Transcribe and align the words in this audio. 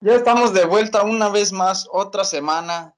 Ya 0.00 0.14
estamos 0.14 0.52
de 0.52 0.66
vuelta 0.66 1.04
una 1.04 1.30
vez 1.30 1.52
más, 1.52 1.88
otra 1.90 2.22
semana, 2.24 2.94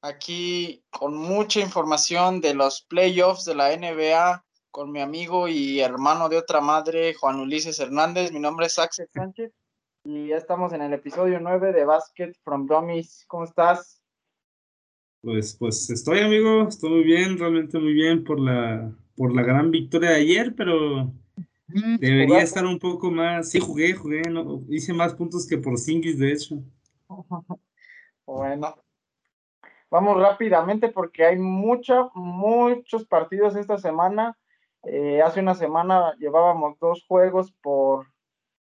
aquí 0.00 0.82
con 0.90 1.14
mucha 1.14 1.60
información 1.60 2.40
de 2.40 2.54
los 2.54 2.82
playoffs 2.88 3.44
de 3.44 3.54
la 3.54 3.76
NBA, 3.76 4.42
con 4.70 4.90
mi 4.90 5.00
amigo 5.00 5.46
y 5.46 5.80
hermano 5.80 6.30
de 6.30 6.38
otra 6.38 6.62
madre, 6.62 7.12
Juan 7.12 7.38
Ulises 7.38 7.78
Hernández. 7.80 8.32
Mi 8.32 8.40
nombre 8.40 8.64
es 8.64 8.78
Axel 8.78 9.08
Sánchez 9.14 9.52
y 10.04 10.28
ya 10.28 10.36
estamos 10.36 10.72
en 10.72 10.80
el 10.80 10.94
episodio 10.94 11.38
9 11.38 11.72
de 11.74 11.84
Basket 11.84 12.32
from 12.42 12.66
Dummies. 12.66 13.26
¿Cómo 13.28 13.44
estás? 13.44 14.00
Pues, 15.20 15.54
pues 15.54 15.90
estoy, 15.90 16.20
amigo, 16.20 16.66
estoy 16.66 16.90
muy 16.90 17.04
bien, 17.04 17.38
realmente 17.38 17.78
muy 17.78 17.92
bien 17.92 18.24
por 18.24 18.40
la, 18.40 18.90
por 19.16 19.34
la 19.34 19.42
gran 19.42 19.70
victoria 19.70 20.10
de 20.10 20.16
ayer, 20.16 20.54
pero 20.56 21.12
Debería 21.68 22.40
estar 22.40 22.64
un 22.64 22.78
poco 22.78 23.10
más. 23.10 23.50
Sí, 23.50 23.60
jugué, 23.60 23.92
jugué, 23.92 24.22
no, 24.22 24.62
hice 24.68 24.92
más 24.94 25.14
puntos 25.14 25.46
que 25.46 25.58
por 25.58 25.78
Singis, 25.78 26.18
de 26.18 26.32
hecho. 26.32 26.56
Bueno, 28.26 28.76
vamos 29.90 30.20
rápidamente 30.20 30.90
porque 30.90 31.24
hay 31.24 31.36
mucha, 31.38 32.10
muchos 32.12 33.06
partidos 33.06 33.56
esta 33.56 33.78
semana. 33.78 34.36
Eh, 34.82 35.22
hace 35.22 35.40
una 35.40 35.54
semana 35.54 36.14
llevábamos 36.18 36.78
dos 36.78 37.06
juegos 37.08 37.52
por, 37.62 38.06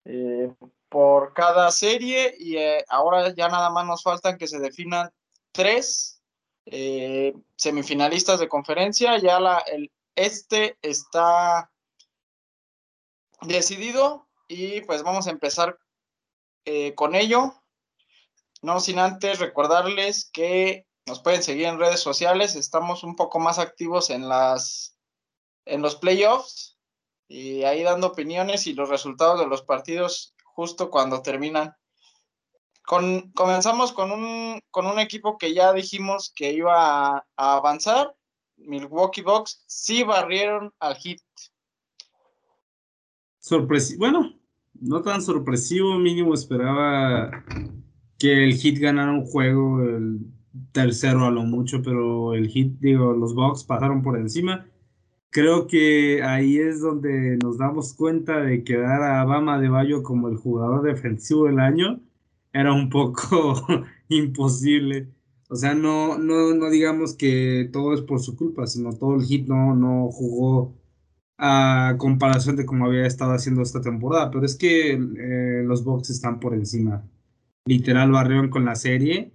eh, 0.06 0.50
por 0.88 1.34
cada 1.34 1.70
serie 1.72 2.34
y 2.38 2.56
eh, 2.56 2.82
ahora 2.88 3.34
ya 3.34 3.48
nada 3.48 3.68
más 3.68 3.86
nos 3.86 4.02
faltan 4.02 4.38
que 4.38 4.48
se 4.48 4.58
definan 4.58 5.10
tres 5.52 6.22
semifinalistas 7.56 8.40
de 8.40 8.48
conferencia. 8.48 9.18
Ya 9.18 9.38
la, 9.40 9.58
el 9.58 9.90
este 10.16 10.78
está 10.80 11.70
decidido 13.42 14.28
y 14.48 14.80
pues 14.82 15.02
vamos 15.02 15.26
a 15.26 15.30
empezar 15.30 15.78
eh, 16.64 16.94
con 16.94 17.14
ello. 17.14 17.54
No 18.62 18.80
sin 18.80 18.98
antes 18.98 19.38
recordarles 19.38 20.30
que 20.32 20.86
nos 21.06 21.20
pueden 21.22 21.42
seguir 21.42 21.66
en 21.66 21.78
redes 21.78 22.00
sociales. 22.00 22.56
Estamos 22.56 23.04
un 23.04 23.16
poco 23.16 23.38
más 23.38 23.58
activos 23.58 24.10
en 24.10 24.28
las 24.28 24.96
en 25.66 25.82
los 25.82 25.96
playoffs 25.96 26.78
y 27.28 27.62
ahí 27.62 27.82
dando 27.82 28.08
opiniones 28.08 28.66
y 28.66 28.74
los 28.74 28.88
resultados 28.88 29.38
de 29.38 29.46
los 29.46 29.62
partidos 29.62 30.34
justo 30.44 30.90
cuando 30.90 31.22
terminan. 31.22 31.74
Con, 32.84 33.30
comenzamos 33.32 33.92
con 33.92 34.10
un, 34.10 34.60
con 34.70 34.86
un 34.86 34.98
equipo 34.98 35.38
que 35.38 35.54
ya 35.54 35.72
dijimos 35.72 36.32
que 36.34 36.52
iba 36.52 37.16
a, 37.16 37.26
a 37.36 37.56
avanzar. 37.56 38.14
Milwaukee 38.56 39.22
Bucks 39.22 39.62
sí 39.66 40.02
barrieron 40.02 40.74
al 40.80 40.96
Heat 40.96 41.20
sorpresivo, 43.40 43.98
bueno, 44.00 44.34
no 44.80 45.02
tan 45.02 45.22
sorpresivo, 45.22 45.98
mínimo 45.98 46.34
esperaba 46.34 47.44
que 48.18 48.44
el 48.44 48.54
Hit 48.54 48.78
ganara 48.78 49.12
un 49.12 49.24
juego, 49.26 49.82
el 49.82 50.20
tercero 50.72 51.24
a 51.26 51.30
lo 51.30 51.42
mucho, 51.42 51.82
pero 51.82 52.34
el 52.34 52.48
Hit, 52.48 52.78
digo, 52.80 53.12
los 53.14 53.34
Bucks 53.34 53.64
pasaron 53.64 54.02
por 54.02 54.18
encima. 54.18 54.66
Creo 55.30 55.66
que 55.66 56.22
ahí 56.22 56.58
es 56.58 56.80
donde 56.80 57.38
nos 57.42 57.58
damos 57.58 57.94
cuenta 57.94 58.40
de 58.40 58.64
que 58.64 58.76
dar 58.76 59.02
a 59.02 59.24
Bama 59.24 59.60
de 59.60 59.68
Bayo 59.68 60.02
como 60.02 60.28
el 60.28 60.36
jugador 60.36 60.82
defensivo 60.82 61.46
del 61.46 61.60
año 61.60 62.00
era 62.52 62.72
un 62.72 62.90
poco 62.90 63.64
imposible. 64.08 65.08
O 65.48 65.56
sea, 65.56 65.74
no, 65.74 66.18
no, 66.18 66.54
no 66.54 66.70
digamos 66.70 67.14
que 67.14 67.68
todo 67.72 67.94
es 67.94 68.02
por 68.02 68.20
su 68.20 68.36
culpa, 68.36 68.66
sino 68.66 68.92
todo 68.92 69.16
el 69.16 69.22
hit 69.24 69.48
no, 69.48 69.74
no 69.74 70.10
jugó 70.10 70.79
a 71.42 71.96
comparación 71.98 72.56
de 72.56 72.66
cómo 72.66 72.84
había 72.84 73.06
estado 73.06 73.32
haciendo 73.32 73.62
esta 73.62 73.80
temporada. 73.80 74.30
Pero 74.30 74.44
es 74.44 74.56
que 74.56 74.92
eh, 74.92 75.62
los 75.64 75.84
Bucks 75.84 76.10
están 76.10 76.38
por 76.38 76.54
encima. 76.54 77.02
Literal 77.64 78.10
barrieron 78.12 78.50
con 78.50 78.66
la 78.66 78.74
serie 78.76 79.32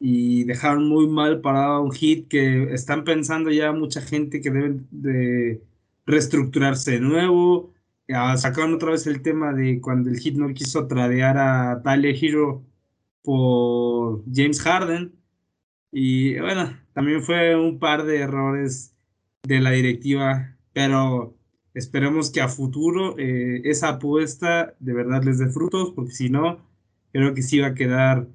y 0.00 0.44
dejaron 0.44 0.88
muy 0.88 1.06
mal 1.08 1.42
parado 1.42 1.82
un 1.82 1.92
hit 1.92 2.28
que 2.28 2.72
están 2.72 3.04
pensando 3.04 3.50
ya 3.50 3.72
mucha 3.72 4.00
gente 4.00 4.40
que 4.40 4.50
deben 4.50 4.88
de 4.90 5.62
reestructurarse 6.06 6.92
de 6.92 7.00
nuevo. 7.00 7.74
sacaron 8.36 8.74
otra 8.74 8.92
vez 8.92 9.06
el 9.06 9.22
tema 9.22 9.52
de 9.52 9.80
cuando 9.80 10.10
el 10.10 10.18
hit 10.18 10.36
no 10.36 10.52
quiso 10.54 10.86
tradear 10.88 11.38
a 11.38 11.82
Tyler 11.84 12.16
Hero 12.20 12.64
por 13.22 14.24
James 14.32 14.60
Harden. 14.62 15.12
Y 15.92 16.38
bueno, 16.40 16.78
también 16.94 17.22
fue 17.22 17.56
un 17.56 17.78
par 17.78 18.04
de 18.04 18.20
errores 18.20 18.94
de 19.42 19.60
la 19.60 19.70
directiva, 19.72 20.56
pero 20.72 21.36
Esperemos 21.74 22.30
que 22.30 22.40
a 22.40 22.48
futuro 22.48 23.16
eh, 23.18 23.62
esa 23.64 23.88
apuesta 23.90 24.74
de 24.78 24.92
verdad 24.92 25.22
les 25.22 25.38
dé 25.38 25.48
frutos, 25.48 25.92
porque 25.94 26.12
si 26.12 26.28
no, 26.28 26.60
creo 27.12 27.32
que 27.34 27.42
sí 27.42 27.60
va 27.60 27.68
a 27.68 27.74
quedar 27.74 28.26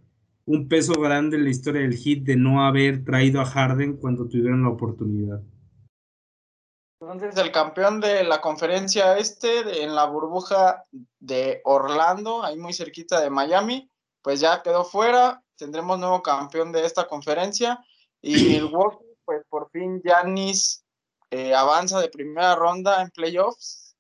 un 0.46 0.68
peso 0.68 0.94
grande 0.94 1.38
en 1.38 1.44
la 1.44 1.50
historia 1.50 1.82
del 1.82 1.96
hit 1.96 2.24
de 2.24 2.36
no 2.36 2.66
haber 2.66 3.04
traído 3.04 3.42
a 3.42 3.46
Harden 3.46 3.98
cuando 3.98 4.28
tuvieron 4.28 4.64
la 4.64 4.70
oportunidad. 4.70 5.42
Entonces, 7.00 7.38
el 7.38 7.52
campeón 7.52 8.00
de 8.00 8.24
la 8.24 8.42
conferencia 8.42 9.18
este 9.18 9.84
en 9.84 9.94
la 9.94 10.06
burbuja 10.06 10.84
de 11.20 11.62
Orlando, 11.64 12.44
ahí 12.44 12.58
muy 12.58 12.74
cerquita 12.74 13.22
de 13.22 13.30
Miami, 13.30 13.92
pues 14.24 14.40
ya 14.40 14.64
quedó 14.64 14.84
fuera. 14.84 15.44
Tendremos 15.58 16.00
nuevo 16.00 16.24
campeón 16.24 16.72
de 16.72 16.86
esta 16.86 17.08
conferencia. 17.08 17.80
Y 18.22 18.56
el 18.56 18.64
Milwaukee, 18.72 19.06
pues 19.26 19.44
por 19.48 19.70
fin 19.70 20.02
Giannis 20.04 20.84
eh, 21.32 21.54
avanza 21.54 22.00
de 22.00 22.10
primera 22.10 22.56
ronda 22.56 23.02
en 23.02 23.10
playoffs. 23.10 23.96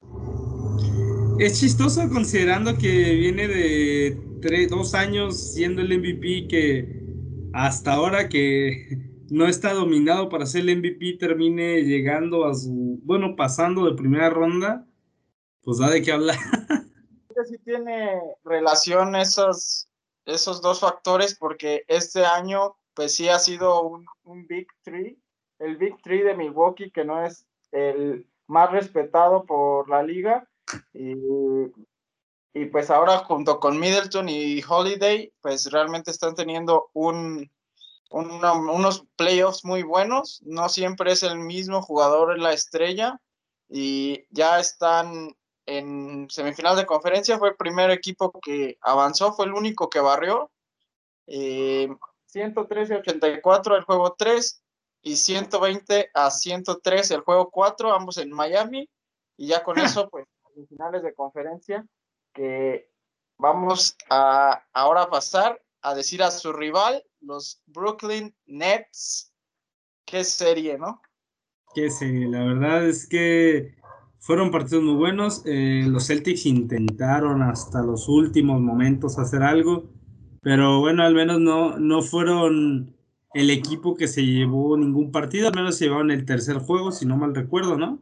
Es 1.39 1.59
chistoso 1.59 2.07
considerando 2.09 2.77
que 2.77 3.13
viene 3.15 3.47
de 3.47 4.67
dos 4.69 4.93
años 4.93 5.53
siendo 5.53 5.81
el 5.81 5.99
MVP 5.99 6.47
que 6.47 7.03
hasta 7.53 7.93
ahora 7.93 8.29
que 8.29 9.07
no 9.29 9.47
está 9.47 9.73
dominado 9.73 10.29
para 10.29 10.45
ser 10.45 10.61
el 10.61 10.77
MVP 10.77 11.17
termine 11.19 11.81
llegando 11.83 12.45
a 12.45 12.53
su, 12.53 12.99
bueno, 13.03 13.35
pasando 13.35 13.85
de 13.85 13.95
primera 13.95 14.29
ronda, 14.29 14.87
pues 15.61 15.79
da 15.79 15.89
de 15.89 16.01
qué 16.01 16.11
hablar. 16.11 16.37
Sí 17.47 17.57
tiene 17.63 18.19
relación 18.43 19.16
esos, 19.16 19.87
esos 20.25 20.61
dos 20.61 20.79
factores 20.79 21.35
porque 21.35 21.83
este 21.87 22.25
año 22.25 22.75
pues 22.95 23.16
sí 23.16 23.29
ha 23.29 23.37
sido 23.37 23.83
un, 23.83 24.05
un 24.23 24.47
Big 24.47 24.67
Three 24.83 25.19
el 25.59 25.78
Big 25.78 26.01
Three 26.01 26.23
de 26.23 26.35
Milwaukee, 26.35 26.91
que 26.91 27.06
no 27.06 27.23
es 27.25 27.45
el 27.72 28.28
más 28.47 28.72
respetado 28.72 29.45
por 29.45 29.90
la 29.90 30.03
liga. 30.03 30.47
Y, 30.94 32.66
pues 32.72 32.90
ahora 32.90 33.19
junto 33.19 33.59
con 33.59 33.79
Middleton 33.79 34.29
y 34.29 34.62
Holiday, 34.67 35.31
pues 35.41 35.72
realmente 35.72 36.09
están 36.09 36.34
teniendo 36.34 36.90
un, 36.94 37.51
unos 38.09 39.06
playoffs 39.16 39.63
muy 39.63 39.84
buenos. 39.84 40.41
No 40.44 40.67
siempre 40.67 41.12
es 41.12 41.22
el 41.23 41.38
mismo 41.38 41.81
jugador 41.81 42.40
la 42.40 42.53
estrella 42.53 43.19
y 43.69 44.25
ya 44.31 44.59
están 44.59 45.35
en 45.67 46.28
semifinal 46.29 46.75
de 46.75 46.88
conferencia. 46.88 47.38
Fue 47.38 47.50
el 47.50 47.56
primer 47.56 47.91
equipo 47.91 48.31
que 48.41 48.78
avanzó, 48.81 49.34
fue 49.34 49.46
el 49.46 49.53
único 49.53 49.90
que 49.90 50.00
barrió. 50.00 50.50
Eh, 51.28 51.90
113-84 52.34 53.75
el 53.75 53.84
juego 53.84 54.16
3 54.17 54.63
y 55.02 55.16
120 55.16 56.09
a 56.13 56.31
103 56.31 57.12
el 57.12 57.22
juego 57.22 57.50
4, 57.50 57.94
ambos 57.94 58.18
en 58.18 58.31
Miami. 58.31 58.90
Y 59.38 59.47
ya 59.47 59.63
con 59.63 59.78
eso, 59.78 60.09
pues, 60.09 60.25
en 60.56 60.68
finales 60.68 61.03
de 61.03 61.13
conferencia, 61.13 61.85
que 62.34 62.90
vamos 63.38 63.96
a 64.09 64.63
ahora 64.74 65.09
pasar 65.09 65.62
a 65.81 65.94
decir 65.94 66.24
a 66.24 66.31
su 66.31 66.52
rival, 66.52 67.03
los 67.22 67.62
Brooklyn 67.68 68.35
Nets. 68.46 69.31
Qué 70.06 70.24
serie, 70.24 70.78
¿no? 70.78 71.02
Qué 71.75 71.91
serie, 71.91 72.28
la 72.28 72.44
verdad 72.44 72.88
es 72.88 73.08
que 73.08 73.75
fueron 74.19 74.52
partidos 74.52 74.84
muy 74.84 74.96
buenos. 74.96 75.44
Eh, 75.46 75.85
los 75.88 76.08
Celtics 76.08 76.46
intentaron 76.46 77.41
hasta 77.44 77.82
los 77.82 78.09
últimos 78.09 78.59
momentos 78.59 79.20
hacer 79.20 79.43
algo, 79.43 79.90
pero 80.41 80.79
bueno, 80.79 81.03
al 81.03 81.14
menos 81.14 81.40
no, 81.40 81.78
no 81.78 82.02
fueron 82.02 82.97
el 83.34 83.50
equipo 83.50 83.96
que 83.96 84.08
se 84.08 84.26
llevó 84.26 84.78
ningún 84.78 85.12
partido, 85.12 85.47
al 85.47 85.56
menos 85.56 85.78
se 85.78 85.85
llevaron 85.85 86.12
el 86.12 86.26
tercer 86.26 86.58
juego, 86.58 86.91
si 86.91 87.06
no 87.06 87.18
mal 87.18 87.35
recuerdo, 87.35 87.78
¿no? 87.78 88.00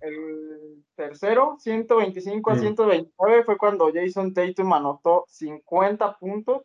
El, 0.00 0.84
tercero, 0.98 1.56
125 1.60 2.50
a 2.50 2.58
129, 2.58 3.44
fue 3.44 3.56
cuando 3.56 3.90
Jason 3.94 4.34
Tatum 4.34 4.72
anotó 4.72 5.24
50 5.28 6.18
puntos, 6.18 6.62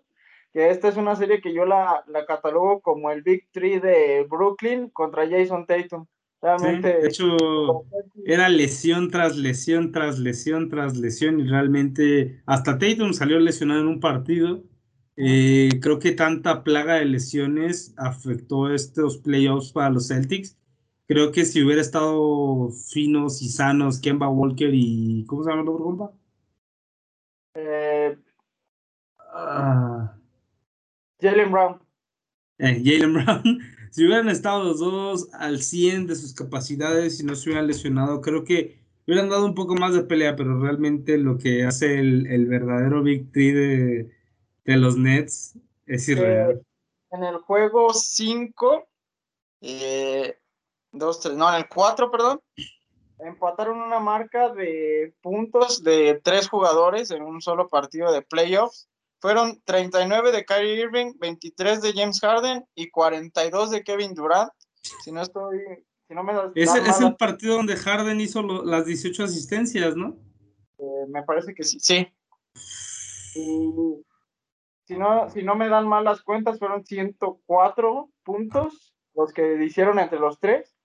que 0.52 0.72
esta 0.72 0.88
es 0.88 0.98
una 0.98 1.16
serie 1.16 1.40
que 1.40 1.54
yo 1.54 1.66
la, 1.66 2.04
la 2.08 2.25
catalogo 2.25 2.81
como 2.81 3.12
el 3.12 3.22
Big 3.22 3.48
Three 3.52 3.80
de 3.80 4.25
Brooklyn 4.28 4.90
contra 4.90 5.30
Jason 5.30 5.68
Tatum. 5.68 6.08
Realmente, 6.42 7.00
de 7.00 7.08
hecho, 7.08 7.38
era 8.25 8.50
lesión 8.50 9.10
tras 9.10 9.38
lesión 9.38 9.94
tras 9.94 10.20
lesión 10.20 10.68
tras 10.68 10.98
lesión 10.98 11.40
y 11.40 11.48
realmente 11.48 12.42
hasta 12.46 12.78
Tatum 12.78 13.14
salió 13.14 13.40
lesionado 13.40 13.80
en 13.80 13.88
un 13.88 14.02
partido 14.02 14.62
eh, 15.15 15.69
creo 15.81 16.00
que 16.00 16.12
tanta 16.13 16.63
plaga 16.63 16.95
de 16.95 17.06
lesiones 17.06 17.94
afectó 17.98 18.74
estos 18.74 19.18
playoffs 19.18 19.71
para 19.71 19.89
los 19.89 20.07
Celtics. 20.07 20.57
Creo 21.07 21.31
que 21.31 21.45
si 21.45 21.63
hubiera 21.63 21.81
estado 21.81 22.69
finos 22.71 23.42
y 23.42 23.50
sanos 23.50 24.00
Kemba 24.00 24.30
Walker 24.30 24.69
y. 24.74 25.25
¿Cómo 25.27 25.44
se 25.44 25.50
llama 25.51 25.63
el 25.63 25.69
otro 25.69 25.83
compa? 25.83 26.12
Eh, 27.56 28.18
Ah. 29.33 30.15
Jalen 31.21 31.51
Brown. 31.51 31.80
Eh, 32.60 32.81
Jalen 32.83 33.13
Brown. 33.25 33.60
si 33.92 34.06
hubieran 34.06 34.30
estado 34.30 34.63
los 34.63 34.80
dos 34.80 35.30
al 35.33 35.62
100 35.62 36.07
de 36.07 36.15
sus 36.15 36.33
capacidades 36.33 37.19
y 37.19 37.25
no 37.25 37.36
se 37.36 37.50
hubieran 37.50 37.68
lesionado, 37.68 38.21
creo 38.21 38.44
que 38.44 38.80
hubieran 39.07 39.30
dado 39.30 39.45
un 39.45 39.56
poco 39.56 39.75
más 39.75 39.94
de 39.94 40.04
pelea, 40.04 40.36
pero 40.36 40.60
realmente 40.60 41.18
lo 41.18 41.38
que 41.38 41.63
hace 41.65 42.00
el, 42.00 42.27
el 42.27 42.45
verdadero 42.48 43.01
Big 43.04 43.31
Three 43.31 43.51
de, 43.54 44.12
de 44.65 44.77
los 44.77 44.98
Nets 44.98 45.57
es 45.86 46.07
irreal. 46.10 46.51
Eh, 46.51 46.62
en 47.12 47.24
el 47.24 47.38
juego 47.38 47.94
5, 47.94 48.88
eh, 49.62 50.38
dos, 50.92 51.19
tres, 51.19 51.36
no, 51.36 51.50
en 51.50 51.56
el 51.56 51.68
4, 51.68 52.10
perdón, 52.10 52.42
empataron 53.19 53.80
una 53.80 54.00
marca 54.00 54.50
de 54.50 55.13
puntos 55.21 55.83
de 55.83 56.19
tres 56.24 56.50
jugadores 56.50 57.12
en 57.12 57.24
un 57.24 57.42
solo 57.42 57.68
partido 57.69 58.12
de 58.12 58.21
playoffs. 58.21 58.89
Fueron 59.19 59.62
39 59.63 60.31
de 60.31 60.44
Kyrie 60.44 60.81
Irving, 60.81 61.13
23 61.19 61.81
de 61.81 61.94
James 61.94 62.19
Harden 62.19 62.65
y 62.75 62.89
42 62.89 63.71
de 63.71 63.83
Kevin 63.83 64.13
Durant. 64.13 64.51
Si 65.04 65.13
no 65.13 65.21
estoy, 65.21 65.60
si 66.07 66.13
no 66.13 66.24
me 66.24 66.33
das, 66.33 66.51
es, 66.56 66.75
es 66.75 67.00
el 67.00 67.15
partido 67.15 67.56
donde 67.56 67.77
Harden 67.77 68.19
hizo 68.19 68.42
lo, 68.42 68.65
las 68.65 68.86
18 68.86 69.24
asistencias, 69.24 69.95
¿no? 69.95 70.18
Eh, 70.77 71.06
me 71.07 71.24
parece 71.24 71.54
que 71.54 71.63
sí, 71.63 71.80
sí. 71.80 72.06
Y 73.36 74.04
si 74.85 74.97
no, 74.97 75.30
si 75.30 75.44
no 75.44 75.56
me 75.56 75.69
dan 75.69 75.88
mal 75.88 76.03
las 76.03 76.21
cuentas, 76.21 76.59
fueron 76.59 76.85
104 76.85 78.09
puntos 78.24 78.94
los 79.15 79.33
que 79.33 79.63
hicieron 79.63 80.00
entre 80.00 80.19
los 80.19 80.39
tres. 80.39 80.75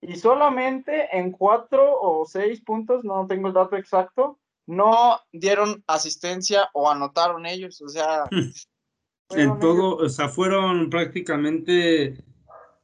Y 0.00 0.16
solamente 0.16 1.16
en 1.16 1.32
cuatro 1.32 2.00
o 2.00 2.26
seis 2.26 2.60
puntos, 2.60 3.04
no 3.04 3.26
tengo 3.26 3.48
el 3.48 3.54
dato 3.54 3.76
exacto, 3.76 4.38
no 4.66 5.18
dieron 5.32 5.82
asistencia 5.86 6.68
o 6.74 6.90
anotaron 6.90 7.46
ellos. 7.46 7.80
O 7.80 7.88
sea, 7.88 8.24
en 9.30 9.58
todo, 9.58 9.96
o 9.96 10.08
sea, 10.08 10.28
fueron 10.28 10.90
prácticamente 10.90 12.22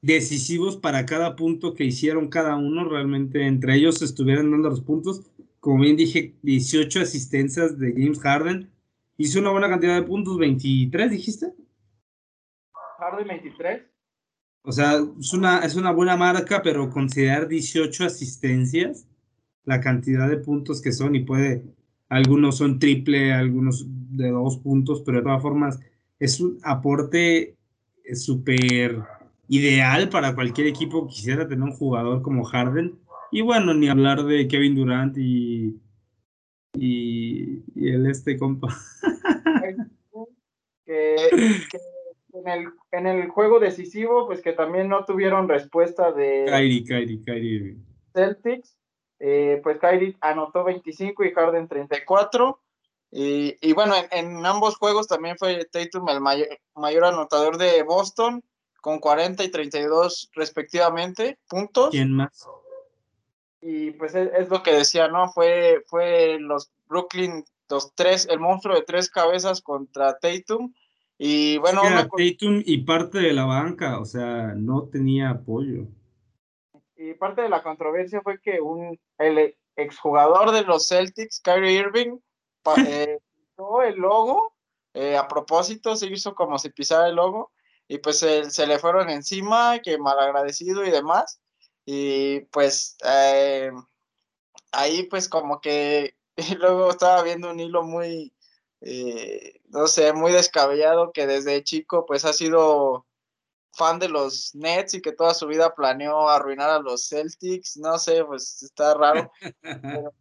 decisivos 0.01 0.77
para 0.77 1.07
cada 1.07 1.37
punto 1.37 1.75
que 1.75 1.85
hicieron 1.85 2.29
cada 2.29 2.57
uno. 2.57 2.89
Realmente 2.89 3.47
entre 3.47 3.77
ellos 3.77 4.01
estuvieran 4.01 4.51
dando 4.51 4.71
los 4.71 4.81
puntos. 4.81 5.23
Como 5.61 5.83
bien 5.83 5.97
dije, 5.97 6.35
18 6.43 7.01
asistencias 7.01 7.79
de 7.79 7.93
James 7.93 8.21
Harden, 8.21 8.72
hizo 9.23 9.41
una 9.41 9.51
buena 9.51 9.69
cantidad 9.69 9.95
de 9.95 10.03
puntos, 10.07 10.39
23, 10.39 11.11
dijiste. 11.11 11.55
Harden 12.99 13.29
23. 13.29 13.83
O 14.65 14.73
sea, 14.73 15.01
es 15.19 15.33
una, 15.33 15.59
es 15.61 15.75
una 15.75 15.91
buena 15.91 16.17
marca, 16.17 16.63
pero 16.63 16.91
considerar 16.91 17.49
18 17.49 18.05
asistencias, 18.05 19.07
la 19.65 19.81
cantidad 19.81 20.29
de 20.29 20.37
puntos 20.37 20.81
que 20.81 20.93
son, 20.93 21.15
y 21.17 21.21
puede, 21.21 21.65
algunos 22.09 22.59
son 22.59 22.79
triple, 22.79 23.33
algunos 23.33 23.87
de 23.89 24.31
dos 24.31 24.59
puntos, 24.59 25.03
pero 25.05 25.19
de 25.19 25.25
todas 25.25 25.43
formas 25.43 25.81
es 26.19 26.41
un 26.41 26.59
aporte 26.63 27.57
súper 28.15 29.03
ideal 29.49 30.09
para 30.09 30.35
cualquier 30.35 30.69
equipo 30.69 31.07
que 31.07 31.15
quisiera 31.15 31.49
tener 31.49 31.65
un 31.65 31.73
jugador 31.73 32.23
como 32.23 32.45
Harden. 32.45 32.95
Y 33.33 33.41
bueno, 33.41 33.75
ni 33.75 33.89
hablar 33.89 34.25
de 34.25 34.47
Kevin 34.47 34.77
Durant 34.77 35.17
y, 35.19 35.77
y, 36.75 37.63
y 37.75 37.91
el 37.91 38.07
este 38.07 38.39
compa. 38.39 38.69
que, 40.85 41.17
que 41.71 41.79
en, 42.33 42.49
el, 42.49 42.69
en 42.93 43.07
el 43.07 43.29
juego 43.29 43.61
decisivo, 43.61 44.27
pues 44.27 44.41
que 44.43 44.53
también 44.53 44.89
no 44.89 45.05
tuvieron 45.05 45.49
respuesta 45.49 46.13
de 46.13 46.47
Kyrie, 46.49 46.85
Kyrie, 46.85 47.23
Kyrie. 47.25 47.77
Celtics. 48.15 48.77
Eh, 49.25 49.61
pues 49.63 49.79
Kyrie 49.79 50.17
anotó 50.21 50.65
25 50.65 51.25
y 51.25 51.33
Harden 51.33 51.69
34. 51.69 52.61
Y, 53.13 53.57
y 53.61 53.73
bueno, 53.73 53.95
en, 53.95 54.37
en, 54.37 54.47
ambos 54.47 54.77
juegos 54.77 55.07
también 55.07 55.37
fue 55.39 55.65
Tatum 55.67 56.09
el 56.09 56.21
mayor, 56.21 56.49
mayor 56.75 57.05
anotador 57.05 57.59
de 57.59 57.83
Boston, 57.83 58.43
con 58.81 58.99
40 58.99 59.45
y 59.45 59.51
32 59.51 60.31
respectivamente 60.35 61.39
puntos. 61.49 61.91
¿Quién 61.91 62.13
más? 62.13 62.49
Y 63.63 63.93
pues 63.93 64.15
es, 64.17 64.29
es, 64.35 64.49
lo 64.49 64.63
que 64.63 64.73
decía, 64.75 65.07
¿no? 65.07 65.29
Fue, 65.31 65.85
fue 65.87 66.39
los 66.41 66.73
Brooklyn, 66.87 67.45
los 67.71 67.95
tres, 67.95 68.27
el 68.29 68.41
monstruo 68.41 68.75
de 68.75 68.83
tres 68.83 69.09
cabezas 69.09 69.63
contra 69.63 70.19
Tatum. 70.19 70.75
Y 71.17 71.59
bueno, 71.59 71.83
una... 71.83 72.09
Tatum 72.09 72.61
y 72.67 72.79
parte 72.79 73.19
de 73.19 73.33
la 73.33 73.45
banca, 73.45 74.01
o 74.01 74.05
sea, 74.05 74.53
no 74.57 74.89
tenía 74.89 75.31
apoyo. 75.31 75.87
Y 76.97 77.15
parte 77.15 77.43
de 77.43 77.49
la 77.49 77.63
controversia 77.63 78.21
fue 78.21 78.41
que 78.41 78.61
un 78.61 78.99
el 79.19 79.55
exjugador 79.77 80.51
de 80.51 80.63
los 80.63 80.89
Celtics, 80.89 81.41
Kyrie 81.41 81.79
Irving, 81.79 82.19
eh, 82.89 83.19
el 83.87 83.97
logo, 83.97 84.55
eh, 84.93 85.17
a 85.17 85.29
propósito, 85.29 85.95
se 85.95 86.09
hizo 86.09 86.35
como 86.35 86.59
si 86.59 86.71
pisara 86.71 87.09
el 87.09 87.15
logo, 87.15 87.53
y 87.87 87.99
pues 87.99 88.19
se 88.19 88.67
le 88.67 88.79
fueron 88.81 89.09
encima, 89.09 89.79
que 89.79 89.99
malagradecido 89.99 90.85
y 90.85 90.91
demás 90.91 91.43
y 91.85 92.41
pues 92.47 92.97
eh, 93.05 93.71
ahí 94.73 95.05
pues 95.05 95.29
como 95.29 95.61
que 95.61 96.17
luego 96.59 96.91
estaba 96.91 97.23
viendo 97.23 97.51
un 97.51 97.61
hilo 97.61 97.83
muy, 97.83 98.33
eh, 98.81 99.61
no 99.69 99.87
sé, 99.87 100.13
muy 100.13 100.33
descabellado 100.33 101.13
que 101.13 101.27
desde 101.27 101.65
chico 101.65 102.07
pues 102.07 102.25
ha 102.25 102.33
sido 102.33 103.07
fan 103.75 103.99
de 103.99 104.09
los 104.09 104.55
Nets 104.55 104.95
y 104.95 105.03
que 105.03 105.13
toda 105.13 105.35
su 105.35 105.47
vida 105.47 105.75
planeó 105.75 106.29
arruinar 106.29 106.71
a 106.71 106.79
los 106.79 107.09
Celtics, 107.09 107.77
no 107.79 107.99
sé, 107.99 108.25
pues 108.25 108.63
está 108.63 108.95
raro. 108.95 109.33
Pero, 109.63 110.15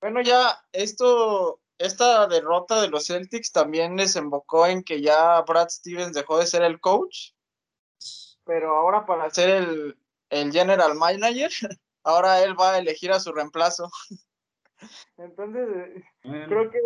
bueno, 0.00 0.22
ya 0.22 0.56
esto, 0.72 1.60
esta 1.78 2.26
derrota 2.28 2.80
de 2.80 2.88
los 2.88 3.06
Celtics 3.06 3.50
también 3.50 3.96
desembocó 3.96 4.66
en 4.66 4.84
que 4.84 5.00
ya 5.00 5.40
Brad 5.42 5.68
Stevens 5.68 6.14
dejó 6.14 6.38
de 6.38 6.46
ser 6.46 6.62
el 6.62 6.80
coach, 6.80 7.32
pero 8.44 8.76
ahora 8.76 9.04
para 9.04 9.28
ser 9.30 9.50
el, 9.50 9.98
el 10.30 10.52
general 10.52 10.94
manager, 10.94 11.50
ahora 12.04 12.42
él 12.42 12.58
va 12.58 12.74
a 12.74 12.78
elegir 12.78 13.12
a 13.12 13.20
su 13.20 13.32
reemplazo. 13.32 13.90
Entonces, 15.16 16.04
bueno. 16.22 16.46
creo 16.48 16.70
que 16.70 16.78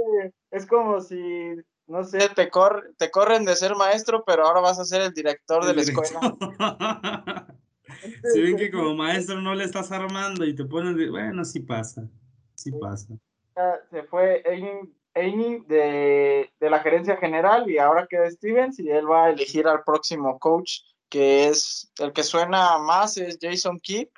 es 0.53 0.67
como 0.67 1.01
si, 1.01 1.57
no 1.87 2.05
sé, 2.05 2.29
te, 2.29 2.49
cor 2.49 2.95
te 2.97 3.11
corren 3.11 3.45
de 3.45 3.57
ser 3.57 3.75
maestro, 3.75 4.23
pero 4.25 4.47
ahora 4.47 4.61
vas 4.61 4.79
a 4.79 4.85
ser 4.85 5.03
el 5.03 5.13
director 5.13 5.63
el 5.63 5.69
de 5.69 5.75
la 5.75 5.83
director. 5.83 6.05
escuela. 6.05 6.37
si 8.33 8.43
ven 8.43 8.57
que 8.57 8.71
como 8.71 8.95
maestro 8.95 9.41
no 9.41 9.55
le 9.55 9.65
estás 9.65 9.91
armando 9.91 10.45
y 10.45 10.55
te 10.55 10.65
ponen, 10.65 10.97
de, 10.97 11.11
bueno, 11.11 11.45
sí 11.45 11.61
pasa, 11.61 12.09
sí 12.55 12.71
pasa. 12.73 13.15
Se 13.91 14.05
fue 14.05 14.43
Amy 15.15 15.65
de, 15.67 16.51
de 16.61 16.71
la 16.71 16.79
gerencia 16.79 17.17
general 17.17 17.69
y 17.69 17.79
ahora 17.79 18.07
queda 18.09 18.31
Stevens 18.31 18.79
y 18.79 18.89
él 18.89 19.11
va 19.11 19.27
a 19.27 19.31
elegir 19.31 19.67
al 19.67 19.83
próximo 19.83 20.39
coach 20.39 20.79
que 21.11 21.49
es 21.49 21.93
el 21.99 22.13
que 22.13 22.23
suena 22.23 22.79
más 22.79 23.17
es 23.19 23.39
Jason 23.41 23.79
Kidd, 23.81 24.09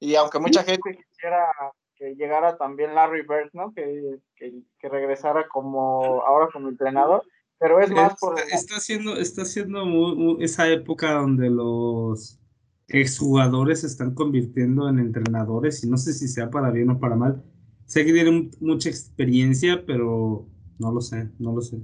y 0.00 0.16
aunque 0.16 0.38
mucha 0.38 0.64
gente 0.64 0.98
quisiera 1.08 1.46
que 1.94 2.14
llegara 2.16 2.56
también 2.56 2.94
Larry 2.94 3.22
Bird, 3.22 3.50
¿no? 3.52 3.72
Que, 3.72 4.18
que, 4.34 4.52
que 4.78 4.88
regresara 4.88 5.46
como 5.48 6.22
ahora 6.22 6.48
como 6.52 6.68
entrenador, 6.68 7.22
pero 7.58 7.80
es 7.80 7.90
más 7.90 8.18
por... 8.18 8.38
Está, 8.38 8.56
está 8.56 8.76
haciendo, 8.76 9.16
está 9.16 9.42
haciendo 9.42 9.86
muy, 9.86 10.16
muy, 10.16 10.44
esa 10.44 10.68
época 10.68 11.12
donde 11.12 11.48
los 11.48 12.40
exjugadores 12.88 13.82
se 13.82 13.86
están 13.86 14.14
convirtiendo 14.14 14.88
en 14.88 14.98
entrenadores, 14.98 15.84
y 15.84 15.88
no 15.88 15.96
sé 15.96 16.12
si 16.12 16.26
sea 16.26 16.50
para 16.50 16.70
bien 16.70 16.90
o 16.90 16.98
para 16.98 17.14
mal. 17.14 17.42
Sé 17.86 18.04
que 18.04 18.12
tienen 18.12 18.50
mucha 18.60 18.88
experiencia, 18.88 19.84
pero 19.86 20.46
no 20.78 20.92
lo 20.92 21.00
sé, 21.00 21.30
no 21.38 21.54
lo 21.54 21.60
sé. 21.60 21.78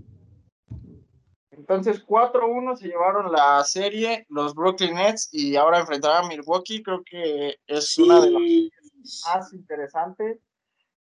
Entonces, 1.69 2.03
4-1 2.07 2.77
se 2.77 2.89
llevaron 2.89 3.31
la 3.31 3.63
serie 3.63 4.25
los 4.31 4.55
Brooklyn 4.55 4.95
Nets 4.95 5.29
y 5.31 5.55
ahora 5.55 5.81
enfrentarán 5.81 6.25
a 6.25 6.29
Milwaukee. 6.29 6.83
Creo 6.83 7.03
que 7.05 7.59
es 7.67 7.91
sí. 7.91 8.03
una 8.05 8.23
de 8.23 8.31
las 8.31 9.25
más 9.27 9.53
interesantes. 9.53 10.39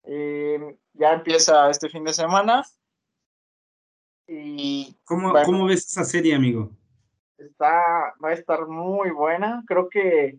Eh, 0.02 0.76
ya 0.92 1.14
empieza 1.14 1.70
este 1.70 1.88
fin 1.88 2.04
de 2.04 2.12
semana. 2.12 2.62
Y, 4.28 4.94
¿Cómo, 5.04 5.30
bueno, 5.30 5.46
¿Cómo, 5.46 5.64
ves 5.64 5.86
esa 5.86 6.04
serie, 6.04 6.34
amigo? 6.34 6.70
Está, 7.38 8.14
va 8.22 8.28
a 8.28 8.34
estar 8.34 8.66
muy 8.66 9.10
buena. 9.12 9.64
Creo 9.66 9.88
que. 9.88 10.38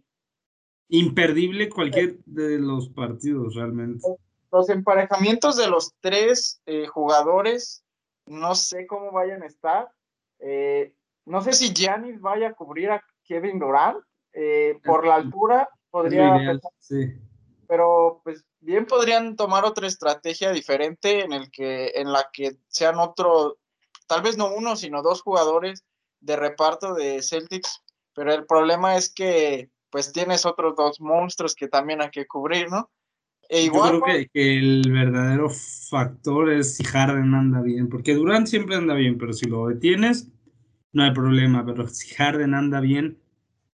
Imperdible 0.89 1.67
cualquier 1.67 2.19
de 2.25 2.59
los 2.59 2.89
partidos, 2.89 3.55
realmente. 3.55 4.07
Los 4.51 4.69
emparejamientos 4.69 5.57
de 5.57 5.67
los 5.67 5.95
tres 5.99 6.61
eh, 6.67 6.85
jugadores, 6.85 7.83
no 8.27 8.53
sé 8.53 8.85
cómo 8.85 9.11
vayan 9.11 9.41
a 9.41 9.47
estar 9.47 9.89
eh, 10.41 10.93
no 11.25 11.41
sé 11.41 11.53
si 11.53 11.73
Giannis 11.73 12.19
vaya 12.19 12.49
a 12.49 12.53
cubrir 12.53 12.91
a 12.91 13.03
Kevin 13.23 13.59
Durant. 13.59 14.03
Eh, 14.33 14.79
por 14.83 15.05
la 15.05 15.15
altura 15.15 15.69
podría. 15.89 16.37
Ideal, 16.37 16.61
sí. 16.79 17.13
Pero 17.67 18.21
pues 18.23 18.45
bien 18.59 18.85
podrían 18.85 19.35
tomar 19.35 19.65
otra 19.65 19.87
estrategia 19.87 20.51
diferente 20.51 21.23
en 21.23 21.33
el 21.33 21.51
que 21.51 21.91
en 21.95 22.11
la 22.11 22.29
que 22.31 22.57
sean 22.67 22.99
otro, 22.99 23.57
tal 24.07 24.21
vez 24.21 24.37
no 24.37 24.53
uno, 24.53 24.75
sino 24.75 25.01
dos 25.01 25.21
jugadores 25.21 25.85
de 26.19 26.35
reparto 26.35 26.93
de 26.93 27.21
Celtics. 27.21 27.81
Pero 28.13 28.33
el 28.33 28.45
problema 28.45 28.95
es 28.97 29.13
que 29.13 29.69
pues 29.89 30.13
tienes 30.13 30.45
otros 30.45 30.75
dos 30.75 31.01
monstruos 31.01 31.55
que 31.55 31.67
también 31.67 32.01
hay 32.01 32.09
que 32.09 32.25
cubrir, 32.25 32.69
¿no? 32.69 32.89
E 33.53 33.65
igual, 33.65 33.95
Yo 33.95 34.01
creo 34.01 34.25
que, 34.33 34.57
el 34.57 34.89
verdadero 34.89 35.49
factor 35.49 36.53
es 36.53 36.77
si 36.77 36.85
Harden 36.85 37.33
anda 37.33 37.61
bien, 37.61 37.89
porque 37.89 38.15
Durant 38.15 38.47
siempre 38.47 38.77
anda 38.77 38.93
bien, 38.93 39.17
pero 39.17 39.33
si 39.33 39.45
lo 39.45 39.67
detienes, 39.67 40.31
no 40.93 41.03
hay 41.03 41.11
problema. 41.11 41.65
Pero 41.65 41.85
si 41.89 42.13
Harden 42.15 42.53
anda 42.53 42.79
bien, 42.79 43.17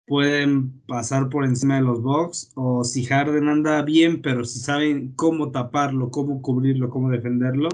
pueden 0.07 0.81
pasar 0.87 1.29
por 1.29 1.45
encima 1.45 1.75
de 1.75 1.83
los 1.83 2.01
Bucks. 2.01 2.51
O 2.55 2.83
si 2.83 3.05
Harden 3.05 3.49
anda 3.49 3.83
bien, 3.83 4.23
pero 4.23 4.45
si 4.45 4.57
saben 4.57 5.13
cómo 5.15 5.51
taparlo, 5.51 6.09
cómo 6.09 6.41
cubrirlo, 6.41 6.89
cómo 6.89 7.11
defenderlo, 7.11 7.69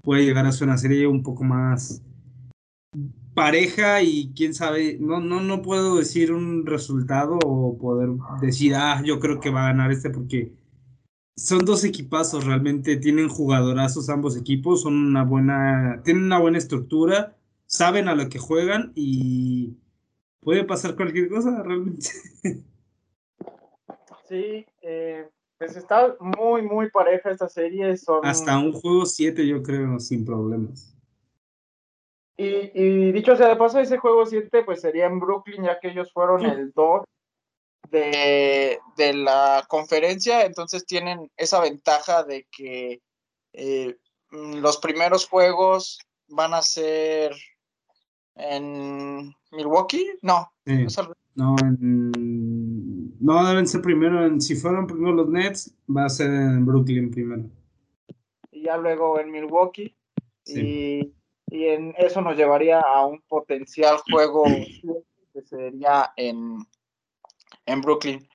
puede 0.00 0.24
llegar 0.24 0.46
a 0.46 0.52
ser 0.52 0.68
una 0.68 0.78
serie 0.78 1.06
un 1.06 1.22
poco 1.22 1.44
más 1.44 2.02
pareja 3.34 4.00
y 4.00 4.32
quién 4.34 4.54
sabe, 4.54 4.96
no, 4.98 5.20
no, 5.20 5.42
no 5.42 5.60
puedo 5.60 5.96
decir 5.96 6.32
un 6.32 6.64
resultado 6.64 7.38
o 7.44 7.76
poder 7.76 8.08
decir, 8.40 8.74
ah, 8.76 9.02
yo 9.04 9.20
creo 9.20 9.40
que 9.40 9.50
va 9.50 9.64
a 9.64 9.68
ganar 9.72 9.92
este 9.92 10.08
porque 10.08 10.63
son 11.36 11.64
dos 11.64 11.84
equipazos, 11.84 12.44
realmente 12.44 12.96
tienen 12.96 13.28
jugadorazos 13.28 14.08
ambos 14.08 14.36
equipos, 14.36 14.82
son 14.82 14.94
una 14.94 15.24
buena, 15.24 16.00
tienen 16.04 16.24
una 16.24 16.38
buena 16.38 16.58
estructura, 16.58 17.36
saben 17.66 18.08
a 18.08 18.14
lo 18.14 18.28
que 18.28 18.38
juegan 18.38 18.92
y 18.94 19.76
puede 20.40 20.64
pasar 20.64 20.94
cualquier 20.94 21.28
cosa 21.28 21.62
realmente. 21.62 22.10
Sí, 24.26 24.64
eh, 24.80 25.28
pues 25.58 25.76
está 25.76 26.16
muy, 26.18 26.62
muy 26.62 26.90
pareja 26.90 27.30
esta 27.30 27.46
serie. 27.46 27.94
Son... 27.98 28.24
Hasta 28.24 28.58
un 28.58 28.72
juego 28.72 29.04
7 29.04 29.46
yo 29.46 29.62
creo, 29.62 30.00
sin 30.00 30.24
problemas. 30.24 30.96
Y, 32.38 32.70
y, 32.74 33.12
dicho 33.12 33.36
sea 33.36 33.48
de 33.48 33.56
paso, 33.56 33.78
ese 33.78 33.98
juego 33.98 34.24
7 34.24 34.62
pues 34.64 34.80
sería 34.80 35.06
en 35.06 35.20
Brooklyn, 35.20 35.64
ya 35.64 35.78
que 35.78 35.90
ellos 35.90 36.10
fueron 36.10 36.46
el 36.46 36.72
2 36.72 37.04
de, 37.98 38.78
de, 38.96 39.14
la 39.14 39.64
conferencia, 39.68 40.44
entonces 40.44 40.84
tienen 40.86 41.30
esa 41.36 41.60
ventaja 41.60 42.24
de 42.24 42.46
que 42.50 43.00
eh, 43.52 43.96
los 44.30 44.78
primeros 44.78 45.26
juegos 45.26 45.98
van 46.28 46.54
a 46.54 46.62
ser 46.62 47.32
en 48.34 49.34
Milwaukee, 49.52 50.18
no. 50.22 50.52
No, 51.36 51.56
no, 53.20 53.46
deben 53.48 53.66
ser 53.66 53.82
primero, 53.82 54.24
en, 54.24 54.40
si 54.40 54.54
fueron 54.54 54.86
primero 54.86 55.12
los 55.12 55.28
Nets, 55.28 55.74
va 55.88 56.04
a 56.04 56.10
ser 56.10 56.30
en 56.30 56.64
Brooklyn 56.64 57.10
primero. 57.10 57.44
Y 58.50 58.62
ya 58.62 58.76
luego 58.76 59.18
en 59.18 59.30
Milwaukee. 59.30 59.96
Y 60.46 61.12
y 61.54 61.68
en 61.68 61.94
eso 61.98 62.20
nos 62.20 62.36
llevaría 62.36 62.80
a 62.80 63.06
un 63.06 63.20
potencial 63.28 63.98
juego 64.10 64.44
que 65.32 65.42
sería 65.42 66.12
en, 66.16 66.58
en 67.66 67.80
Brooklyn. 67.80 68.28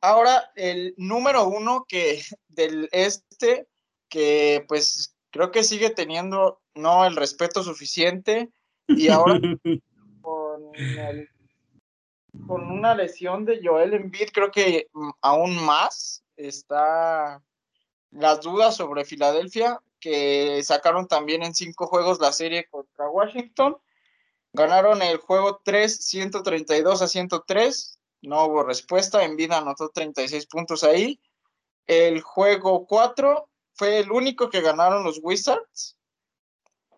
Ahora, 0.00 0.50
el 0.56 0.94
número 0.96 1.46
uno 1.46 1.84
que 1.86 2.22
del 2.48 2.88
este, 2.92 3.68
que 4.08 4.64
pues 4.68 5.16
creo 5.30 5.50
que 5.50 5.64
sigue 5.64 5.90
teniendo 5.90 6.60
no 6.74 7.04
el 7.04 7.16
respeto 7.16 7.62
suficiente 7.62 8.50
y 8.88 9.08
ahora 9.08 9.40
con, 10.20 10.72
con 12.46 12.70
una 12.70 12.94
lesión 12.94 13.44
de 13.44 13.60
Joel 13.62 13.94
Embiid 13.94 14.28
creo 14.32 14.50
que 14.50 14.88
aún 15.20 15.64
más 15.64 16.24
está 16.36 17.42
las 18.10 18.40
dudas 18.40 18.76
sobre 18.76 19.04
Filadelfia 19.04 19.80
que 20.02 20.62
sacaron 20.64 21.06
también 21.06 21.42
en 21.42 21.54
cinco 21.54 21.86
juegos 21.86 22.20
la 22.20 22.32
serie 22.32 22.66
contra 22.68 23.08
Washington. 23.08 23.76
Ganaron 24.52 25.02
el 25.02 25.18
juego 25.18 25.60
3, 25.64 26.04
132 26.04 27.02
a 27.02 27.08
103. 27.08 27.98
No 28.22 28.44
hubo 28.46 28.62
respuesta. 28.62 29.24
En 29.24 29.36
vida 29.36 29.58
anotó 29.58 29.88
36 29.88 30.46
puntos 30.46 30.84
ahí. 30.84 31.20
El 31.86 32.20
juego 32.20 32.86
4 32.86 33.48
fue 33.74 33.98
el 33.98 34.12
único 34.12 34.50
que 34.50 34.60
ganaron 34.60 35.04
los 35.04 35.20
Wizards. 35.22 35.96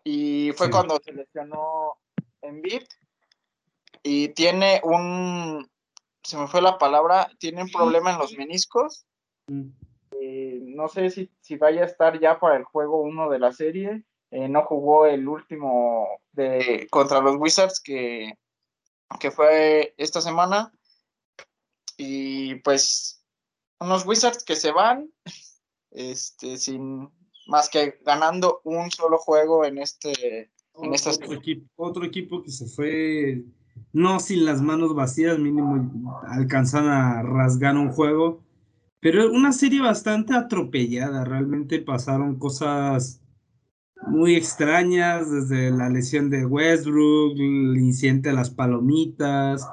Y 0.02 0.52
fue 0.56 0.70
cuando 0.70 0.98
se 1.02 1.12
lesionó 1.12 1.94
Embiid. 2.42 2.82
Y 4.02 4.28
tiene 4.28 4.80
un. 4.84 5.70
Se 6.22 6.36
me 6.36 6.46
fue 6.46 6.60
la 6.60 6.78
palabra. 6.78 7.30
Tiene 7.38 7.62
un 7.62 7.70
problema 7.70 8.12
en 8.12 8.18
los 8.18 8.32
meniscos. 8.32 9.06
Mm 9.46 9.70
no 10.74 10.88
sé 10.88 11.10
si, 11.10 11.30
si, 11.40 11.56
vaya 11.56 11.82
a 11.82 11.86
estar 11.86 12.18
ya 12.20 12.38
para 12.38 12.56
el 12.56 12.64
juego 12.64 13.00
1 13.02 13.30
de 13.30 13.38
la 13.38 13.52
serie. 13.52 14.04
Eh, 14.30 14.48
no 14.48 14.62
jugó 14.62 15.06
el 15.06 15.28
último 15.28 16.08
de 16.32 16.86
contra 16.90 17.20
los 17.20 17.36
Wizards 17.36 17.80
que, 17.80 18.34
que 19.20 19.30
fue 19.30 19.94
esta 19.96 20.20
semana. 20.20 20.72
Y 21.96 22.56
pues 22.56 23.24
unos 23.80 24.06
Wizards 24.06 24.44
que 24.44 24.56
se 24.56 24.72
van 24.72 25.10
este, 25.90 26.56
sin 26.56 27.08
más 27.46 27.68
que 27.68 27.98
ganando 28.04 28.60
un 28.64 28.90
solo 28.90 29.18
juego 29.18 29.64
en 29.64 29.78
este 29.78 30.50
en 30.76 30.92
otro, 30.92 31.34
equipo, 31.34 31.66
otro 31.76 32.04
equipo 32.04 32.42
que 32.42 32.50
se 32.50 32.66
fue 32.66 33.44
no 33.92 34.18
sin 34.18 34.44
las 34.44 34.60
manos 34.60 34.92
vacías, 34.94 35.38
mínimo 35.38 36.20
alcanzan 36.26 36.88
a 36.88 37.22
rasgar 37.22 37.76
un 37.76 37.92
juego 37.92 38.44
pero 39.04 39.30
una 39.30 39.52
serie 39.52 39.82
bastante 39.82 40.34
atropellada, 40.34 41.26
realmente 41.26 41.78
pasaron 41.78 42.38
cosas 42.38 43.20
muy 44.06 44.34
extrañas, 44.36 45.30
desde 45.30 45.70
la 45.70 45.88
lesión 45.88 46.30
de 46.30 46.46
Westbrook, 46.46 47.34
el 47.36 47.76
incidente 47.76 48.30
de 48.30 48.34
las 48.34 48.50
palomitas, 48.50 49.66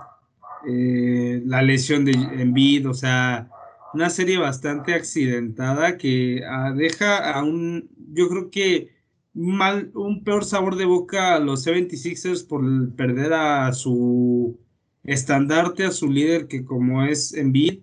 eh, 0.67 1.41
la 1.45 1.61
lesión 1.61 2.05
de 2.05 2.11
Embiid, 2.11 2.87
o 2.87 2.93
sea, 2.93 3.49
una 3.93 4.09
serie 4.09 4.37
bastante 4.37 4.93
accidentada 4.93 5.97
que 5.97 6.43
ah, 6.47 6.71
deja 6.73 7.31
a 7.31 7.43
un, 7.43 7.89
yo 8.13 8.29
creo 8.29 8.49
que 8.49 8.89
mal, 9.33 9.91
un 9.95 10.23
peor 10.23 10.45
sabor 10.45 10.75
de 10.75 10.85
boca 10.85 11.35
a 11.35 11.39
los 11.39 11.65
76ers 11.65 12.47
por 12.47 12.95
perder 12.95 13.33
a 13.33 13.73
su 13.73 14.59
estandarte, 15.03 15.85
a 15.85 15.91
su 15.91 16.09
líder 16.09 16.47
que 16.47 16.63
como 16.63 17.03
es 17.03 17.33
Embiid 17.33 17.81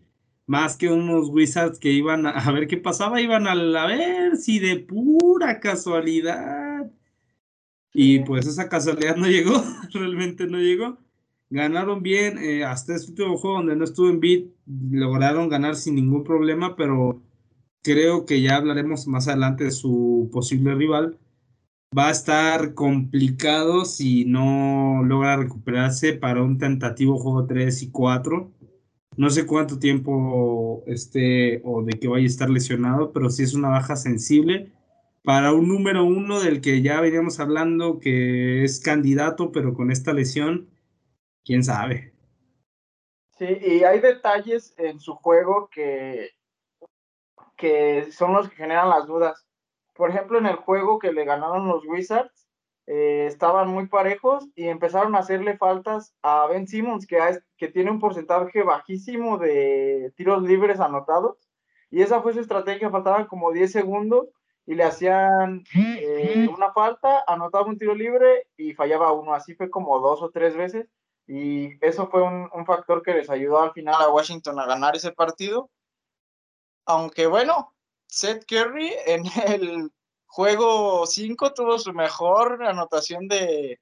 más 0.48 0.78
que 0.78 0.88
unos 0.88 1.28
Wizards 1.28 1.78
que 1.78 1.92
iban 1.92 2.26
a, 2.26 2.50
ver 2.52 2.66
qué 2.66 2.78
pasaba, 2.78 3.20
iban 3.20 3.46
a, 3.46 3.52
a 3.52 3.86
ver 3.86 4.36
si 4.38 4.58
de 4.58 4.76
pura 4.78 5.60
casualidad. 5.60 6.90
Y 7.92 8.20
pues 8.20 8.46
esa 8.46 8.68
casualidad 8.68 9.16
no 9.16 9.26
llegó, 9.26 9.62
realmente 9.92 10.46
no 10.46 10.58
llegó. 10.58 10.98
Ganaron 11.50 12.02
bien, 12.02 12.38
eh, 12.38 12.64
hasta 12.64 12.94
este 12.94 13.10
último 13.10 13.36
juego 13.36 13.58
donde 13.58 13.76
no 13.76 13.84
estuvo 13.84 14.08
en 14.08 14.20
beat, 14.20 14.46
lograron 14.90 15.50
ganar 15.50 15.76
sin 15.76 15.96
ningún 15.96 16.24
problema, 16.24 16.76
pero 16.76 17.22
creo 17.82 18.24
que 18.24 18.40
ya 18.40 18.56
hablaremos 18.56 19.06
más 19.06 19.28
adelante 19.28 19.64
de 19.64 19.70
su 19.70 20.30
posible 20.32 20.74
rival. 20.74 21.18
Va 21.96 22.08
a 22.08 22.12
estar 22.12 22.74
complicado 22.74 23.84
si 23.84 24.24
no 24.24 25.02
logra 25.04 25.36
recuperarse 25.36 26.14
para 26.14 26.42
un 26.42 26.56
tentativo 26.58 27.18
juego 27.18 27.46
3 27.46 27.82
y 27.82 27.90
4 27.90 28.57
no 29.18 29.30
sé 29.30 29.46
cuánto 29.46 29.80
tiempo 29.80 30.84
esté 30.86 31.60
o 31.64 31.82
de 31.82 31.98
que 31.98 32.06
vaya 32.06 32.22
a 32.22 32.28
estar 32.28 32.48
lesionado, 32.48 33.12
pero 33.12 33.30
sí 33.30 33.42
es 33.42 33.52
una 33.52 33.68
baja 33.68 33.96
sensible 33.96 34.70
para 35.24 35.52
un 35.52 35.66
número 35.66 36.04
uno 36.04 36.38
del 36.38 36.60
que 36.60 36.82
ya 36.82 37.00
veníamos 37.00 37.40
hablando 37.40 37.98
que 37.98 38.62
es 38.62 38.80
candidato, 38.80 39.50
pero 39.50 39.74
con 39.74 39.90
esta 39.90 40.12
lesión, 40.12 40.70
quién 41.44 41.64
sabe. 41.64 42.12
Sí, 43.36 43.58
y 43.60 43.82
hay 43.82 43.98
detalles 43.98 44.72
en 44.78 45.00
su 45.00 45.16
juego 45.16 45.68
que, 45.68 46.30
que 47.56 48.12
son 48.12 48.34
los 48.34 48.48
que 48.48 48.54
generan 48.54 48.88
las 48.88 49.08
dudas. 49.08 49.44
Por 49.96 50.10
ejemplo, 50.10 50.38
en 50.38 50.46
el 50.46 50.56
juego 50.56 51.00
que 51.00 51.12
le 51.12 51.24
ganaron 51.24 51.66
los 51.66 51.84
Wizards, 51.84 52.37
eh, 52.90 53.26
estaban 53.26 53.68
muy 53.68 53.86
parejos 53.86 54.48
y 54.54 54.66
empezaron 54.66 55.14
a 55.14 55.18
hacerle 55.18 55.58
faltas 55.58 56.14
a 56.22 56.46
Ben 56.46 56.66
Simmons, 56.66 57.06
que, 57.06 57.18
que 57.58 57.68
tiene 57.68 57.90
un 57.90 58.00
porcentaje 58.00 58.62
bajísimo 58.62 59.36
de 59.36 60.10
tiros 60.16 60.42
libres 60.42 60.80
anotados. 60.80 61.36
Y 61.90 62.00
esa 62.00 62.22
fue 62.22 62.32
su 62.32 62.40
estrategia, 62.40 62.88
faltaban 62.88 63.26
como 63.26 63.52
10 63.52 63.70
segundos 63.70 64.28
y 64.64 64.74
le 64.74 64.84
hacían 64.84 65.64
eh, 65.74 66.48
una 66.50 66.72
falta, 66.72 67.24
anotaba 67.26 67.66
un 67.66 67.78
tiro 67.78 67.94
libre 67.94 68.46
y 68.56 68.72
fallaba 68.72 69.12
uno. 69.12 69.34
Así 69.34 69.54
fue 69.54 69.68
como 69.68 70.00
dos 70.00 70.22
o 70.22 70.30
tres 70.30 70.56
veces. 70.56 70.88
Y 71.26 71.84
eso 71.84 72.08
fue 72.08 72.22
un, 72.22 72.48
un 72.54 72.64
factor 72.64 73.02
que 73.02 73.12
les 73.12 73.28
ayudó 73.28 73.60
al 73.60 73.72
final 73.72 73.96
a 74.00 74.10
Washington 74.10 74.60
a 74.60 74.66
ganar 74.66 74.96
ese 74.96 75.12
partido. 75.12 75.68
Aunque 76.86 77.26
bueno, 77.26 77.74
Seth 78.06 78.46
Curry 78.46 78.94
en 79.04 79.24
el 79.46 79.92
Juego 80.28 81.06
5 81.06 81.52
tuvo 81.54 81.78
su 81.78 81.92
mejor 81.92 82.62
anotación 82.62 83.26
de, 83.28 83.80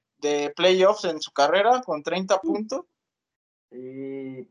playoffs 0.55 1.05
en 1.05 1.21
su 1.21 1.31
carrera 1.31 1.81
con 1.85 2.01
30 2.01 2.39
puntos. 2.41 2.85
Y 3.71 4.47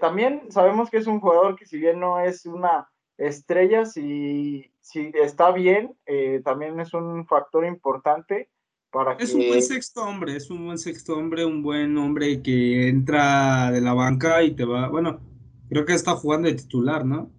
también 0.00 0.50
sabemos 0.50 0.90
que 0.90 0.96
es 0.96 1.06
un 1.06 1.20
jugador 1.20 1.54
que 1.54 1.66
si 1.66 1.78
bien 1.78 2.00
no 2.00 2.18
es 2.20 2.46
una 2.46 2.90
estrella, 3.16 3.84
si, 3.84 4.72
si 4.80 5.12
está 5.14 5.52
bien, 5.52 5.96
eh, 6.06 6.40
también 6.44 6.80
es 6.80 6.92
un 6.94 7.26
factor 7.26 7.64
importante 7.64 8.50
para 8.90 9.12
es 9.14 9.34
un 9.34 9.48
buen 9.48 9.62
sexto 9.62 10.02
hombre, 10.02 10.36
es 10.36 10.50
un 10.50 10.64
buen 10.64 10.78
sexto 10.78 11.16
hombre, 11.16 11.44
un 11.44 11.62
buen 11.62 11.96
hombre 11.98 12.42
que 12.42 12.88
entra 12.88 13.70
de 13.70 13.80
la 13.80 13.92
banca 13.92 14.42
y 14.42 14.54
te 14.54 14.64
va, 14.64 14.88
bueno, 14.88 15.20
Creo 15.68 15.84
que 15.84 15.94
está 15.94 16.12
jugando 16.12 16.48
de 16.48 16.54
titular, 16.54 17.04
¿no? 17.04 17.30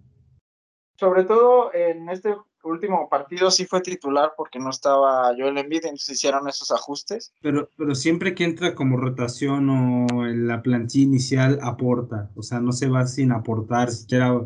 Sobre 0.98 1.24
todo 1.24 1.72
en 1.72 2.08
este 2.08 2.36
último 2.64 3.08
partido 3.08 3.50
sí 3.50 3.66
fue 3.66 3.80
titular 3.80 4.32
porque 4.36 4.58
no 4.58 4.70
estaba 4.70 5.34
Joel 5.36 5.58
Embiid, 5.58 5.84
entonces 5.84 6.16
hicieron 6.16 6.48
esos 6.48 6.70
ajustes. 6.70 7.32
Pero, 7.40 7.70
pero 7.76 7.94
siempre 7.94 8.34
que 8.34 8.44
entra 8.44 8.74
como 8.74 8.96
rotación 8.96 9.70
o 9.70 10.26
en 10.26 10.46
la 10.46 10.62
plantilla 10.62 11.04
inicial 11.04 11.58
aporta, 11.62 12.30
o 12.34 12.42
sea, 12.42 12.60
no 12.60 12.72
se 12.72 12.88
va 12.88 13.06
sin 13.06 13.32
aportar, 13.32 13.90
siquiera 13.90 14.40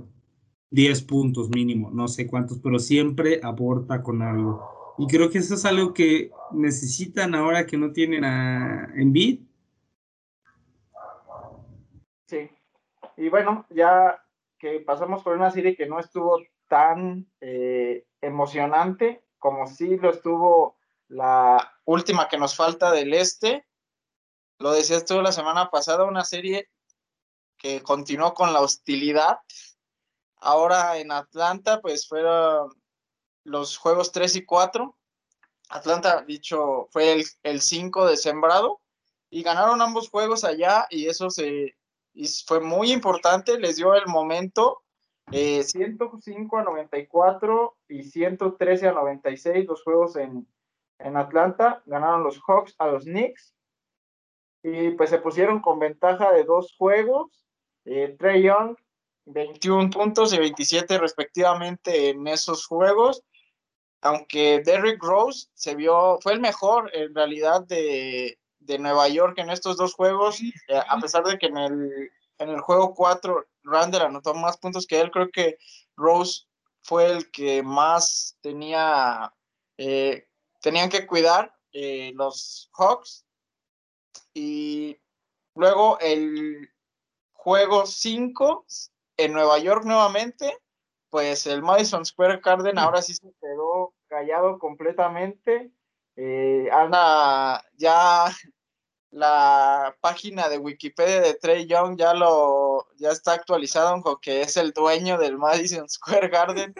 10 0.71 1.03
puntos 1.03 1.51
mínimo, 1.51 1.91
no 1.91 2.09
sé 2.09 2.27
cuántos, 2.27 2.59
pero 2.59 2.79
siempre 2.79 3.41
aporta 3.43 4.03
con 4.03 4.23
algo. 4.23 4.95
Y 4.99 5.07
creo 5.07 5.31
que 5.31 5.39
eso 5.39 5.55
es 5.55 5.65
algo 5.65 5.93
que 5.95 6.31
necesitan 6.53 7.35
ahora 7.35 7.67
que 7.67 7.77
no 7.77 7.93
tienen 7.93 8.25
a 8.25 8.93
Embiid. 8.95 9.41
Sí. 12.27 12.51
Y 13.17 13.29
bueno, 13.29 13.67
ya 13.71 14.19
que 14.59 14.81
pasamos 14.81 15.23
por 15.23 15.37
una 15.37 15.51
serie 15.51 15.75
que 15.77 15.87
no 15.87 15.99
estuvo 15.99 16.39
tan 16.73 17.31
eh, 17.43 18.07
emocionante 18.23 19.23
como 19.39 19.67
sí 19.67 19.99
lo 19.99 20.09
estuvo 20.09 20.79
la 21.09 21.71
última 21.85 22.31
que 22.31 22.39
nos 22.39 22.57
falta 22.57 22.91
del 22.91 23.13
este. 23.13 23.67
Lo 24.59 24.73
decías 24.73 25.05
tú 25.05 25.21
la 25.21 25.33
semana 25.33 25.69
pasada, 25.69 26.05
una 26.05 26.25
serie 26.25 26.71
que 27.59 27.83
continuó 27.83 28.33
con 28.33 28.55
la 28.55 28.61
hostilidad. 28.61 29.37
Ahora 30.37 30.97
en 30.97 31.13
Atlanta, 31.13 31.83
pues 31.83 32.09
fueron 32.09 32.73
los 33.45 33.77
juegos 33.77 34.11
3 34.11 34.37
y 34.37 34.47
4. 34.47 34.97
Atlanta, 35.69 36.25
dicho, 36.27 36.89
fue 36.91 37.13
el, 37.13 37.25
el 37.43 37.61
5 37.61 38.07
de 38.07 38.17
sembrado 38.17 38.81
y 39.29 39.43
ganaron 39.43 39.83
ambos 39.83 40.09
juegos 40.09 40.43
allá 40.43 40.87
y 40.89 41.09
eso 41.09 41.29
se, 41.29 41.77
fue 42.47 42.61
muy 42.61 42.93
importante, 42.93 43.59
les 43.59 43.77
dio 43.77 43.95
el 43.95 44.07
momento 44.07 44.82
105 45.31 46.59
eh, 46.59 46.61
a 46.61 46.65
94 46.65 47.77
y 47.89 48.03
113 48.03 48.89
a 48.89 48.93
96 48.93 49.67
los 49.67 49.83
juegos 49.83 50.17
en, 50.17 50.47
en 50.99 51.17
Atlanta. 51.17 51.83
Ganaron 51.87 52.25
los 52.25 52.41
Hawks 52.43 52.75
a 52.79 52.89
los 52.89 53.05
Knicks. 53.05 53.55
Y 54.63 54.91
pues 54.91 55.11
se 55.11 55.19
pusieron 55.19 55.61
con 55.61 55.79
ventaja 55.79 56.33
de 56.33 56.45
dos 56.45 56.75
juegos. 56.77 57.45
Eh, 57.85 58.15
Trey 58.19 58.43
Young, 58.43 58.77
21 59.27 59.91
puntos 59.91 60.33
y 60.33 60.39
27 60.39 60.99
respectivamente 60.99 62.11
en 62.11 62.27
esos 62.29 62.67
juegos. 62.67 63.23
Aunque 64.03 64.63
Derrick 64.65 65.03
Rose 65.03 65.49
se 65.55 65.75
vio, 65.75 66.19
fue 66.21 66.33
el 66.33 66.41
mejor 66.41 66.91
en 66.93 67.15
realidad 67.15 67.65
de, 67.67 68.39
de 68.59 68.79
Nueva 68.79 69.09
York 69.09 69.39
en 69.39 69.51
estos 69.51 69.77
dos 69.77 69.95
juegos, 69.95 70.41
eh, 70.41 70.53
a 70.89 70.99
pesar 70.99 71.25
de 71.25 71.39
que 71.39 71.47
en 71.47 71.57
el 71.57 72.11
en 72.43 72.51
el 72.51 72.61
juego 72.61 72.95
4 72.95 73.47
Randall 73.65 74.03
anotó 74.03 74.35
más 74.35 74.57
puntos 74.59 74.87
que 74.87 75.01
él. 75.01 75.11
Creo 75.11 75.31
que 75.31 75.59
Rose 75.97 76.43
fue 76.83 77.07
el 77.07 77.31
que 77.31 77.63
más 77.63 78.37
tenía, 78.41 79.33
eh, 79.79 80.29
tenían 80.61 80.89
que 80.89 81.07
cuidar 81.07 81.55
eh, 81.73 82.13
los 82.15 82.71
Hawks. 82.75 83.25
Y 84.35 84.99
luego 85.55 85.99
el 86.01 86.69
juego 87.33 87.87
5 87.87 88.67
en 89.17 89.33
Nueva 89.33 89.59
York 89.59 89.85
nuevamente, 89.85 90.59
pues 91.11 91.47
el 91.47 91.63
Madison 91.63 92.05
Square 92.05 92.41
Garden 92.43 92.79
ahora 92.79 93.03
sí 93.03 93.15
se 93.15 93.33
quedó 93.41 93.95
callado 94.07 94.59
completamente. 94.59 95.71
Eh, 96.17 96.69
Ana 96.73 97.63
ya 97.77 98.27
la 99.13 99.95
página 100.01 100.49
de 100.49 100.57
Wikipedia 100.57 101.21
de 101.21 101.35
Trey 101.35 101.67
Young 101.67 101.99
ya 101.99 102.15
lo 102.15 102.89
ya 102.97 103.11
está 103.11 103.35
actualizado 103.35 104.03
que 104.21 104.41
es 104.41 104.57
el 104.57 104.73
dueño 104.73 105.19
del 105.19 105.37
Madison 105.37 105.89
Square 105.89 106.29
Garden. 106.29 106.75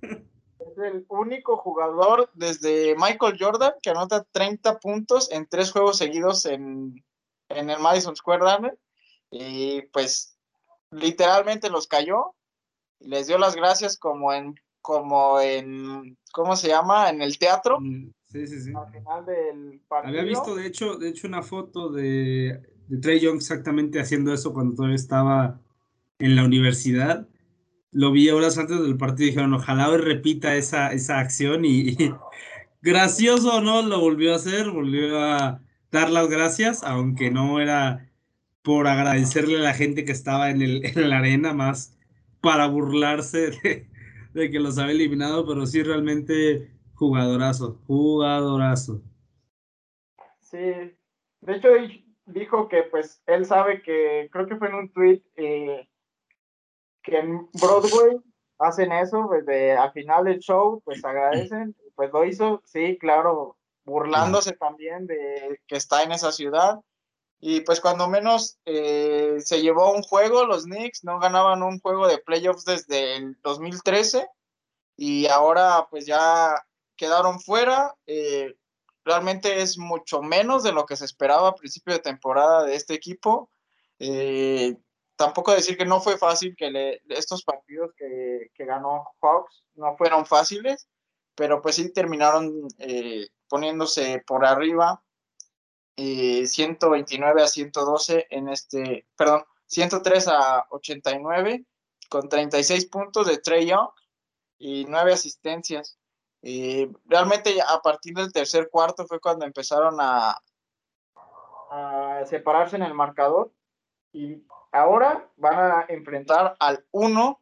es 0.00 0.78
el 0.78 1.04
único 1.08 1.58
jugador 1.58 2.30
desde 2.32 2.96
Michael 2.96 3.36
Jordan 3.38 3.74
que 3.82 3.90
anota 3.90 4.24
30 4.32 4.80
puntos 4.80 5.30
en 5.30 5.46
tres 5.46 5.72
juegos 5.72 5.98
seguidos 5.98 6.46
en, 6.46 7.04
en 7.50 7.68
el 7.68 7.78
Madison 7.78 8.16
Square 8.16 8.44
Garden. 8.44 8.78
Y 9.30 9.82
pues 9.92 10.38
literalmente 10.90 11.68
los 11.68 11.86
cayó. 11.86 12.34
Les 12.98 13.26
dio 13.26 13.36
las 13.36 13.56
gracias 13.56 13.98
como 13.98 14.32
en 14.32 14.54
como 14.80 15.38
en 15.40 16.16
¿cómo 16.32 16.56
se 16.56 16.68
llama? 16.68 17.10
en 17.10 17.20
el 17.20 17.38
teatro. 17.38 17.78
Mm. 17.80 18.10
Sí, 18.34 18.48
sí, 18.48 18.60
sí. 18.62 18.72
Al 18.74 18.92
final 18.92 19.24
del 19.26 19.80
partido. 19.86 20.10
Había 20.10 20.28
visto, 20.28 20.56
de 20.56 20.66
hecho, 20.66 20.96
de 20.96 21.08
hecho 21.08 21.28
una 21.28 21.42
foto 21.42 21.88
de, 21.90 22.60
de 22.88 22.98
Trey 22.98 23.20
Young 23.20 23.36
exactamente 23.36 24.00
haciendo 24.00 24.34
eso 24.34 24.52
cuando 24.52 24.74
todavía 24.74 24.96
estaba 24.96 25.60
en 26.18 26.34
la 26.34 26.44
universidad. 26.44 27.28
Lo 27.92 28.10
vi 28.10 28.28
horas 28.30 28.58
antes 28.58 28.80
del 28.80 28.96
partido 28.96 29.26
y 29.26 29.30
dijeron, 29.30 29.54
ojalá 29.54 29.88
hoy 29.88 29.98
repita 29.98 30.56
esa, 30.56 30.92
esa 30.92 31.20
acción 31.20 31.64
y, 31.64 31.96
gracioso 32.82 33.60
no, 33.60 33.82
lo 33.82 34.00
volvió 34.00 34.32
a 34.32 34.36
hacer, 34.36 34.68
volvió 34.68 35.16
a 35.22 35.60
dar 35.92 36.10
las 36.10 36.28
gracias, 36.28 36.82
aunque 36.82 37.30
no 37.30 37.60
era 37.60 38.10
por 38.62 38.88
agradecerle 38.88 39.58
a 39.58 39.62
la 39.62 39.74
gente 39.74 40.04
que 40.04 40.10
estaba 40.10 40.50
en, 40.50 40.60
el, 40.60 40.84
en 40.98 41.08
la 41.08 41.18
arena, 41.18 41.52
más 41.52 41.96
para 42.40 42.66
burlarse 42.66 43.52
de, 43.62 43.88
de 44.32 44.50
que 44.50 44.58
los 44.58 44.76
había 44.78 44.94
eliminado, 44.94 45.46
pero 45.46 45.66
sí 45.66 45.84
realmente 45.84 46.73
Jugadorazo, 47.04 47.78
jugadorazo. 47.86 49.02
Sí, 50.40 50.56
de 50.56 51.54
hecho 51.54 51.68
dijo 52.24 52.68
que 52.68 52.84
pues 52.84 53.22
él 53.26 53.44
sabe 53.44 53.82
que, 53.82 54.30
creo 54.32 54.46
que 54.46 54.56
fue 54.56 54.68
en 54.68 54.74
un 54.74 54.92
tweet, 54.92 55.22
eh, 55.36 55.86
que 57.02 57.18
en 57.18 57.46
Broadway 57.60 58.16
hacen 58.58 58.90
eso, 58.92 59.28
desde 59.30 59.72
al 59.72 59.92
final 59.92 60.24
del 60.24 60.38
show, 60.38 60.80
pues 60.82 61.04
agradecen, 61.04 61.76
pues 61.94 62.10
lo 62.10 62.24
hizo, 62.24 62.62
sí, 62.64 62.96
claro, 62.98 63.58
burlándose 63.84 64.52
también 64.52 65.06
de 65.06 65.60
que 65.66 65.76
está 65.76 66.02
en 66.04 66.12
esa 66.12 66.32
ciudad. 66.32 66.80
Y 67.38 67.60
pues 67.60 67.82
cuando 67.82 68.08
menos 68.08 68.58
eh, 68.64 69.36
se 69.40 69.60
llevó 69.60 69.92
un 69.92 70.02
juego, 70.02 70.46
los 70.46 70.64
Knicks 70.64 71.04
no 71.04 71.18
ganaban 71.18 71.62
un 71.62 71.78
juego 71.80 72.08
de 72.08 72.16
playoffs 72.16 72.64
desde 72.64 73.16
el 73.16 73.36
2013 73.42 74.26
y 74.96 75.26
ahora 75.26 75.86
pues 75.90 76.06
ya 76.06 76.54
quedaron 76.96 77.40
fuera. 77.40 77.94
Eh, 78.06 78.54
realmente 79.04 79.60
es 79.60 79.78
mucho 79.78 80.22
menos 80.22 80.62
de 80.62 80.72
lo 80.72 80.86
que 80.86 80.96
se 80.96 81.04
esperaba 81.04 81.48
a 81.48 81.54
principio 81.54 81.94
de 81.94 82.00
temporada 82.00 82.64
de 82.64 82.74
este 82.74 82.94
equipo. 82.94 83.50
Eh, 83.98 84.76
tampoco 85.16 85.52
decir 85.52 85.76
que 85.76 85.86
no 85.86 86.00
fue 86.00 86.18
fácil, 86.18 86.54
que 86.56 87.00
estos 87.08 87.44
partidos 87.44 87.92
que, 87.96 88.50
ganó 88.64 89.04
Hawks 89.20 89.64
no 89.74 89.96
fueron 89.96 90.26
fáciles, 90.26 90.88
pero 91.34 91.60
pues 91.62 91.76
sí 91.76 91.92
terminaron 91.92 92.52
eh, 92.78 93.28
poniéndose 93.48 94.22
por 94.26 94.44
arriba 94.44 95.02
129 95.96 97.42
a 97.42 97.46
112 97.46 98.26
en 98.30 98.48
este, 98.48 99.06
perdón, 99.16 99.44
103 99.66 100.28
a 100.28 100.66
89 100.70 101.64
con 102.08 102.28
36 102.28 102.86
puntos 102.86 103.26
de 103.26 103.38
Trey 103.38 103.66
Young 103.66 103.88
y 104.58 104.84
9 104.86 105.12
asistencias. 105.12 105.98
Y 106.46 106.90
realmente 107.06 107.56
a 107.66 107.80
partir 107.80 108.12
del 108.12 108.30
tercer 108.30 108.68
cuarto 108.70 109.06
fue 109.06 109.18
cuando 109.18 109.46
empezaron 109.46 109.96
a, 109.98 110.38
separarse 112.26 112.76
en 112.76 112.82
el 112.82 112.92
marcador. 112.92 113.50
Y 114.12 114.44
ahora 114.70 115.26
van 115.36 115.54
a 115.54 115.86
enfrentar 115.88 116.54
al 116.60 116.84
1, 116.90 117.40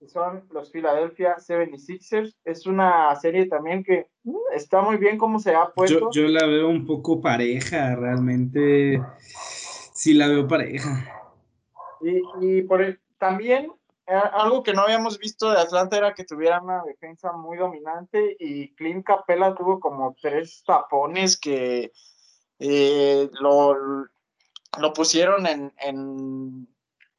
que 0.00 0.08
son 0.08 0.48
los 0.52 0.70
Philadelphia 0.70 1.36
76ers. 1.36 2.34
Es 2.44 2.66
una 2.66 3.14
serie 3.16 3.46
también 3.46 3.84
que 3.84 4.08
mm, 4.24 4.34
está 4.54 4.80
muy 4.80 4.96
bien 4.96 5.18
como 5.18 5.38
se 5.38 5.54
ha 5.54 5.66
puesto. 5.66 6.10
Yo, 6.12 6.28
la 6.28 6.46
veo 6.46 6.68
un 6.68 6.86
poco 6.86 7.20
pareja, 7.20 7.94
realmente 7.94 9.02
sí 9.92 10.14
la 10.14 10.28
veo 10.28 10.48
pareja. 10.48 11.12
Y, 12.00 12.22
y 12.40 12.62
por 12.62 12.80
el, 12.80 12.98
también 13.18 13.70
algo 14.06 14.62
que 14.62 14.72
no 14.72 14.82
habíamos 14.82 15.18
visto 15.18 15.50
de 15.50 15.58
Atlanta 15.58 15.96
era 15.96 16.14
que 16.14 16.24
tuviera 16.24 16.60
una 16.60 16.82
defensa 16.84 17.32
muy 17.32 17.58
dominante 17.58 18.36
y 18.38 18.72
Clint 18.74 19.04
Capella 19.04 19.54
tuvo 19.54 19.80
como 19.80 20.14
tres 20.20 20.62
tapones 20.64 21.36
que 21.36 21.92
eh, 22.60 23.28
lo, 23.40 23.74
lo, 24.78 24.92
pusieron 24.94 25.46
en, 25.46 25.74
en, 25.78 26.68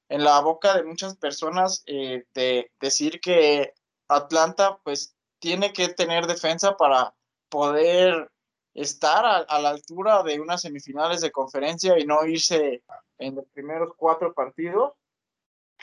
en, 0.08 0.24
la 0.24 0.40
boca 0.40 0.76
de 0.76 0.84
muchas 0.84 1.18
personas 1.18 1.84
eh, 1.88 2.26
de 2.34 2.72
decir 2.80 3.20
que 3.20 3.74
Atlanta 4.08 4.80
pues 4.84 5.16
tiene 5.40 5.74
que 5.74 5.90
tener 5.90 6.26
defensa 6.26 6.78
para 6.78 7.14
poder 7.50 8.32
estar 8.74 9.26
a, 9.26 9.38
a 9.40 9.60
la 9.60 9.70
altura 9.72 10.24
de 10.24 10.40
unas 10.40 10.62
semifinales 10.62 11.20
de 11.20 11.32
conferencia 11.32 12.00
y 12.00 12.06
no 12.06 12.26
irse 12.26 12.82
en 13.18 13.36
los 13.36 13.46
primeros 13.50 13.92
cuatro 13.98 14.34
partidos 14.34 14.94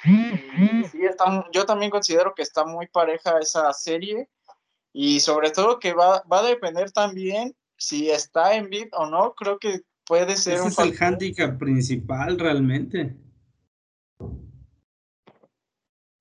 Sí, 0.02 1.04
está, 1.04 1.46
yo 1.52 1.64
también 1.64 1.90
considero 1.90 2.34
que 2.34 2.42
está 2.42 2.64
muy 2.64 2.86
pareja 2.88 3.38
esa 3.38 3.72
serie 3.72 4.28
y 4.92 5.20
sobre 5.20 5.50
todo 5.50 5.78
que 5.78 5.92
va, 5.92 6.22
va 6.30 6.40
a 6.40 6.46
depender 6.46 6.90
también 6.90 7.54
si 7.76 8.10
está 8.10 8.54
en 8.54 8.70
beat 8.70 8.88
o 8.92 9.06
no, 9.06 9.34
creo 9.34 9.58
que 9.58 9.82
puede 10.06 10.36
ser 10.36 10.54
Ese 10.54 10.68
es 10.68 10.78
el 10.78 10.96
handicap 11.02 11.58
principal 11.58 12.38
realmente. 12.38 13.16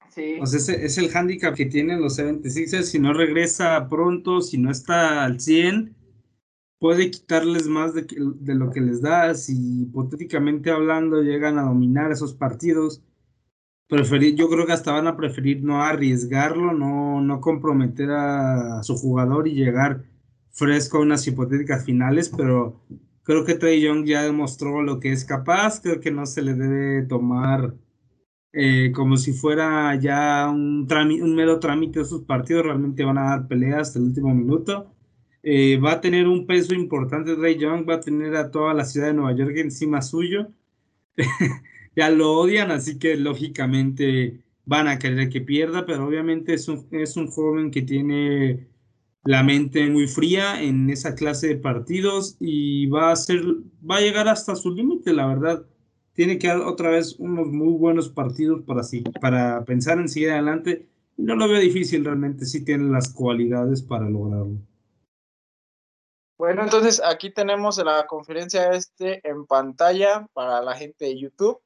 Sí. 0.09 0.39
Sea, 0.45 0.59
ese 0.59 0.86
es 0.86 0.97
el 0.97 1.15
handicap 1.15 1.55
que 1.55 1.65
tienen 1.65 2.01
los 2.01 2.19
76ers. 2.19 2.83
Si 2.83 2.99
no 2.99 3.13
regresa 3.13 3.88
pronto, 3.89 4.41
si 4.41 4.57
no 4.57 4.69
está 4.71 5.23
al 5.23 5.39
100, 5.39 5.95
puede 6.79 7.09
quitarles 7.09 7.67
más 7.67 7.93
de, 7.93 8.05
de 8.09 8.55
lo 8.55 8.69
que 8.71 8.81
les 8.81 9.01
da. 9.01 9.33
Si 9.33 9.83
hipotéticamente 9.83 10.69
hablando 10.69 11.21
llegan 11.21 11.57
a 11.57 11.63
dominar 11.63 12.12
esos 12.12 12.33
partidos, 12.36 13.01
preferir, 13.93 14.36
yo 14.36 14.49
creo 14.49 14.65
que 14.65 14.71
hasta 14.73 14.91
van 14.91 15.08
a 15.08 15.15
preferir 15.15 15.63
no 15.63 15.84
arriesgarlo, 15.84 16.73
no, 16.73 17.21
no 17.21 17.39
comprometer 17.41 18.10
a 18.10 18.82
su 18.82 18.95
jugador 18.95 19.47
y 19.47 19.53
llegar 19.53 20.03
fresco 20.51 20.97
a 20.97 21.01
unas 21.01 21.27
hipotéticas 21.27 21.86
finales, 21.86 22.29
pero 22.36 22.82
creo 23.23 23.45
que 23.45 23.53
Trey 23.53 23.82
Young 23.82 24.06
ya 24.06 24.23
demostró 24.23 24.82
lo 24.82 24.99
que 24.99 25.12
es 25.12 25.25
capaz, 25.25 25.79
creo 25.79 25.99
que 25.99 26.12
no 26.12 26.25
se 26.25 26.41
le 26.41 26.56
debe 26.56 27.03
tomar 27.03 27.75
eh, 28.51 28.91
como 28.95 29.17
si 29.17 29.34
fuera 29.34 29.95
ya 29.95 30.49
un, 30.49 30.88
un 31.21 31.36
mero 31.36 31.60
trámite 31.60 31.99
de 31.99 32.06
sus 32.06 32.23
partidos, 32.23 32.65
realmente 32.65 33.03
van 33.03 33.19
a 33.19 33.29
dar 33.29 33.47
peleas 33.47 33.89
hasta 33.89 33.99
el 33.99 34.06
último 34.06 34.34
minuto. 34.34 34.91
Eh, 35.43 35.77
va 35.77 35.93
a 35.93 36.01
tener 36.01 36.27
un 36.27 36.47
peso 36.47 36.73
importante 36.73 37.36
Trey 37.36 37.58
Young, 37.60 37.88
va 37.88 37.95
a 37.95 37.99
tener 37.99 38.36
a 38.36 38.49
toda 38.49 38.73
la 38.73 38.86
ciudad 38.86 39.08
de 39.08 39.13
Nueva 39.13 39.36
York 39.38 39.53
encima 39.58 40.01
suyo. 40.01 40.47
ya 41.95 42.10
lo 42.10 42.34
odian, 42.34 42.71
así 42.71 42.99
que 42.99 43.15
lógicamente 43.17 44.43
van 44.65 44.88
a 44.88 44.99
querer 44.99 45.29
que 45.29 45.41
pierda, 45.41 45.86
pero 45.86 46.06
obviamente 46.06 46.53
es 46.53 46.67
un, 46.67 46.88
es 46.91 47.17
un 47.17 47.27
joven 47.27 47.71
que 47.71 47.82
tiene 47.82 48.67
la 49.25 49.43
mente 49.43 49.89
muy 49.89 50.08
fría 50.08 50.62
en 50.62 50.89
esa 50.89 51.15
clase 51.15 51.47
de 51.47 51.56
partidos 51.56 52.36
y 52.39 52.88
va 52.88 53.12
a 53.12 53.15
ser, 53.15 53.41
va 53.89 53.97
a 53.97 54.01
llegar 54.01 54.27
hasta 54.27 54.56
su 54.56 54.71
límite, 54.71 55.13
la 55.13 55.27
verdad. 55.27 55.65
Tiene 56.13 56.38
que 56.38 56.47
dar 56.47 56.60
otra 56.60 56.89
vez 56.89 57.15
unos 57.19 57.47
muy 57.47 57.73
buenos 57.73 58.10
partidos 58.10 58.62
para, 58.63 58.82
para 59.21 59.65
pensar 59.65 59.97
en 59.99 60.10
seguir 60.10 60.32
adelante. 60.32 60.88
No 61.17 61.36
lo 61.36 61.47
veo 61.47 61.60
difícil 61.60 62.06
realmente, 62.06 62.45
sí 62.45 62.63
tiene 62.65 62.91
las 62.91 63.12
cualidades 63.13 63.82
para 63.82 64.10
lograrlo. 64.10 64.58
Bueno, 66.38 66.63
entonces 66.63 67.01
aquí 67.03 67.32
tenemos 67.32 67.77
la 67.77 68.06
conferencia 68.06 68.73
este 68.73 69.25
en 69.27 69.45
pantalla 69.45 70.27
para 70.34 70.62
la 70.62 70.75
gente 70.75 71.06
de 71.06 71.17
YouTube. 71.17 71.62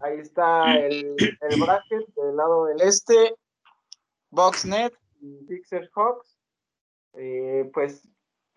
Ahí 0.00 0.18
está 0.18 0.76
el, 0.76 1.16
el 1.18 1.60
bracket 1.60 2.06
del 2.14 2.36
lado 2.36 2.66
del 2.66 2.80
este, 2.82 3.34
Boxnet 4.30 4.94
y 5.20 5.44
Pixel 5.46 5.90
Hawks. 5.94 6.38
Eh, 7.14 7.68
pues 7.72 8.08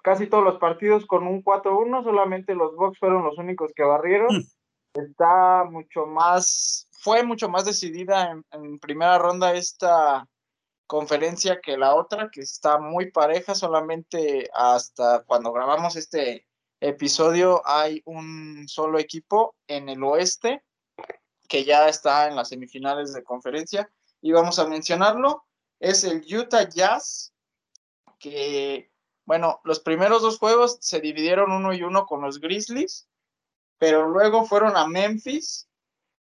casi 0.04 0.28
todos 0.28 0.44
los 0.44 0.60
partidos 0.60 1.06
con 1.06 1.26
un 1.26 1.44
4-1, 1.44 2.04
solamente 2.04 2.56
los 2.56 2.76
Bucks 2.76 3.00
fueron 3.00 3.24
los 3.24 3.38
únicos 3.38 3.72
que 3.76 3.84
barrieron. 3.84 4.36
Mm. 4.36 5.00
Está 5.00 5.64
mucho 5.64 6.06
más, 6.06 6.88
fue 6.92 7.24
mucho 7.24 7.50
más 7.50 7.66
decidida 7.66 8.32
en, 8.32 8.46
en, 8.52 8.80
primera 8.80 9.18
ronda 9.18 9.54
esta 9.54 10.28
conferencia 10.86 11.62
que 11.62 11.78
la 11.78 11.96
otra, 11.96 12.30
que 12.30 12.42
está 12.42 12.78
muy 12.78 13.10
pareja, 13.12 13.56
solamente 13.56 14.50
hasta 14.54 15.24
cuando 15.24 15.54
grabamos 15.54 15.96
este 15.96 16.46
episodio 16.82 17.62
hay 17.64 18.02
un 18.06 18.68
solo 18.68 19.00
equipo 19.00 19.56
en 19.68 19.88
el 19.88 20.04
oeste 20.04 20.64
que 21.52 21.66
ya 21.66 21.90
está 21.90 22.30
en 22.30 22.38
las 22.38 22.48
semifinales 22.48 23.12
de 23.14 23.26
conferencia 23.26 23.92
y 24.22 24.32
vamos 24.32 24.58
a 24.58 24.70
mencionarlo, 24.70 25.44
es 25.82 26.06
el 26.06 26.24
Utah 26.34 26.70
Jazz, 26.70 27.34
que 28.18 28.90
bueno, 29.26 29.60
los 29.66 29.82
primeros 29.82 30.22
dos 30.22 30.40
juegos 30.40 30.78
se 30.80 31.02
dividieron 31.02 31.52
uno 31.52 31.74
y 31.74 31.84
uno 31.84 32.06
con 32.06 32.22
los 32.22 32.40
Grizzlies, 32.40 33.10
pero 33.78 34.08
luego 34.08 34.46
fueron 34.46 34.78
a 34.78 34.88
Memphis 34.88 35.68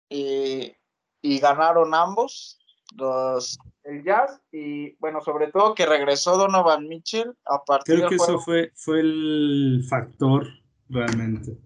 y, 0.08 0.74
y 1.20 1.38
ganaron 1.38 1.94
ambos, 1.94 2.58
los, 2.96 3.60
el 3.84 4.02
Jazz, 4.02 4.40
y 4.50 4.96
bueno, 4.96 5.20
sobre 5.20 5.52
todo 5.52 5.76
que 5.76 5.86
regresó 5.86 6.36
Donovan 6.36 6.88
Mitchell 6.88 7.32
a 7.44 7.62
partir 7.62 7.94
Creo 7.94 8.08
que 8.08 8.16
eso 8.16 8.40
fue, 8.40 8.72
fue 8.74 8.98
el 8.98 9.84
factor 9.88 10.48
realmente. 10.88 11.56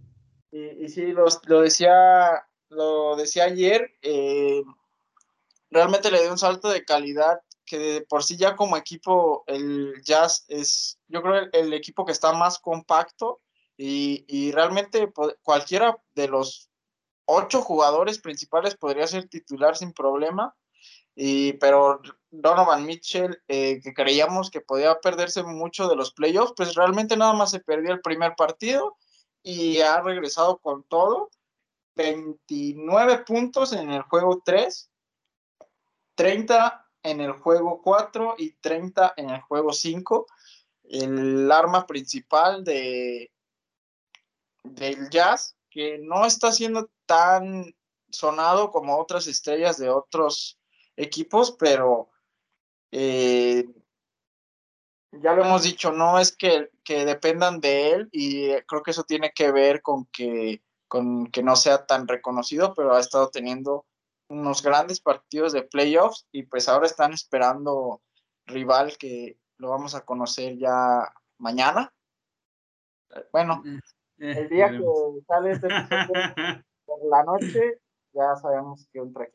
Y, 0.50 0.84
y 0.84 0.88
sí, 0.90 1.12
los, 1.12 1.40
lo 1.48 1.62
decía 1.62 2.45
lo 2.68 3.16
decía 3.16 3.44
ayer, 3.44 3.90
eh, 4.02 4.62
realmente 5.70 6.10
le 6.10 6.22
dio 6.22 6.30
un 6.30 6.38
salto 6.38 6.68
de 6.68 6.84
calidad 6.84 7.40
que 7.66 8.06
por 8.08 8.22
sí 8.22 8.36
ya 8.36 8.56
como 8.56 8.76
equipo 8.76 9.44
el 9.46 10.00
Jazz 10.02 10.44
es, 10.48 10.98
yo 11.08 11.20
creo, 11.20 11.48
el, 11.52 11.74
equipo 11.74 12.04
que 12.04 12.12
está 12.12 12.32
más 12.32 12.58
compacto 12.58 13.40
y, 13.76 14.52
realmente 14.52 15.12
cualquiera 15.42 15.98
de 16.14 16.28
los 16.28 16.70
ocho 17.26 17.60
jugadores 17.60 18.18
principales 18.18 18.76
podría 18.76 19.06
ser 19.06 19.28
titular 19.28 19.76
sin 19.76 19.92
problema. 19.92 20.54
Y, 21.14 21.54
pero 21.54 22.00
Donovan 22.30 22.86
Mitchell, 22.86 23.42
eh, 23.48 23.80
que 23.82 23.92
creíamos 23.92 24.50
que 24.50 24.60
podía 24.60 24.98
perderse 25.00 25.42
mucho 25.42 25.88
de 25.88 25.96
los 25.96 26.12
playoffs, 26.12 26.54
pues 26.56 26.74
realmente 26.74 27.16
nada 27.16 27.32
más 27.32 27.50
se 27.50 27.60
perdió 27.60 27.92
el 27.92 28.00
primer 28.00 28.34
partido 28.36 28.96
y 29.42 29.80
ha 29.80 30.00
regresado 30.00 30.58
con 30.58 30.84
todo. 30.84 31.30
29 31.96 33.24
puntos 33.24 33.72
en 33.72 33.90
el 33.90 34.02
juego 34.02 34.42
3, 34.44 34.90
30 36.14 36.86
en 37.02 37.20
el 37.20 37.32
juego 37.32 37.80
4 37.82 38.34
y 38.38 38.52
30 38.52 39.14
en 39.16 39.30
el 39.30 39.40
juego 39.42 39.72
5. 39.72 40.26
El 40.84 41.50
arma 41.50 41.86
principal 41.86 42.64
de 42.64 43.30
del 44.62 45.08
jazz, 45.10 45.56
que 45.70 45.98
no 45.98 46.26
está 46.26 46.50
siendo 46.50 46.90
tan 47.06 47.74
sonado 48.10 48.70
como 48.70 48.98
otras 48.98 49.26
estrellas 49.28 49.78
de 49.78 49.90
otros 49.90 50.58
equipos, 50.96 51.52
pero 51.52 52.10
eh, 52.90 53.64
ya 55.12 55.34
lo 55.34 55.44
hemos 55.44 55.62
dicho, 55.62 55.92
no 55.92 56.18
es 56.18 56.36
que, 56.36 56.70
que, 56.82 57.04
dependan 57.04 57.60
de 57.60 57.90
él 57.90 58.08
y 58.10 58.50
creo 58.62 58.82
que 58.82 58.90
eso 58.90 59.04
tiene 59.04 59.32
que 59.32 59.52
ver 59.52 59.82
con 59.82 60.06
que, 60.06 60.62
con 60.96 61.26
que 61.26 61.42
no 61.42 61.56
sea 61.56 61.84
tan 61.84 62.08
reconocido, 62.08 62.72
pero 62.74 62.94
ha 62.94 63.00
estado 63.00 63.28
teniendo 63.28 63.84
unos 64.30 64.62
grandes 64.62 64.98
partidos 64.98 65.52
de 65.52 65.62
playoffs 65.62 66.26
y 66.32 66.44
pues 66.44 66.70
ahora 66.70 66.86
están 66.86 67.12
esperando 67.12 68.00
rival 68.46 68.96
que 68.98 69.36
lo 69.58 69.68
vamos 69.68 69.94
a 69.94 70.06
conocer 70.06 70.56
ya 70.56 71.12
mañana. 71.38 71.92
Bueno, 73.30 73.62
mm, 73.62 73.76
eh, 74.20 74.38
el 74.38 74.48
día 74.48 74.70
que 74.70 74.80
sale 75.26 75.52
este 75.52 75.68
por 76.86 76.98
la 77.10 77.24
noche, 77.24 77.80
ya 78.14 78.34
sabemos 78.40 78.88
que 78.90 79.00
ultra 79.00 79.28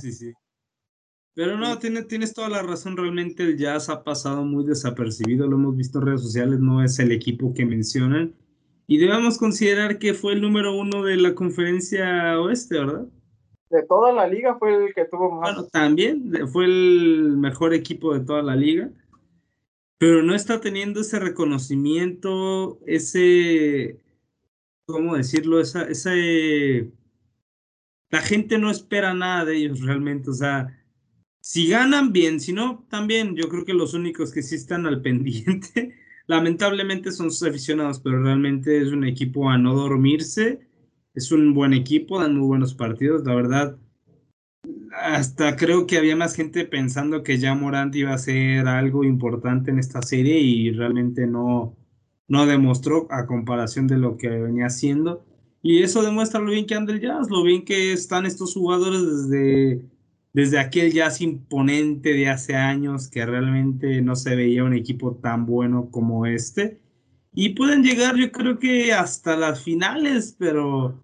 sí, 0.00 0.12
sí. 0.12 0.32
Pero 1.34 1.56
no, 1.56 1.78
tienes 1.78 2.34
toda 2.34 2.48
la 2.48 2.62
razón, 2.62 2.96
realmente 2.96 3.44
el 3.44 3.56
Jazz 3.56 3.90
ha 3.90 4.02
pasado 4.02 4.44
muy 4.44 4.64
desapercibido, 4.64 5.46
lo 5.46 5.56
hemos 5.56 5.76
visto 5.76 5.98
en 5.98 6.06
redes 6.06 6.22
sociales, 6.22 6.58
no 6.58 6.82
es 6.82 6.98
el 6.98 7.12
equipo 7.12 7.54
que 7.54 7.64
mencionan. 7.64 8.34
Y 8.86 8.98
debemos 8.98 9.38
considerar 9.38 9.98
que 9.98 10.14
fue 10.14 10.34
el 10.34 10.42
número 10.42 10.76
uno 10.76 11.02
de 11.02 11.16
la 11.16 11.34
conferencia 11.34 12.40
oeste, 12.40 12.78
¿verdad? 12.78 13.06
de 13.70 13.82
toda 13.82 14.12
la 14.12 14.26
liga 14.26 14.56
fue 14.58 14.86
el 14.86 14.94
que 14.94 15.04
tuvo 15.06 15.30
más. 15.32 15.54
Bueno, 15.54 15.68
también 15.68 16.32
fue 16.52 16.64
el 16.66 17.36
mejor 17.36 17.74
equipo 17.74 18.14
de 18.14 18.24
toda 18.24 18.42
la 18.42 18.56
liga, 18.56 18.90
pero 19.98 20.22
no 20.22 20.34
está 20.34 20.60
teniendo 20.60 21.00
ese 21.00 21.18
reconocimiento, 21.18 22.78
ese, 22.86 24.00
¿cómo 24.86 25.16
decirlo? 25.16 25.60
Esa, 25.60 25.84
ese, 25.84 26.92
la 28.10 28.20
gente 28.20 28.58
no 28.58 28.70
espera 28.70 29.14
nada 29.14 29.44
de 29.44 29.56
ellos 29.56 29.80
realmente, 29.80 30.30
o 30.30 30.34
sea, 30.34 30.82
si 31.40 31.68
ganan 31.68 32.12
bien, 32.12 32.40
si 32.40 32.52
no, 32.52 32.84
también 32.88 33.36
yo 33.36 33.48
creo 33.48 33.64
que 33.64 33.74
los 33.74 33.94
únicos 33.94 34.32
que 34.32 34.42
sí 34.42 34.56
están 34.56 34.86
al 34.86 35.02
pendiente, 35.02 35.94
lamentablemente 36.26 37.12
son 37.12 37.30
sus 37.30 37.48
aficionados, 37.48 38.00
pero 38.00 38.22
realmente 38.22 38.80
es 38.80 38.88
un 38.88 39.04
equipo 39.04 39.48
a 39.48 39.58
no 39.58 39.74
dormirse 39.74 40.66
es 41.16 41.32
un 41.32 41.54
buen 41.54 41.72
equipo, 41.72 42.20
dan 42.20 42.36
muy 42.36 42.46
buenos 42.46 42.74
partidos, 42.74 43.24
la 43.24 43.34
verdad. 43.34 43.78
Hasta 44.92 45.56
creo 45.56 45.86
que 45.86 45.96
había 45.96 46.14
más 46.14 46.34
gente 46.34 46.66
pensando 46.66 47.22
que 47.22 47.38
ya 47.38 47.54
Morant 47.54 47.94
iba 47.96 48.12
a 48.12 48.18
ser 48.18 48.68
algo 48.68 49.02
importante 49.02 49.70
en 49.70 49.78
esta 49.78 50.02
serie 50.02 50.38
y 50.38 50.70
realmente 50.72 51.26
no, 51.26 51.74
no 52.28 52.46
demostró 52.46 53.06
a 53.10 53.26
comparación 53.26 53.86
de 53.86 53.96
lo 53.96 54.18
que 54.18 54.28
venía 54.28 54.66
haciendo. 54.66 55.24
Y 55.62 55.82
eso 55.82 56.02
demuestra 56.02 56.38
lo 56.38 56.50
bien 56.50 56.66
que 56.66 56.74
anda 56.74 56.92
el 56.92 57.00
jazz, 57.00 57.30
lo 57.30 57.42
bien 57.42 57.64
que 57.64 57.92
están 57.92 58.26
estos 58.26 58.52
jugadores 58.52 59.00
desde, 59.00 59.82
desde 60.36 60.58
aquel 60.58 60.92
jazz 60.92 61.22
imponente 61.22 62.12
de 62.12 62.28
hace 62.28 62.54
años 62.56 63.08
que 63.08 63.24
realmente 63.24 64.02
no 64.02 64.14
se 64.16 64.36
veía 64.36 64.64
un 64.64 64.74
equipo 64.74 65.14
tan 65.14 65.46
bueno 65.46 65.88
como 65.90 66.26
este. 66.26 66.78
Y 67.32 67.54
pueden 67.54 67.82
llegar 67.82 68.16
yo 68.16 68.30
creo 68.30 68.58
que 68.58 68.92
hasta 68.92 69.34
las 69.34 69.62
finales, 69.62 70.36
pero 70.38 71.02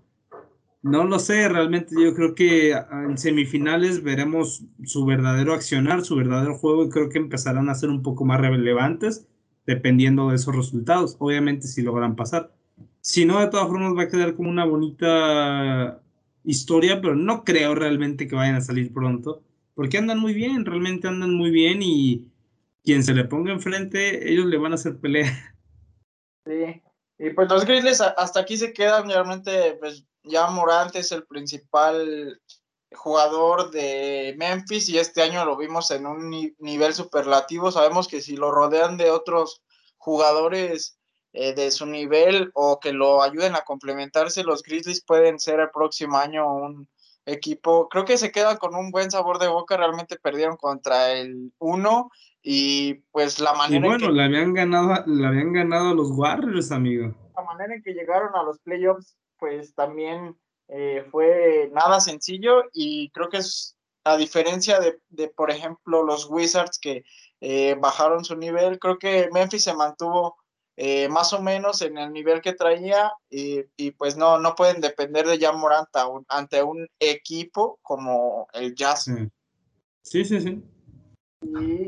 no 0.82 1.04
lo 1.04 1.18
sé, 1.18 1.48
realmente 1.48 1.94
yo 1.98 2.14
creo 2.14 2.34
que 2.34 2.72
en 2.72 3.16
semifinales 3.16 4.02
veremos 4.02 4.66
su 4.84 5.06
verdadero 5.06 5.54
accionar, 5.54 6.04
su 6.04 6.14
verdadero 6.14 6.58
juego 6.58 6.84
y 6.84 6.90
creo 6.90 7.08
que 7.08 7.16
empezarán 7.16 7.70
a 7.70 7.74
ser 7.74 7.88
un 7.88 8.02
poco 8.02 8.26
más 8.26 8.38
relevantes 8.38 9.26
dependiendo 9.66 10.28
de 10.28 10.36
esos 10.36 10.54
resultados, 10.54 11.16
obviamente 11.18 11.68
si 11.68 11.80
logran 11.80 12.16
pasar. 12.16 12.54
Si 13.00 13.24
no, 13.24 13.40
de 13.40 13.46
todas 13.46 13.68
formas 13.68 13.96
va 13.96 14.02
a 14.02 14.08
quedar 14.08 14.34
como 14.34 14.50
una 14.50 14.66
bonita 14.66 16.02
historia, 16.44 17.00
pero 17.00 17.14
no 17.14 17.44
creo 17.44 17.74
realmente 17.74 18.26
que 18.26 18.34
vayan 18.34 18.56
a 18.56 18.60
salir 18.60 18.92
pronto, 18.92 19.42
porque 19.74 19.98
andan 19.98 20.18
muy 20.18 20.34
bien, 20.34 20.64
realmente 20.64 21.08
andan 21.08 21.34
muy 21.34 21.50
bien 21.50 21.80
y 21.82 22.28
quien 22.84 23.02
se 23.04 23.14
le 23.14 23.24
ponga 23.24 23.52
enfrente, 23.52 24.30
ellos 24.30 24.46
le 24.46 24.58
van 24.58 24.72
a 24.72 24.74
hacer 24.76 24.98
pelea. 24.98 25.54
Sí, 26.44 26.82
y 27.18 27.30
pues 27.30 27.48
los 27.48 27.64
Grizzlies 27.64 28.00
hasta 28.00 28.40
aquí 28.40 28.56
se 28.56 28.72
quedan, 28.72 29.08
realmente 29.08 29.76
pues 29.78 30.04
ya 30.24 30.48
Morant 30.50 30.94
es 30.96 31.12
el 31.12 31.24
principal 31.24 32.40
jugador 32.94 33.70
de 33.70 34.34
Memphis 34.38 34.88
y 34.88 34.98
este 34.98 35.22
año 35.22 35.44
lo 35.44 35.56
vimos 35.56 35.90
en 35.90 36.06
un 36.06 36.30
nivel 36.58 36.94
superlativo. 36.94 37.70
Sabemos 37.70 38.08
que 38.08 38.20
si 38.20 38.36
lo 38.36 38.50
rodean 38.50 38.96
de 38.96 39.10
otros 39.10 39.62
jugadores 39.96 40.98
eh, 41.32 41.54
de 41.54 41.70
su 41.70 41.86
nivel 41.86 42.50
o 42.54 42.78
que 42.80 42.92
lo 42.92 43.22
ayuden 43.22 43.54
a 43.54 43.62
complementarse, 43.62 44.44
los 44.44 44.62
Grizzlies 44.62 45.04
pueden 45.04 45.38
ser 45.38 45.60
el 45.60 45.70
próximo 45.70 46.18
año 46.18 46.54
un 46.54 46.88
equipo. 47.24 47.88
Creo 47.88 48.04
que 48.04 48.18
se 48.18 48.32
quedan 48.32 48.56
con 48.56 48.74
un 48.74 48.90
buen 48.90 49.10
sabor 49.10 49.38
de 49.38 49.48
boca. 49.48 49.76
Realmente 49.76 50.16
perdieron 50.16 50.56
contra 50.56 51.12
el 51.12 51.52
1 51.58 52.10
y 52.42 52.94
pues 53.12 53.40
la 53.40 53.54
manera. 53.54 53.86
Y 53.86 53.88
bueno, 53.88 54.06
en 54.06 54.10
que, 54.10 54.16
le 54.16 54.24
habían 54.24 54.54
ganado, 54.54 55.04
le 55.06 55.26
habían 55.26 55.52
ganado 55.52 55.90
a 55.90 55.94
los 55.94 56.10
Warriors, 56.10 56.72
amigo. 56.72 57.14
La 57.36 57.44
manera 57.44 57.74
en 57.74 57.82
que 57.82 57.94
llegaron 57.94 58.34
a 58.34 58.42
los 58.42 58.58
playoffs, 58.60 59.16
pues 59.38 59.74
también 59.74 60.36
eh, 60.68 61.06
fue 61.10 61.70
nada 61.72 62.00
sencillo 62.00 62.64
y 62.72 63.10
creo 63.10 63.28
que 63.28 63.38
es 63.38 63.76
a 64.04 64.16
diferencia 64.16 64.80
de, 64.80 64.98
de 65.10 65.28
por 65.28 65.50
ejemplo, 65.50 66.02
los 66.02 66.28
Wizards 66.28 66.78
que 66.78 67.04
eh, 67.40 67.76
bajaron 67.80 68.24
su 68.24 68.36
nivel, 68.36 68.78
creo 68.78 68.98
que 68.98 69.28
Memphis 69.32 69.64
se 69.64 69.74
mantuvo 69.74 70.36
eh, 70.84 71.08
más 71.08 71.32
o 71.32 71.40
menos 71.40 71.80
en 71.80 71.96
el 71.96 72.12
nivel 72.12 72.40
que 72.40 72.54
traía 72.54 73.12
y, 73.30 73.64
y 73.76 73.92
pues 73.92 74.16
no, 74.16 74.40
no 74.40 74.56
pueden 74.56 74.80
depender 74.80 75.24
de 75.28 75.38
Jan 75.38 75.56
Morant 75.56 75.88
ante 76.26 76.60
un 76.64 76.88
equipo 76.98 77.78
como 77.82 78.48
el 78.52 78.74
Jazz. 78.74 79.08
Sí, 80.02 80.24
sí, 80.24 80.40
sí. 80.40 80.60
Y 81.40 81.86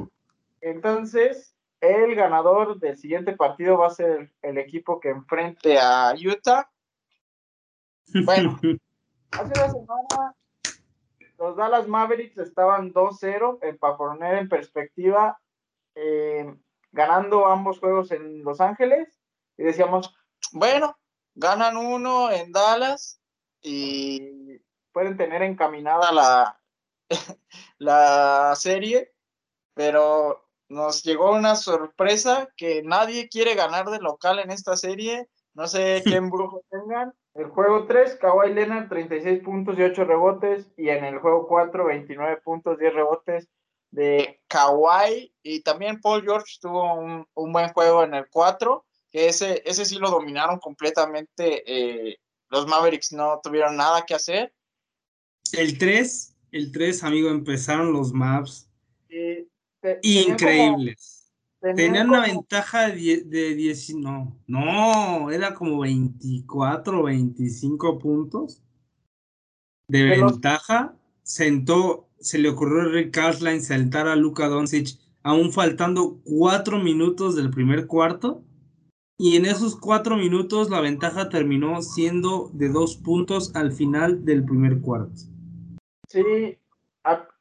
entonces, 0.60 1.56
el 1.80 2.14
ganador 2.14 2.78
del 2.78 2.96
siguiente 2.96 3.32
partido 3.32 3.78
va 3.78 3.88
a 3.88 3.94
ser 3.94 4.32
el 4.42 4.58
equipo 4.58 5.00
que 5.00 5.08
enfrente 5.08 5.76
a 5.76 6.14
Utah 6.14 6.70
bueno, 8.24 8.60
hace 9.32 9.52
una 9.58 9.72
semana 9.72 10.36
los 11.36 11.56
Dallas 11.56 11.88
Mavericks 11.88 12.38
estaban 12.38 12.92
2-0, 12.92 13.58
eh, 13.60 13.74
para 13.74 13.96
poner 13.96 14.38
en 14.38 14.48
perspectiva, 14.48 15.36
eh, 15.96 16.54
ganando 16.94 17.46
ambos 17.46 17.80
juegos 17.80 18.10
en 18.12 18.44
Los 18.44 18.60
Ángeles, 18.60 19.20
y 19.56 19.64
decíamos, 19.64 20.14
bueno, 20.52 20.96
ganan 21.34 21.76
uno 21.76 22.30
en 22.30 22.52
Dallas 22.52 23.20
y 23.60 24.58
pueden 24.92 25.16
tener 25.16 25.42
encaminada 25.42 26.12
la, 26.12 26.60
la 27.78 28.54
serie, 28.56 29.12
pero 29.74 30.48
nos 30.68 31.02
llegó 31.02 31.32
una 31.32 31.56
sorpresa 31.56 32.48
que 32.56 32.82
nadie 32.82 33.28
quiere 33.28 33.54
ganar 33.54 33.90
de 33.90 33.98
local 33.98 34.38
en 34.38 34.50
esta 34.50 34.76
serie, 34.76 35.28
no 35.52 35.66
sé 35.66 36.02
qué 36.04 36.16
embrujo 36.16 36.62
tengan, 36.70 37.12
el 37.34 37.46
juego 37.46 37.86
3, 37.86 38.14
Kawhi 38.16 38.54
Leonard, 38.54 38.88
36 38.88 39.42
puntos 39.42 39.76
y 39.76 39.82
8 39.82 40.04
rebotes. 40.04 40.70
Y 40.76 40.88
en 40.88 41.04
el 41.04 41.18
juego 41.18 41.48
4, 41.48 41.84
29 41.84 42.36
puntos, 42.42 42.78
10 42.78 42.94
rebotes 42.94 43.48
de 43.94 44.40
Kawhi. 44.48 45.32
Y 45.42 45.60
también 45.60 46.00
Paul 46.00 46.22
George 46.22 46.58
tuvo 46.60 46.94
un, 46.94 47.52
buen 47.52 47.68
juego 47.72 48.02
en 48.04 48.14
el 48.14 48.28
4, 48.28 48.84
que 49.10 49.28
ese, 49.28 49.62
ese 49.64 49.84
sí 49.84 49.96
lo 49.96 50.10
dominaron 50.10 50.58
completamente. 50.58 51.62
Eh, 51.66 52.18
los 52.50 52.66
Mavericks 52.66 53.12
no 53.12 53.40
tuvieron 53.42 53.76
nada 53.76 54.04
que 54.04 54.14
hacer. 54.14 54.52
El 55.52 55.78
3, 55.78 56.36
el 56.52 56.72
3, 56.72 57.04
amigo, 57.04 57.30
empezaron 57.30 57.92
los 57.92 58.12
Mavs. 58.12 58.68
Increíbles. 60.02 61.32
Tenían, 61.60 62.10
una 62.10 62.20
ventaja 62.20 62.88
de 62.88 63.54
10, 63.54 63.94
no, 63.94 64.36
no, 64.46 65.30
era 65.30 65.54
como 65.54 65.80
24, 65.80 67.04
25 67.04 67.98
puntos 67.98 68.60
de 69.88 70.02
ventaja. 70.02 70.94
Sentó, 71.22 72.03
se 72.24 72.38
le 72.38 72.48
ocurrió 72.48 72.82
a 72.82 72.92
Rick 72.92 73.20
saltar 73.60 74.08
a 74.08 74.16
Luka 74.16 74.48
Doncic, 74.48 74.98
aún 75.22 75.52
faltando 75.52 76.18
cuatro 76.24 76.78
minutos 76.78 77.36
del 77.36 77.50
primer 77.50 77.86
cuarto. 77.86 78.42
Y 79.16 79.36
en 79.36 79.44
esos 79.44 79.76
cuatro 79.76 80.16
minutos 80.16 80.70
la 80.70 80.80
ventaja 80.80 81.28
terminó 81.28 81.80
siendo 81.82 82.50
de 82.52 82.68
dos 82.68 82.96
puntos 82.96 83.54
al 83.54 83.72
final 83.72 84.24
del 84.24 84.44
primer 84.44 84.80
cuarto. 84.80 85.22
Sí, 86.08 86.24
e, 86.26 86.58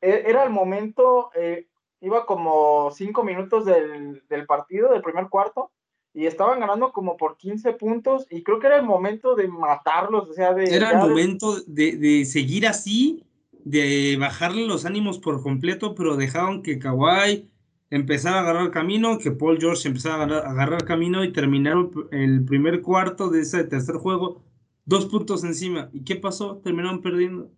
era 0.01 0.43
el 0.43 0.49
momento, 0.49 1.31
eh, 1.33 1.67
iba 2.01 2.25
como 2.25 2.91
cinco 2.91 3.23
minutos 3.23 3.65
del, 3.65 4.21
partido, 4.45 4.91
del 4.91 5.01
primer 5.01 5.29
cuarto, 5.29 5.71
y 6.13 6.27
estaban 6.27 6.59
ganando 6.59 6.91
como 6.91 7.17
por 7.17 7.37
15 7.37 7.73
puntos, 7.73 8.27
y 8.29 8.43
creo 8.43 8.59
que 8.59 8.67
era 8.67 8.77
el 8.77 8.85
momento 8.85 9.33
de 9.33 9.47
matarlos, 9.47 10.29
o 10.29 10.33
sea, 10.33 10.53
de... 10.53 10.65
Era 10.65 10.91
el 10.91 10.97
momento 10.97 11.55
de, 11.65 12.23
seguir 12.25 12.67
así, 12.67 13.25
de 13.65 14.17
bajarle 14.19 14.67
los 14.67 14.85
ánimos 14.85 15.19
por 15.19 15.41
completo, 15.41 15.95
pero 15.95 16.17
dejaban 16.17 16.61
que 16.61 16.79
Kawhi 16.79 17.49
empezara 17.89 18.37
a 18.37 18.41
agarrar 18.41 18.71
camino, 18.71 19.17
que 19.17 19.31
Paul 19.31 19.59
George 19.59 19.87
empezara 19.87 20.23
a 20.23 20.51
agarrar, 20.51 20.85
camino 20.85 21.23
y 21.23 21.31
terminaron 21.31 22.09
el 22.11 22.43
primer 22.45 22.81
cuarto 22.81 23.29
de 23.29 23.41
ese 23.41 23.63
tercer 23.63 23.95
juego, 23.95 24.41
dos 24.85 25.05
puntos 25.05 25.43
encima. 25.43 25.89
¿Y 25.93 26.03
qué 26.03 26.15
pasó? 26.15 26.57
Terminaron 26.57 27.01
perdiendo. 27.01 27.51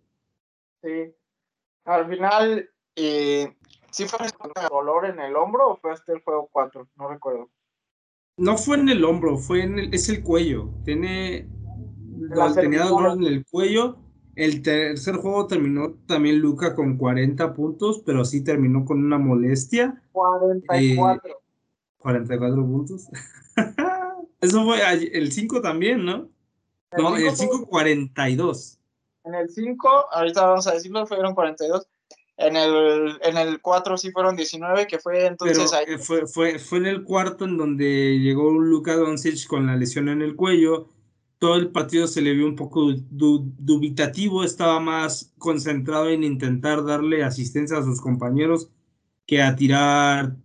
Sí. 0.82 1.12
Al 1.84 2.08
final, 2.08 2.70
eh, 2.96 3.56
¿Sí 3.96 4.04
fue 4.04 4.26
el 4.26 4.68
dolor 4.68 5.06
en 5.06 5.18
el 5.20 5.34
hombro 5.36 5.70
o 5.70 5.76
fue 5.76 5.90
hasta 5.90 6.12
el 6.12 6.20
juego 6.20 6.50
4? 6.52 6.86
No 6.96 7.08
recuerdo. 7.08 7.48
No 8.36 8.58
fue 8.58 8.76
en 8.76 8.90
el 8.90 9.02
hombro, 9.02 9.38
fue 9.38 9.62
en 9.62 9.78
el, 9.78 9.94
es 9.94 10.10
el 10.10 10.22
cuello. 10.22 10.68
Tiene, 10.84 11.48
tenía 12.54 12.84
dolor 12.84 13.16
en 13.16 13.24
el 13.24 13.46
cuello. 13.46 13.96
El 14.36 14.60
tercer 14.60 15.16
juego 15.16 15.46
terminó 15.46 15.94
también 16.06 16.38
Luca 16.38 16.74
con 16.74 16.98
40 16.98 17.54
puntos, 17.54 18.02
pero 18.04 18.22
sí 18.24 18.44
terminó 18.44 18.84
con 18.84 19.02
una 19.02 19.18
molestia. 19.18 20.02
44. 20.12 21.40
44 21.96 22.54
eh, 22.54 22.64
puntos. 22.64 23.08
Eso 24.42 24.64
fue 24.64 24.78
el 25.16 25.32
5 25.32 25.62
también, 25.62 26.04
¿no? 26.04 26.28
no, 26.98 27.16
el 27.16 27.34
5 27.34 27.66
42. 27.66 28.78
En 29.24 29.34
el 29.34 29.48
5, 29.48 29.88
ahorita 30.12 30.46
vamos 30.46 30.66
a 30.66 30.74
decirlo, 30.74 31.06
fueron 31.06 31.34
42. 31.34 31.88
En 32.36 32.56
el, 32.56 33.18
en 33.22 33.38
el 33.38 33.62
4 33.62 33.96
sí 33.96 34.10
fueron 34.10 34.36
19, 34.36 34.86
que 34.86 34.98
fue 34.98 35.26
entonces 35.26 35.72
ahí. 35.72 35.86
Eh, 35.88 35.98
fue, 35.98 36.26
fue, 36.26 36.58
fue 36.58 36.78
en 36.78 36.86
el 36.86 37.04
cuarto 37.04 37.46
en 37.46 37.56
donde 37.56 38.18
llegó 38.20 38.50
Luka 38.52 38.94
Doncic 38.94 39.46
con 39.46 39.66
la 39.66 39.76
lesión 39.76 40.10
en 40.10 40.20
el 40.20 40.36
cuello. 40.36 40.90
Todo 41.38 41.56
el 41.56 41.70
partido 41.70 42.06
se 42.06 42.22
le 42.22 42.32
vio 42.32 42.46
un 42.46 42.56
poco 42.56 42.92
dubitativo, 43.10 44.42
estaba 44.42 44.80
más 44.80 45.34
concentrado 45.38 46.08
en 46.08 46.24
intentar 46.24 46.84
darle 46.84 47.22
asistencia 47.24 47.78
a 47.78 47.84
sus 47.84 48.00
compañeros 48.00 48.70
que 49.26 49.42
a 49.42 49.54
tirar 49.56 50.36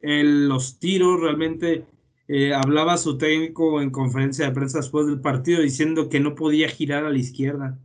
los 0.00 0.78
tiros. 0.80 1.20
Realmente 1.20 1.86
eh, 2.26 2.52
hablaba 2.54 2.98
su 2.98 3.16
técnico 3.16 3.80
en 3.80 3.90
conferencia 3.90 4.46
de 4.46 4.52
prensa 4.52 4.78
después 4.78 5.06
del 5.06 5.20
partido 5.20 5.62
diciendo 5.62 6.08
que 6.08 6.20
no 6.20 6.34
podía 6.34 6.68
girar 6.68 7.04
a 7.04 7.10
la 7.10 7.18
izquierda, 7.18 7.78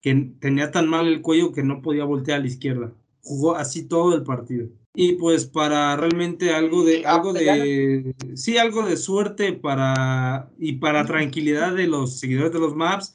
que 0.00 0.34
tenía 0.40 0.70
tan 0.72 0.88
mal 0.88 1.06
el 1.06 1.22
cuello 1.22 1.52
que 1.52 1.62
no 1.62 1.82
podía 1.82 2.04
voltear 2.04 2.40
a 2.40 2.42
la 2.42 2.48
izquierda 2.48 2.92
jugó 3.22 3.56
así 3.56 3.86
todo 3.86 4.14
el 4.14 4.24
partido. 4.24 4.68
Y 4.94 5.12
pues 5.12 5.46
para 5.46 5.96
realmente 5.96 6.52
algo 6.52 6.84
de, 6.84 7.06
algo 7.06 7.32
de, 7.32 8.14
sí, 8.34 8.58
algo 8.58 8.82
de 8.82 8.96
suerte 8.96 9.52
para, 9.52 10.50
y 10.58 10.74
para 10.74 11.06
tranquilidad 11.06 11.74
de 11.74 11.86
los 11.86 12.18
seguidores 12.18 12.52
de 12.52 12.58
los 12.58 12.74
Maps, 12.74 13.14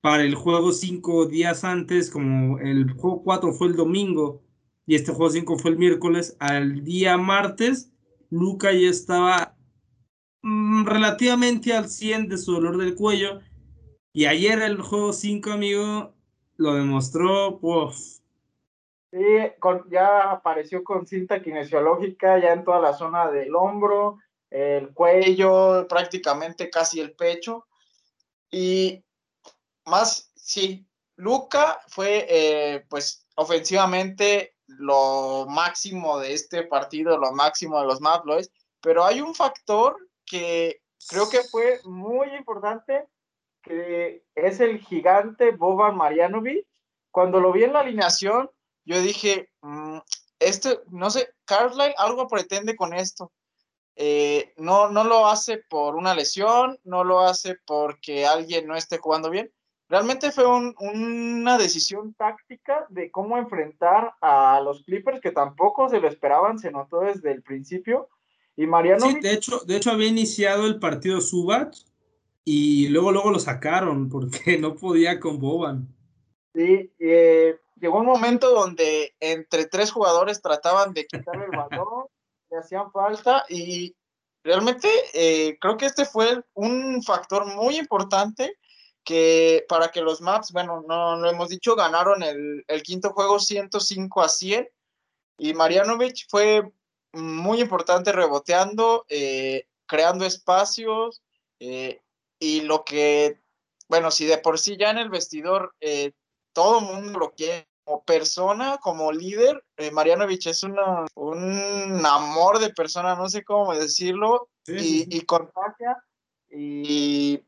para 0.00 0.22
el 0.22 0.34
juego 0.34 0.72
cinco 0.72 1.26
días 1.26 1.64
antes, 1.64 2.10
como 2.10 2.58
el 2.60 2.92
juego 2.92 3.22
4 3.24 3.52
fue 3.52 3.68
el 3.68 3.76
domingo 3.76 4.42
y 4.90 4.96
este 4.96 5.12
juego 5.12 5.30
5 5.30 5.56
fue 5.56 5.70
el 5.70 5.78
miércoles, 5.78 6.36
al 6.40 6.82
día 6.82 7.16
martes, 7.16 7.92
Luca 8.28 8.72
ya 8.72 8.88
estaba 8.88 9.56
mm, 10.42 10.84
relativamente 10.84 11.72
al 11.72 11.88
100 11.88 12.28
de 12.28 12.38
su 12.38 12.54
dolor 12.54 12.76
del 12.76 12.96
cuello. 12.96 13.38
Y 14.12 14.24
ayer 14.24 14.60
el 14.62 14.80
juego 14.80 15.12
5, 15.12 15.52
amigo, 15.52 16.16
lo 16.56 16.74
demostró, 16.74 17.60
pues, 17.60 18.19
Sí, 19.12 19.18
ya 19.90 20.30
apareció 20.30 20.84
con 20.84 21.06
cinta 21.06 21.42
kinesiológica 21.42 22.38
ya 22.38 22.52
en 22.52 22.64
toda 22.64 22.80
la 22.80 22.92
zona 22.92 23.30
del 23.30 23.54
hombro, 23.56 24.18
el 24.50 24.92
cuello, 24.94 25.86
prácticamente 25.88 26.70
casi 26.70 27.00
el 27.00 27.14
pecho. 27.14 27.66
Y 28.50 29.04
más, 29.86 30.32
sí, 30.36 30.86
Luca 31.16 31.80
fue 31.88 32.26
eh, 32.28 32.86
pues 32.88 33.26
ofensivamente 33.34 34.54
lo 34.66 35.46
máximo 35.48 36.18
de 36.18 36.32
este 36.32 36.62
partido, 36.62 37.18
lo 37.18 37.32
máximo 37.32 37.80
de 37.80 37.86
los 37.86 38.00
Mavlois, 38.00 38.50
pero 38.80 39.04
hay 39.04 39.20
un 39.20 39.34
factor 39.34 39.96
que 40.24 40.80
creo 41.08 41.28
que 41.28 41.42
fue 41.42 41.80
muy 41.84 42.34
importante 42.36 43.08
que 43.62 44.24
es 44.34 44.60
el 44.60 44.78
gigante 44.78 45.50
Boban 45.50 45.96
Marjanovic. 45.96 46.66
Cuando 47.10 47.40
lo 47.40 47.52
vi 47.52 47.64
en 47.64 47.72
la 47.72 47.80
alineación, 47.80 48.50
yo 48.90 49.00
dije, 49.00 49.48
mm, 49.62 49.98
este, 50.40 50.80
no 50.90 51.10
sé, 51.10 51.28
Carlisle 51.44 51.94
algo 51.96 52.26
pretende 52.26 52.74
con 52.74 52.92
esto. 52.92 53.30
Eh, 53.94 54.52
no, 54.56 54.90
no 54.90 55.04
lo 55.04 55.28
hace 55.28 55.58
por 55.68 55.94
una 55.94 56.12
lesión, 56.12 56.76
no 56.82 57.04
lo 57.04 57.20
hace 57.20 57.56
porque 57.66 58.26
alguien 58.26 58.66
no 58.66 58.74
esté 58.74 58.98
jugando 58.98 59.30
bien. 59.30 59.52
Realmente 59.88 60.32
fue 60.32 60.44
una 60.46 61.56
decisión 61.56 62.14
táctica 62.14 62.86
de 62.88 63.12
cómo 63.12 63.38
enfrentar 63.38 64.14
a 64.20 64.60
los 64.60 64.82
Clippers 64.82 65.20
que 65.20 65.30
tampoco 65.30 65.88
se 65.88 66.00
lo 66.00 66.08
esperaban, 66.08 66.58
se 66.58 66.72
notó 66.72 67.00
desde 67.00 67.30
el 67.30 67.42
principio. 67.42 68.08
Y 68.56 68.66
Mariano. 68.66 69.06
Sí, 69.06 69.20
de 69.20 69.32
hecho, 69.32 69.60
de 69.60 69.76
hecho 69.76 69.92
había 69.92 70.08
iniciado 70.08 70.66
el 70.66 70.80
partido 70.80 71.20
Subat 71.20 71.76
y 72.44 72.88
luego, 72.88 73.12
luego 73.12 73.30
lo 73.30 73.38
sacaron 73.38 74.08
porque 74.08 74.58
no 74.58 74.74
podía 74.74 75.20
con 75.20 75.38
Boban. 75.38 75.88
Sí, 76.54 76.92
eh, 76.98 77.58
llegó 77.76 77.98
un 77.98 78.06
momento 78.06 78.50
donde 78.50 79.14
entre 79.20 79.66
tres 79.66 79.90
jugadores 79.92 80.42
trataban 80.42 80.92
de 80.92 81.06
quitarle 81.06 81.44
el 81.44 81.56
balón, 81.56 82.06
le 82.50 82.58
hacían 82.58 82.90
falta 82.90 83.44
y 83.48 83.94
realmente 84.42 84.88
eh, 85.14 85.58
creo 85.60 85.76
que 85.76 85.86
este 85.86 86.04
fue 86.04 86.42
un 86.54 87.02
factor 87.02 87.46
muy 87.46 87.76
importante 87.76 88.56
que 89.04 89.64
para 89.68 89.90
que 89.90 90.02
los 90.02 90.20
Maps, 90.20 90.52
bueno, 90.52 90.84
no 90.86 91.16
lo 91.16 91.30
hemos 91.30 91.48
dicho, 91.48 91.74
ganaron 91.74 92.22
el, 92.22 92.64
quinto 92.82 93.10
juego 93.10 93.38
105 93.38 94.20
a 94.20 94.28
100 94.28 94.68
y 95.38 95.54
Marianovich 95.54 96.26
fue 96.28 96.70
muy 97.12 97.60
importante 97.60 98.12
reboteando, 98.12 99.06
eh, 99.08 99.66
creando 99.86 100.26
espacios 100.26 101.22
eh, 101.60 102.00
y 102.38 102.60
lo 102.62 102.84
que, 102.84 103.40
bueno, 103.88 104.10
si 104.10 104.26
de 104.26 104.38
por 104.38 104.58
sí 104.58 104.76
ya 104.76 104.90
en 104.90 104.98
el 104.98 105.08
vestidor 105.08 105.74
todo 106.52 106.80
el 106.80 106.84
mundo 106.86 107.18
lo 107.18 107.32
quiere 107.32 107.68
como 107.84 108.04
persona, 108.04 108.78
como 108.82 109.12
líder, 109.12 109.64
eh, 109.76 109.90
Marianovich 109.90 110.46
es 110.46 110.62
una, 110.62 111.06
un 111.14 112.04
amor 112.04 112.58
de 112.58 112.70
persona, 112.70 113.14
no 113.14 113.28
sé 113.28 113.44
cómo 113.44 113.74
decirlo, 113.74 114.48
y, 114.66 115.16
y 115.16 115.20
contagia. 115.22 115.96
Y, 116.50 117.42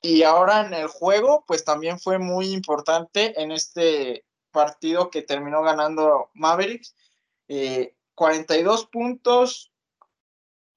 y 0.00 0.22
ahora 0.24 0.66
en 0.66 0.74
el 0.74 0.88
juego, 0.88 1.44
pues 1.46 1.64
también 1.64 1.98
fue 1.98 2.18
muy 2.18 2.52
importante 2.52 3.40
en 3.40 3.52
este 3.52 4.24
partido 4.50 5.10
que 5.10 5.22
terminó 5.22 5.62
ganando 5.62 6.30
Mavericks. 6.34 6.94
42 8.14 8.82
eh, 8.82 8.88
puntos, 8.90 9.72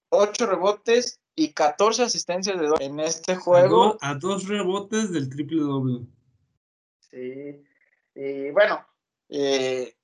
8 0.09 0.45
rebotes 0.45 1.19
y 1.35 1.53
14 1.53 2.03
asistencias 2.03 2.59
de 2.59 2.85
en 2.85 2.99
este 2.99 3.35
juego. 3.35 3.97
A, 4.01 4.15
dos 4.15 4.47
rebotes 4.47 5.11
del 5.11 5.29
triple 5.29 5.61
doble. 5.61 6.07
Sí, 7.15 7.63
y 8.13 8.51
bueno, 8.51 8.85
eh, 9.29 9.95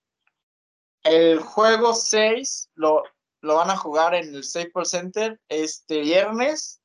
el 1.04 1.42
juego 1.42 1.94
6 1.94 2.70
lo, 2.76 3.04
lo 3.42 3.56
van 3.56 3.70
a 3.70 3.76
jugar 3.76 4.16
en 4.16 4.34
el 4.34 4.46
Staples 4.46 4.92
Center 4.92 5.38
este 5.50 6.00
viernes. 6.00 6.82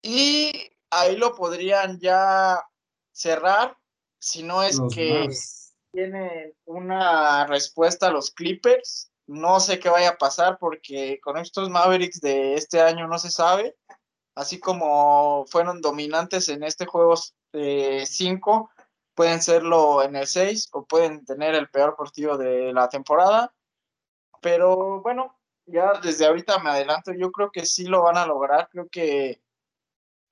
Y 0.00 0.52
ahí 0.90 1.16
lo 1.16 1.34
podrían 1.34 1.98
ya 1.98 2.64
cerrar, 3.10 3.76
si 4.20 4.44
no 4.44 4.62
es 4.62 4.80
que 4.94 5.28
tienen 5.90 6.54
una 6.64 7.48
respuesta 7.48 8.06
a 8.06 8.12
los 8.12 8.30
Clippers. 8.30 9.10
No 9.26 9.58
sé 9.58 9.80
qué 9.80 9.88
vaya 9.88 10.10
a 10.10 10.18
pasar 10.18 10.56
porque 10.60 11.18
con 11.20 11.36
estos 11.36 11.68
Mavericks 11.68 12.20
de 12.20 12.54
este 12.54 12.80
año 12.80 13.08
no 13.08 13.18
se 13.18 13.32
sabe. 13.32 13.76
Así 14.38 14.60
como 14.60 15.46
fueron 15.46 15.80
dominantes 15.80 16.48
en 16.48 16.62
este 16.62 16.86
juego 16.86 17.14
5, 17.52 18.70
pueden 19.12 19.42
serlo 19.42 20.04
en 20.04 20.14
el 20.14 20.28
6 20.28 20.68
o 20.74 20.86
pueden 20.86 21.24
tener 21.24 21.56
el 21.56 21.68
peor 21.68 21.96
partido 21.96 22.38
de 22.38 22.72
la 22.72 22.88
temporada. 22.88 23.52
Pero 24.40 25.02
bueno, 25.02 25.36
ya 25.66 25.94
desde 26.00 26.24
ahorita 26.24 26.60
me 26.60 26.70
adelanto, 26.70 27.12
yo 27.12 27.32
creo 27.32 27.50
que 27.50 27.66
sí 27.66 27.86
lo 27.86 28.04
van 28.04 28.16
a 28.16 28.26
lograr, 28.26 28.68
creo 28.70 28.88
que 28.88 29.42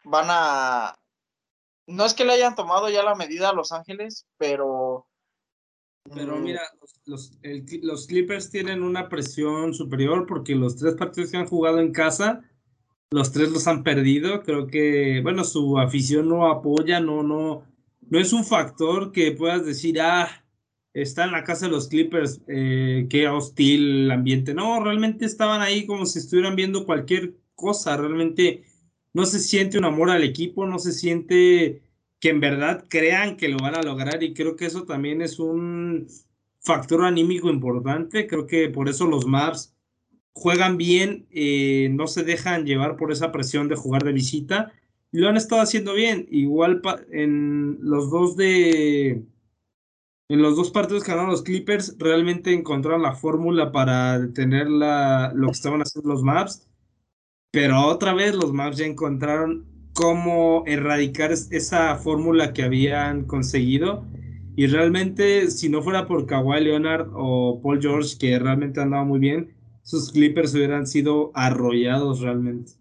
van 0.04 0.26
a... 0.28 0.96
No 1.88 2.04
es 2.04 2.14
que 2.14 2.24
le 2.24 2.34
hayan 2.34 2.54
tomado 2.54 2.88
ya 2.88 3.02
la 3.02 3.16
medida 3.16 3.48
a 3.48 3.54
Los 3.54 3.72
Ángeles, 3.72 4.24
pero... 4.38 5.08
Pero 6.14 6.36
mm, 6.36 6.42
mira, 6.44 6.62
los, 7.06 7.32
los 7.82 8.06
Clippers 8.06 8.50
tienen 8.50 8.84
una 8.84 9.08
presión 9.08 9.74
superior 9.74 10.26
porque 10.28 10.54
los 10.54 10.76
tres 10.76 10.94
partidos 10.94 11.32
que 11.32 11.38
han 11.38 11.48
jugado 11.48 11.80
en 11.80 11.90
casa, 11.90 12.44
los 13.10 13.32
tres 13.32 13.50
los 13.50 13.66
han 13.66 13.82
perdido. 13.82 14.42
Creo 14.42 14.66
que, 14.66 15.20
bueno, 15.22 15.44
su 15.44 15.78
afición 15.78 16.28
no 16.28 16.46
apoya, 16.46 17.00
no, 17.00 17.22
no, 17.22 17.64
no 18.08 18.18
es 18.18 18.32
un 18.32 18.44
factor 18.44 19.12
que 19.12 19.32
puedas 19.32 19.64
decir, 19.64 20.00
ah, 20.00 20.44
está 20.92 21.24
en 21.24 21.32
la 21.32 21.44
casa 21.44 21.66
de 21.66 21.72
los 21.72 21.88
Clippers, 21.88 22.40
eh, 22.48 23.06
qué 23.10 23.28
hostil 23.28 24.04
el 24.04 24.10
ambiente. 24.10 24.54
No, 24.54 24.82
realmente 24.82 25.24
estaban 25.26 25.60
ahí 25.60 25.86
como 25.86 26.06
si 26.06 26.18
estuvieran 26.18 26.56
viendo 26.56 26.86
cualquier 26.86 27.34
cosa. 27.54 27.96
Realmente 27.96 28.64
no 29.12 29.26
se 29.26 29.38
siente 29.40 29.78
un 29.78 29.84
amor 29.84 30.10
al 30.10 30.24
equipo, 30.24 30.66
no 30.66 30.78
se 30.78 30.92
siente 30.92 31.82
que 32.18 32.30
en 32.30 32.40
verdad 32.40 32.86
crean 32.88 33.36
que 33.36 33.48
lo 33.48 33.58
van 33.58 33.76
a 33.76 33.82
lograr 33.82 34.22
y 34.22 34.32
creo 34.32 34.56
que 34.56 34.66
eso 34.66 34.84
también 34.84 35.20
es 35.20 35.38
un 35.38 36.08
factor 36.60 37.04
anímico 37.04 37.50
importante. 37.50 38.26
Creo 38.26 38.46
que 38.46 38.68
por 38.70 38.88
eso 38.88 39.06
los 39.06 39.26
Mavs 39.26 39.75
juegan 40.36 40.76
bien, 40.76 41.26
eh, 41.30 41.88
no 41.92 42.06
se 42.06 42.22
dejan 42.22 42.66
llevar 42.66 42.96
por 42.96 43.10
esa 43.10 43.32
presión 43.32 43.68
de 43.68 43.76
jugar 43.76 44.04
de 44.04 44.12
visita 44.12 44.72
lo 45.16 45.28
han 45.28 45.36
estado 45.36 45.62
haciendo 45.62 45.94
bien. 45.94 46.26
Igual 46.30 46.82
en 47.10 47.78
los 47.80 48.10
dos 48.10 48.36
de. 48.36 49.22
En 50.28 50.42
los 50.42 50.56
dos 50.56 50.72
partidos 50.72 51.04
que 51.04 51.12
ganaron 51.12 51.30
los 51.30 51.42
Clippers, 51.42 51.96
realmente 51.98 52.52
encontraron 52.52 53.02
la 53.02 53.14
fórmula 53.14 53.70
para 53.70 54.18
detener 54.18 54.68
la, 54.68 55.32
lo 55.34 55.46
que 55.46 55.52
estaban 55.52 55.82
haciendo 55.82 56.10
los 56.10 56.22
Maps. 56.22 56.68
Pero 57.52 57.86
otra 57.86 58.12
vez 58.12 58.34
los 58.34 58.52
Maps 58.52 58.76
ya 58.76 58.86
encontraron 58.86 59.64
cómo 59.92 60.64
erradicar 60.66 61.30
esa 61.30 61.94
fórmula 61.96 62.52
que 62.52 62.64
habían 62.64 63.24
conseguido. 63.24 64.04
Y 64.56 64.66
realmente, 64.66 65.50
si 65.50 65.68
no 65.68 65.80
fuera 65.80 66.08
por 66.08 66.26
Kawhi 66.26 66.60
Leonard 66.60 67.08
o 67.14 67.60
Paul 67.62 67.80
George, 67.80 68.18
que 68.18 68.36
realmente 68.38 68.80
andaba 68.80 69.04
muy 69.04 69.20
bien, 69.20 69.54
sus 69.86 70.10
Clippers 70.10 70.52
hubieran 70.52 70.84
sido 70.84 71.30
arrollados 71.32 72.20
realmente. 72.20 72.72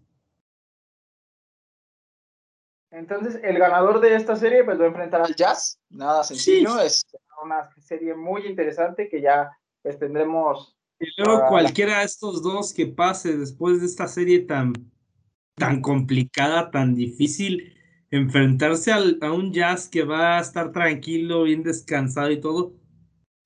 Entonces, 2.90 3.38
el 3.44 3.58
ganador 3.58 4.00
de 4.00 4.16
esta 4.16 4.34
serie 4.34 4.64
pues 4.64 4.80
va 4.80 4.84
a 4.84 4.88
enfrentar 4.88 5.22
al 5.22 5.36
Jazz, 5.36 5.78
nada 5.88 6.24
sencillo, 6.24 6.80
es 6.80 7.06
una 7.44 7.70
serie 7.80 8.14
muy 8.14 8.46
interesante 8.46 9.08
que 9.08 9.20
ya 9.20 9.56
pues 9.82 9.98
tendremos. 10.00 10.76
Y 10.98 11.06
luego 11.18 11.46
cualquiera 11.48 12.00
de 12.00 12.06
estos 12.06 12.42
dos 12.42 12.74
que 12.74 12.86
pase 12.86 13.36
después 13.36 13.80
de 13.80 13.86
esta 13.86 14.08
serie 14.08 14.40
tan, 14.40 14.72
tan 15.54 15.80
complicada, 15.82 16.72
tan 16.72 16.96
difícil, 16.96 17.72
enfrentarse 18.10 18.90
al, 18.90 19.18
a 19.20 19.30
un 19.30 19.52
Jazz 19.52 19.88
que 19.88 20.02
va 20.02 20.38
a 20.38 20.40
estar 20.40 20.72
tranquilo, 20.72 21.44
bien 21.44 21.62
descansado 21.62 22.32
y 22.32 22.40
todo, 22.40 22.72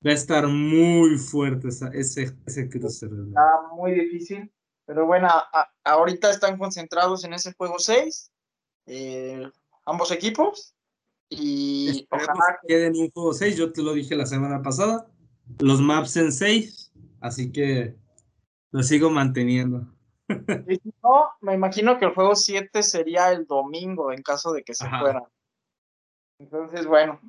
va 0.07 0.11
a 0.11 0.15
estar 0.15 0.47
muy 0.47 1.19
fuerte 1.19 1.69
esa, 1.69 1.89
ese, 1.89 2.37
ese 2.47 2.69
cruce. 2.69 3.07
Está 3.07 3.63
muy 3.75 3.93
difícil, 3.93 4.53
pero 4.87 5.07
bueno, 5.07 5.29
ahorita 5.85 6.31
están 6.31 6.59
concentrados 6.59 7.25
en 7.25 7.35
ese 7.35 7.53
juego 7.55 7.79
6 7.79 8.31
eh, 8.87 9.49
ambos 9.87 10.11
equipos. 10.11 10.75
Y 11.29 12.09
ojalá 12.11 12.59
que 12.61 12.69
queden 12.69 12.97
un 12.97 13.11
juego 13.11 13.33
6, 13.33 13.57
yo 13.57 13.73
te 13.73 13.83
lo 13.83 13.93
dije 13.93 14.17
la 14.17 14.27
semana 14.27 14.63
pasada. 14.63 15.07
Los 15.61 15.81
maps 15.81 16.17
en 16.17 16.33
6, 16.33 16.93
así 17.21 17.53
que 17.53 17.95
lo 18.73 18.83
sigo 18.83 19.11
manteniendo. 19.11 19.87
Y 20.69 20.77
si 20.77 20.93
no, 21.03 21.31
me 21.41 21.55
imagino 21.55 21.99
que 21.99 22.05
el 22.05 22.15
juego 22.15 22.37
7 22.37 22.85
sería 22.85 23.33
el 23.33 23.47
domingo 23.47 24.13
en 24.13 24.23
caso 24.23 24.53
de 24.53 24.63
que 24.63 24.75
se 24.75 24.89
fuera. 24.89 25.25
Entonces, 26.39 26.87
bueno. 26.87 27.21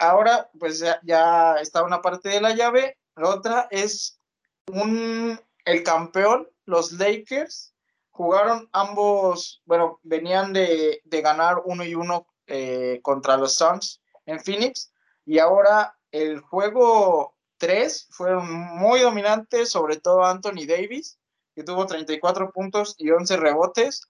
Ahora, 0.00 0.50
pues 0.58 0.82
ya, 1.02 1.56
está 1.60 1.82
una 1.82 2.00
parte 2.00 2.30
de 2.30 2.40
la 2.40 2.54
llave. 2.54 2.98
La 3.16 3.28
otra 3.28 3.68
es 3.70 4.18
un, 4.66 5.38
el 5.66 5.82
campeón, 5.82 6.48
los 6.64 6.92
Lakers, 6.92 7.74
jugaron 8.10 8.68
ambos, 8.72 9.62
bueno, 9.66 10.00
venían 10.02 10.54
de, 10.54 11.02
ganar 11.04 11.60
uno 11.66 11.84
y 11.84 11.94
uno 11.94 12.26
eh, 12.46 13.00
contra 13.02 13.36
los 13.36 13.54
Suns 13.54 14.00
en 14.24 14.40
Phoenix 14.40 14.90
y 15.26 15.38
ahora 15.38 15.94
el 16.10 16.40
juego 16.40 17.36
3 17.58 18.08
fueron 18.10 18.50
muy 18.50 19.00
dominantes, 19.00 19.70
sobre 19.70 19.98
todo 19.98 20.24
Anthony 20.24 20.66
Davis, 20.66 21.18
que 21.54 21.62
tuvo 21.62 21.86
34 21.86 22.52
puntos 22.52 22.94
y 22.96 23.10
11 23.10 23.36
rebotes 23.36 24.08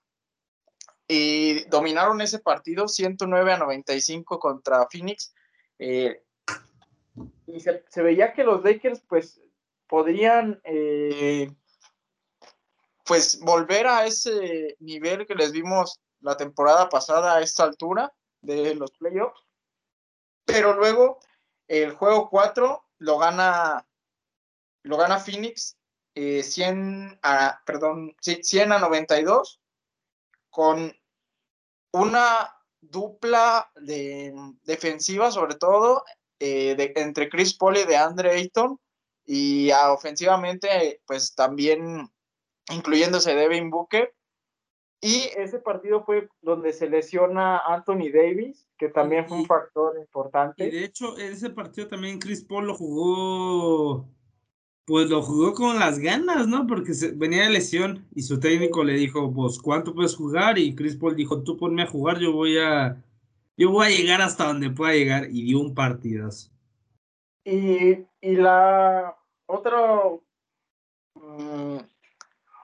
y 1.09 1.65
dominaron 1.65 2.21
ese 2.21 2.39
partido 2.39 2.87
109 2.87 3.53
a 3.53 3.59
95 3.59 4.39
contra 4.39 4.87
Phoenix. 4.89 5.35
Eh, 5.83 6.23
y 7.47 7.59
se, 7.59 8.03
veía 8.03 8.35
que 8.35 8.45
los 8.45 8.63
Lakers 8.63 9.01
pues 9.09 9.41
podrían 9.89 10.61
eh, 10.63 11.51
pues 13.07 13.41
volver 13.41 13.87
a 13.87 14.05
ese 14.05 14.77
nivel 14.79 15.27
que 15.27 15.35
les 15.35 15.53
vimos 15.53 15.99
la 16.21 16.37
temporada 16.37 16.91
pasada 16.91 17.35
a 17.35 17.41
esta 17.41 17.65
altura 17.65 18.13
de 18.43 18.75
los 18.75 18.93
playoffs. 18.93 19.41
Pero 20.45 20.75
luego 20.75 21.19
el 21.67 21.93
juego 21.93 22.29
4 22.29 22.85
lo 22.99 23.19
gana, 23.19 23.87
lo 24.83 24.99
gana 24.99 25.19
Phoenix 25.19 25.79
100 26.15 27.13
eh, 27.13 27.19
a, 27.23 27.63
perdón, 27.65 28.15
100 28.21 28.73
a 28.73 28.79
92 28.79 29.61
con 30.51 30.95
una 31.93 32.60
dupla 32.81 33.71
de 33.77 34.35
defensiva 34.65 35.31
sobre 35.31 35.55
todo 35.55 36.05
eh, 36.39 36.75
de, 36.77 36.93
entre 36.97 37.29
Chris 37.29 37.55
Paul 37.55 37.77
y 37.77 37.85
de 37.85 37.97
Andre 37.97 38.31
Ayton 38.31 38.79
y 39.27 39.71
ofensivamente 39.73 41.01
pues 41.07 41.35
también 41.35 42.09
incluyéndose 42.71 43.35
Devin 43.35 43.71
Booker 43.71 44.13
y 45.03 45.31
ese 45.37 45.59
partido 45.59 46.05
fue 46.05 46.29
donde 46.43 46.73
se 46.75 46.89
lesiona 46.89 47.59
Anthony 47.59 48.11
Davis, 48.13 48.67
que 48.77 48.89
también 48.89 49.27
fue 49.27 49.39
un 49.39 49.47
factor 49.47 49.97
importante. 49.99 50.67
Y 50.67 50.71
de 50.71 50.85
hecho, 50.85 51.17
ese 51.17 51.49
partido 51.51 51.89
también 51.89 52.19
Chris 52.19 52.45
Paul 52.45 52.67
lo 52.67 52.75
jugó, 52.75 54.07
pues 54.91 55.09
lo 55.09 55.23
jugó 55.23 55.55
con 55.55 55.79
las 55.79 56.01
ganas, 56.01 56.49
¿no? 56.49 56.67
Porque 56.67 56.91
venía 57.15 57.45
de 57.45 57.51
lesión 57.51 58.09
y 58.13 58.23
su 58.23 58.41
técnico 58.41 58.83
le 58.83 58.95
dijo, 58.95 59.33
pues, 59.33 59.61
¿cuánto 59.61 59.95
puedes 59.95 60.17
jugar? 60.17 60.59
Y 60.59 60.75
Chris 60.75 60.97
Paul 60.97 61.15
dijo, 61.15 61.45
tú 61.45 61.57
ponme 61.57 61.85
a 61.85 61.87
jugar, 61.87 62.19
yo 62.19 62.33
voy 62.33 62.59
a, 62.59 63.01
yo 63.57 63.71
voy 63.71 63.87
a 63.87 63.97
llegar 63.97 64.21
hasta 64.21 64.49
donde 64.49 64.69
pueda 64.71 64.93
llegar. 64.95 65.29
Y 65.31 65.45
dio 65.45 65.61
un 65.61 65.77
partidazo. 65.77 66.51
Y, 67.45 68.05
y 68.21 68.35
la 68.35 69.17
otra, 69.47 69.79
mm, 71.15 71.79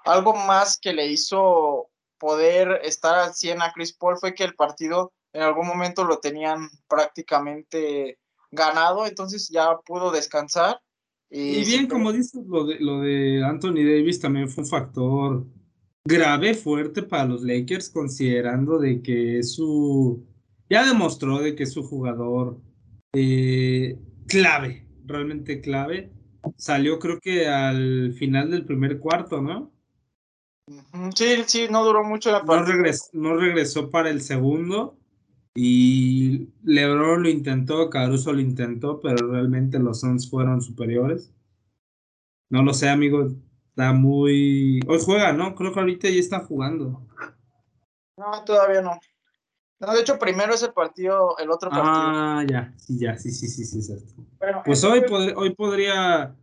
algo 0.05 0.35
más 0.35 0.81
que 0.81 0.93
le 0.95 1.07
hizo 1.07 1.91
poder 2.19 2.81
estar 2.83 3.17
al 3.21 3.35
100 3.35 3.63
a 3.63 3.73
Chris 3.73 3.93
Paul 3.93 4.19
fue 4.19 4.35
que 4.35 4.43
el 4.43 4.57
partido 4.57 5.13
en 5.33 5.43
algún 5.43 5.69
momento 5.69 6.03
lo 6.03 6.19
tenían 6.19 6.71
prácticamente 6.89 8.19
ganado, 8.51 9.07
entonces 9.07 9.49
ya 9.49 9.79
pudo 9.87 10.11
descansar. 10.11 10.81
Y, 11.31 11.65
bien, 11.65 11.87
como 11.89 12.13
dices, 12.13 12.41
lo 12.47 12.67
de, 12.67 12.79
lo 12.79 13.01
de 13.01 13.43
Anthony 13.45 13.83
Davis 13.85 14.21
también 14.21 14.49
fue 14.49 14.65
un 14.65 14.71
factor 14.71 15.47
grave, 16.05 16.55
fuerte 16.55 17.03
para 17.03 17.25
los 17.25 17.43
Lakers, 17.43 17.91
considerando 17.91 18.79
de 18.79 19.03
que 19.03 19.43
su, 19.43 20.25
ya 20.71 20.87
demostró 20.87 21.41
de 21.41 21.55
que 21.57 21.65
es 21.65 21.73
su 21.73 21.83
jugador 21.83 22.61
eh, 23.13 23.99
clave, 24.29 24.87
realmente 25.05 25.61
clave. 25.61 26.13
Salió 26.57 26.99
creo 27.01 27.19
que 27.21 27.49
al 27.49 28.15
final 28.15 28.51
del 28.51 28.65
primer 28.65 29.01
cuarto, 29.01 29.43
¿no? 29.43 29.73
Sí, 31.15 31.45
sí, 31.47 31.67
no 31.71 31.85
duró 31.85 32.05
mucho 32.05 32.31
la 32.31 32.45
partida. 32.45 32.77
No 33.13 33.37
regresó, 33.37 33.91
para 33.91 34.11
el 34.11 34.21
segundo. 34.21 34.97
Y 35.57 36.51
LeBron 36.65 37.23
lo 37.23 37.31
intentó, 37.31 37.89
Caruso 37.89 38.33
lo 38.33 38.41
intentó, 38.41 39.01
pero 39.01 39.33
realmente 39.33 39.79
los 39.79 40.01
Suns 40.01 40.29
fueron 40.29 40.61
superiores. 40.61 41.33
No 42.51 42.63
lo 42.63 42.75
sé, 42.75 42.91
amigo. 42.91 43.29
Está 43.71 43.95
muy. 43.95 44.81
Hoy 44.87 44.99
juega, 45.03 45.33
¿no? 45.33 45.55
Creo 45.55 45.73
que 45.73 45.81
ahorita 45.81 46.11
ya 46.11 46.21
está 46.21 46.41
jugando. 46.41 47.01
No, 48.19 48.45
todavía 48.45 48.83
no. 48.83 49.01
No, 49.81 49.95
de 49.95 50.01
hecho, 50.01 50.19
primero 50.19 50.55
es 50.55 50.63
el 50.63 50.73
partido, 50.73 51.37
el 51.39 51.51
otro 51.51 51.71
partido. 51.71 51.93
Ah, 51.95 52.45
ya, 52.49 52.73
sí, 52.77 52.99
ya, 52.99 53.19
sí, 53.19 53.31
sí, 53.31 53.49
sí, 53.49 53.65
sí, 53.65 53.83
cierto. 53.83 54.13
pues 54.65 54.85
hoy, 54.85 55.03
hoy 55.37 55.55
podría. 55.55 56.35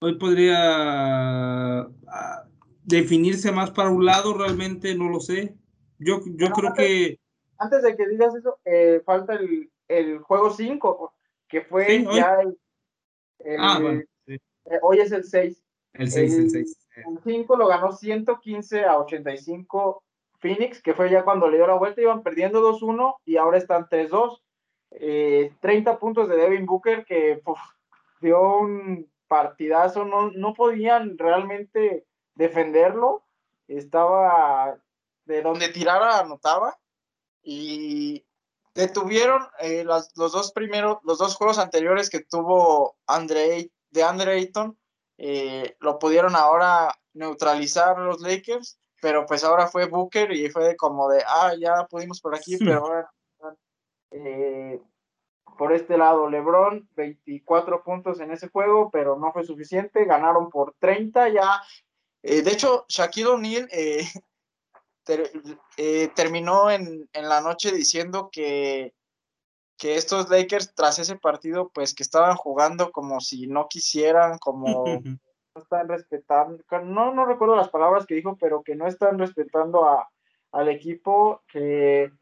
Hoy 0.00 0.16
podría 0.16 1.80
ah, 1.80 2.44
definirse 2.84 3.52
más 3.52 3.70
para 3.70 3.90
un 3.90 4.04
lado, 4.04 4.34
realmente 4.34 4.94
no 4.94 5.08
lo 5.08 5.20
sé. 5.20 5.56
Yo, 5.98 6.20
yo 6.26 6.50
creo 6.50 6.72
que... 6.74 7.19
Antes 7.60 7.82
de 7.82 7.94
que 7.94 8.08
digas 8.08 8.34
eso, 8.34 8.58
eh, 8.64 9.02
falta 9.04 9.34
el, 9.34 9.70
el 9.86 10.18
juego 10.20 10.50
5, 10.50 11.12
que 11.46 11.60
fue 11.60 12.04
ya 12.04 12.40
el... 12.40 12.58
ah, 13.58 13.78
bueno, 13.80 14.02
eh, 14.26 14.38
hoy 14.80 15.00
es 15.00 15.12
el 15.12 15.24
6. 15.24 15.62
El 15.92 16.10
6, 16.10 16.34
el 16.38 16.50
6. 16.50 16.86
El 17.06 17.18
5 17.22 17.56
lo 17.56 17.66
ganó 17.66 17.92
115 17.92 18.84
a 18.86 18.98
85 18.98 20.02
Phoenix, 20.38 20.80
que 20.80 20.94
fue 20.94 21.10
ya 21.10 21.22
cuando 21.22 21.48
le 21.48 21.58
dio 21.58 21.66
la 21.66 21.74
vuelta, 21.74 22.00
iban 22.00 22.22
perdiendo 22.22 22.62
2-1 22.62 23.16
y 23.26 23.36
ahora 23.36 23.58
están 23.58 23.86
3-2. 23.88 24.40
30 24.90 25.90
eh, 25.92 25.96
puntos 26.00 26.28
de 26.28 26.36
Devin 26.36 26.64
Booker 26.64 27.04
que 27.04 27.42
dio 28.22 28.58
un 28.58 29.08
partidazo, 29.28 30.06
no, 30.06 30.30
no 30.30 30.54
podían 30.54 31.18
realmente 31.18 32.06
defenderlo, 32.34 33.22
estaba 33.68 34.78
de 35.26 35.42
donde 35.42 35.68
tirara, 35.68 36.20
anotaba, 36.20 36.76
y 37.42 38.24
detuvieron 38.74 39.42
eh, 39.58 39.84
los 39.84 40.12
dos 40.14 40.52
primeros, 40.52 40.98
los 41.04 41.18
dos 41.18 41.36
juegos 41.36 41.58
anteriores 41.58 42.10
que 42.10 42.20
tuvo 42.20 42.96
Andre, 43.06 43.70
de 43.90 44.02
Andre 44.02 44.32
Ayton, 44.32 44.78
eh, 45.18 45.76
lo 45.80 45.98
pudieron 45.98 46.36
ahora 46.36 46.94
neutralizar 47.12 47.98
los 47.98 48.20
Lakers, 48.20 48.78
pero 49.02 49.26
pues 49.26 49.44
ahora 49.44 49.66
fue 49.66 49.86
Booker 49.86 50.32
y 50.32 50.50
fue 50.50 50.76
como 50.76 51.08
de, 51.08 51.22
ah, 51.26 51.54
ya 51.58 51.86
pudimos 51.86 52.20
por 52.20 52.34
aquí, 52.34 52.56
pero 52.58 52.78
ahora 52.78 53.10
eh, 54.12 54.80
por 55.58 55.72
este 55.72 55.98
lado 55.98 56.28
LeBron, 56.28 56.88
24 56.96 57.82
puntos 57.82 58.20
en 58.20 58.30
ese 58.30 58.48
juego, 58.48 58.90
pero 58.90 59.18
no 59.18 59.32
fue 59.32 59.44
suficiente, 59.44 60.04
ganaron 60.04 60.48
por 60.48 60.74
30, 60.78 61.28
ya 61.28 61.60
eh, 62.22 62.42
de 62.42 62.50
hecho, 62.50 62.84
Shaquille 62.88 63.28
O'Neal 63.28 63.68
eh, 63.72 64.04
eh, 65.76 66.08
terminó 66.14 66.70
en, 66.70 67.08
la 67.12 67.40
noche 67.40 67.72
diciendo 67.72 68.28
que, 68.30 68.94
que 69.78 69.96
estos 69.96 70.28
Lakers 70.28 70.74
tras 70.74 70.98
ese 70.98 71.16
partido, 71.16 71.70
pues 71.72 71.94
que 71.94 72.02
estaban 72.02 72.36
jugando 72.36 72.90
como 72.92 73.20
si 73.20 73.46
no 73.46 73.68
quisieran, 73.68 74.38
como 74.38 74.84
no 75.54 75.62
están 75.62 75.88
respetando, 75.88 76.62
no, 76.84 77.14
no 77.14 77.24
recuerdo 77.24 77.56
las 77.56 77.70
palabras 77.70 78.06
que 78.06 78.14
dijo, 78.14 78.36
pero 78.38 78.62
que 78.62 78.74
no 78.74 78.86
están 78.86 79.18
respetando 79.18 79.84
a, 79.88 80.08
al 80.52 80.68
equipo, 80.68 81.42
que 81.48 82.12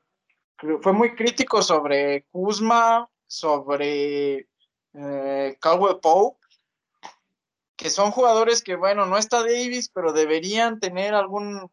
fue 0.82 0.92
muy 0.92 1.14
crítico 1.14 1.62
sobre 1.62 2.24
Kuzma, 2.30 3.08
sobre 3.26 4.48
Caldwell 4.92 6.00
Pope, 6.00 6.38
que 7.76 7.90
son 7.90 8.10
jugadores 8.10 8.62
que, 8.62 8.74
bueno, 8.74 9.06
no 9.06 9.16
está 9.16 9.42
Davis, 9.42 9.88
pero 9.88 10.12
deberían 10.12 10.80
tener 10.80 11.14
algún, 11.14 11.70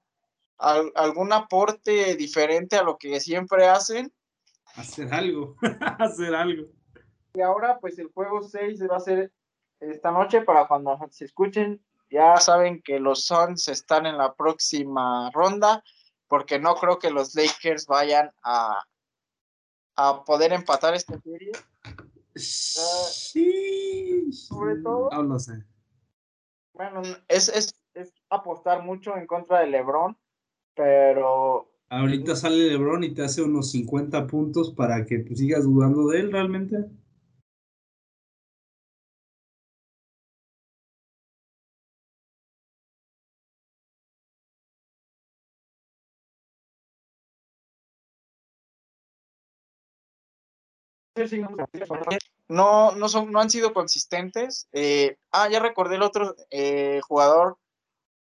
algún 0.58 1.34
aporte 1.34 2.16
diferente 2.16 2.78
a 2.78 2.84
lo 2.84 2.98
que 2.98 3.20
siempre 3.20 3.68
hacen. 3.68 4.14
Hacer 4.76 5.14
algo, 5.14 5.56
hacer 6.00 6.36
algo. 6.36 6.68
Y 7.34 7.42
ahora, 7.42 7.80
pues 7.80 8.00
el 8.00 8.08
juego 8.14 8.42
6 8.42 8.82
va 8.90 8.98
a 8.98 9.02
ser 9.02 9.32
esta 9.80 10.12
noche 10.12 10.42
para 10.42 10.68
cuando 10.68 10.98
se 11.12 11.26
escuchen. 11.26 11.84
Ya 12.10 12.38
saben 12.38 12.82
que 12.82 13.00
los 13.00 13.26
Suns 13.26 13.68
están 13.68 14.06
en 14.06 14.18
la 14.18 14.34
próxima 14.36 15.30
ronda, 15.32 15.84
porque 16.28 16.60
no 16.60 16.76
creo 16.76 17.00
que 17.00 17.12
los 17.12 17.36
Lakers 17.36 17.88
vayan 17.88 18.32
a, 18.44 18.84
a 19.96 20.24
poder 20.24 20.54
empatar 20.54 20.94
esta 20.94 21.20
serie. 21.20 21.52
Sí, 22.36 24.32
sobre 24.32 24.78
todo. 24.82 25.10
No 25.12 25.24
lo 25.24 25.40
sé 25.40 25.66
bueno, 26.76 27.02
es, 27.28 27.50
es, 27.50 27.82
es 27.94 28.14
apostar 28.30 28.84
mucho 28.84 29.16
en 29.16 29.26
contra 29.26 29.60
de 29.60 29.68
LeBron, 29.68 30.18
pero 30.76 31.68
Ahorita 31.90 32.36
sale 32.36 32.70
LeBron 32.70 33.04
y 33.04 33.14
te 33.14 33.24
hace 33.24 33.42
unos 33.44 33.72
50 33.72 34.26
puntos 34.28 34.74
para 34.74 35.06
que 35.06 35.20
tú 35.20 35.36
sigas 35.36 35.64
dudando 35.64 36.08
de 36.08 36.20
él 36.20 36.32
realmente. 36.32 36.78
no, 52.50 52.96
no, 52.96 53.10
son, 53.10 53.32
no 53.32 53.40
han 53.40 53.50
sido 53.50 53.74
consistentes. 53.74 54.68
Eh, 54.74 55.18
ah, 55.32 55.48
ya 55.50 55.60
recordé 55.60 55.96
el 55.96 56.02
otro 56.02 56.36
eh, 56.50 57.00
jugador 57.08 57.58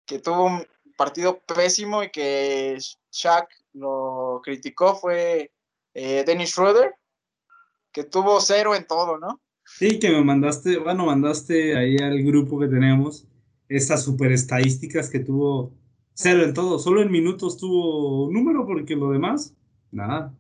que 0.07 0.19
tuvo 0.21 0.61
partido 0.97 1.41
pésimo 1.41 2.03
y 2.03 2.11
que 2.11 2.79
Shaq 3.11 3.49
lo 3.73 4.41
criticó 4.43 4.95
fue 4.95 5.53
eh, 5.95 6.25
Dennis 6.27 6.51
Schroeder, 6.51 6.95
que 7.93 8.05
tuvo 8.05 8.41
cero 8.41 8.75
en 8.75 8.87
todo, 8.87 9.19
¿no? 9.19 9.41
Sí, 9.65 9.99
que 9.99 10.11
me 10.11 10.23
mandaste, 10.23 10.79
bueno, 10.79 11.07
mandaste 11.07 11.77
ahí 11.77 11.97
al 11.97 12.23
grupo 12.23 12.59
que 12.59 12.67
tenemos 12.67 13.27
esas 13.69 14.05
super 14.05 14.31
estadísticas 14.33 15.09
que 15.09 15.21
tuvo 15.21 15.73
cero 16.13 16.43
en 16.45 16.55
todo, 16.55 16.79
solo 16.79 17.03
en 17.03 17.11
minutos 17.11 17.57
tuvo 17.57 18.31
número 18.31 18.67
porque 18.67 18.95
lo 18.95 19.11
demás, 19.11 19.55
nada. 19.91 20.33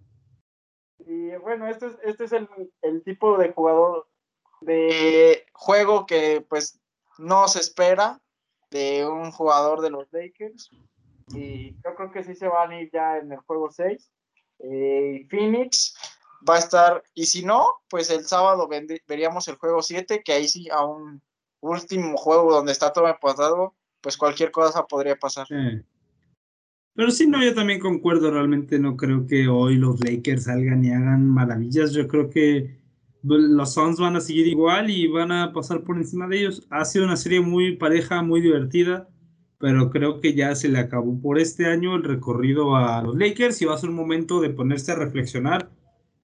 Y 0.98 1.34
bueno, 1.36 1.66
este 1.68 1.86
es, 1.86 1.92
este 2.04 2.24
es 2.24 2.32
el, 2.32 2.48
el 2.82 3.02
tipo 3.02 3.38
de 3.38 3.52
jugador 3.52 4.06
de 4.60 5.46
juego 5.52 6.06
que 6.06 6.44
pues 6.48 6.80
no 7.18 7.48
se 7.48 7.60
espera 7.60 8.20
de 8.74 9.06
un 9.06 9.30
jugador 9.30 9.80
de 9.80 9.90
los 9.90 10.12
Lakers. 10.12 10.68
y 11.32 11.74
yo 11.84 11.94
creo 11.94 12.10
que 12.10 12.24
sí 12.24 12.34
se 12.34 12.48
van 12.48 12.72
a 12.72 12.80
ir 12.80 12.90
ya 12.92 13.18
en 13.18 13.30
el 13.30 13.38
juego 13.38 13.70
6. 13.70 14.10
Eh, 14.58 15.26
Phoenix 15.30 15.94
va 16.48 16.56
a 16.56 16.58
estar, 16.58 17.02
y 17.14 17.26
si 17.26 17.44
no, 17.44 17.64
pues 17.88 18.10
el 18.10 18.24
sábado 18.24 18.68
veríamos 19.06 19.46
el 19.46 19.54
juego 19.56 19.80
7, 19.80 20.22
que 20.24 20.32
ahí 20.32 20.48
sí 20.48 20.68
a 20.70 20.84
un 20.84 21.22
último 21.60 22.16
juego 22.16 22.52
donde 22.52 22.72
está 22.72 22.92
todo 22.92 23.06
empatado, 23.06 23.74
pues 24.00 24.16
cualquier 24.16 24.50
cosa 24.50 24.84
podría 24.84 25.16
pasar. 25.16 25.46
Pero 26.96 27.10
sí, 27.10 27.28
no, 27.28 27.42
yo 27.42 27.54
también 27.54 27.78
concuerdo, 27.78 28.32
realmente 28.32 28.78
no 28.80 28.96
creo 28.96 29.24
que 29.26 29.46
hoy 29.46 29.76
los 29.76 30.00
Lakers 30.00 30.44
salgan 30.44 30.84
y 30.84 30.90
hagan 30.90 31.28
maravillas, 31.28 31.92
yo 31.92 32.08
creo 32.08 32.28
que 32.28 32.76
los 33.24 33.72
Suns 33.72 33.98
van 33.98 34.16
a 34.16 34.20
seguir 34.20 34.46
igual 34.46 34.90
y 34.90 35.06
van 35.08 35.32
a 35.32 35.52
pasar 35.52 35.82
por 35.82 35.96
encima 35.96 36.28
de 36.28 36.40
ellos. 36.40 36.66
Ha 36.70 36.84
sido 36.84 37.06
una 37.06 37.16
serie 37.16 37.40
muy 37.40 37.76
pareja, 37.76 38.22
muy 38.22 38.40
divertida, 38.42 39.08
pero 39.58 39.90
creo 39.90 40.20
que 40.20 40.34
ya 40.34 40.54
se 40.54 40.68
le 40.68 40.78
acabó 40.78 41.20
por 41.20 41.38
este 41.38 41.66
año 41.66 41.96
el 41.96 42.02
recorrido 42.02 42.76
a 42.76 43.02
los 43.02 43.16
Lakers 43.16 43.62
y 43.62 43.64
va 43.64 43.74
a 43.74 43.78
ser 43.78 43.90
un 43.90 43.96
momento 43.96 44.40
de 44.40 44.50
ponerse 44.50 44.92
a 44.92 44.96
reflexionar 44.96 45.70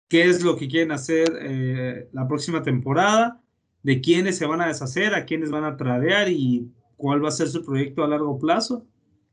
qué 0.09 0.25
es 0.25 0.43
lo 0.43 0.57
que 0.57 0.69
quieren 0.69 0.93
hacer 0.93 1.39
eh, 1.41 2.09
la 2.13 2.29
próxima 2.29 2.63
temporada, 2.63 3.41
de 3.83 4.03
quiénes 4.03 4.37
se 4.37 4.45
van 4.45 4.61
a 4.61 4.67
deshacer, 4.67 5.15
a 5.15 5.25
quiénes 5.25 5.51
van 5.51 5.65
a 5.65 5.79
tradear 5.79 6.29
y 6.29 6.71
cuál 6.97 7.25
va 7.25 7.29
a 7.29 7.33
ser 7.33 7.49
su 7.49 7.65
proyecto 7.65 8.05
a 8.05 8.09
largo 8.09 8.39
plazo. 8.39 8.85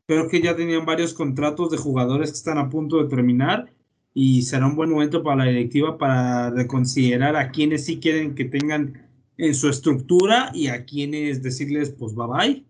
Creo 0.06 0.30
que 0.30 0.42
ya 0.42 0.56
tenían 0.56 0.86
varios 0.86 1.14
contratos 1.14 1.70
de 1.70 1.78
jugadores 1.78 2.32
que 2.32 2.38
están 2.38 2.60
a 2.60 2.70
punto 2.70 3.04
de 3.04 3.10
terminar 3.10 3.74
y 4.20 4.42
será 4.42 4.66
un 4.66 4.76
buen 4.76 4.90
momento 4.90 5.22
para 5.22 5.46
la 5.46 5.52
directiva 5.52 5.96
para 5.96 6.50
reconsiderar 6.50 7.36
a 7.36 7.52
quienes 7.52 7.86
sí 7.86 8.00
quieren 8.00 8.34
que 8.34 8.46
tengan 8.46 9.08
en 9.38 9.54
su 9.54 9.70
estructura 9.70 10.50
y 10.56 10.70
a 10.70 10.86
quienes 10.86 11.44
decirles 11.44 11.92
pues 11.92 12.16
bye 12.16 12.26
bye. 12.26 12.66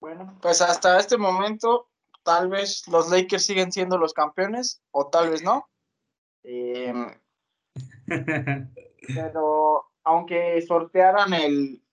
Bueno, 0.00 0.38
pues 0.40 0.62
hasta 0.62 0.98
este 0.98 1.18
momento 1.18 1.90
tal 2.22 2.48
vez 2.48 2.88
los 2.88 3.10
Lakers 3.10 3.44
siguen 3.44 3.72
siendo 3.72 3.98
los 3.98 4.14
campeones 4.14 4.80
o 4.90 5.08
tal 5.08 5.28
vez 5.28 5.42
no. 5.42 5.68
Em, 6.44 7.14
pero 9.06 9.84
aunque 10.02 10.62
sortearan 10.62 11.34
el, 11.34 11.84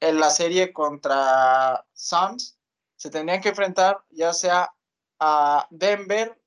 en 0.00 0.20
la 0.20 0.28
serie 0.28 0.74
contra 0.74 1.86
Suns, 1.94 2.58
se 2.96 3.08
tendrían 3.08 3.40
que 3.40 3.48
enfrentar 3.48 4.04
ya 4.10 4.34
sea 4.34 4.70
a 5.18 5.66
Denver 5.70 6.38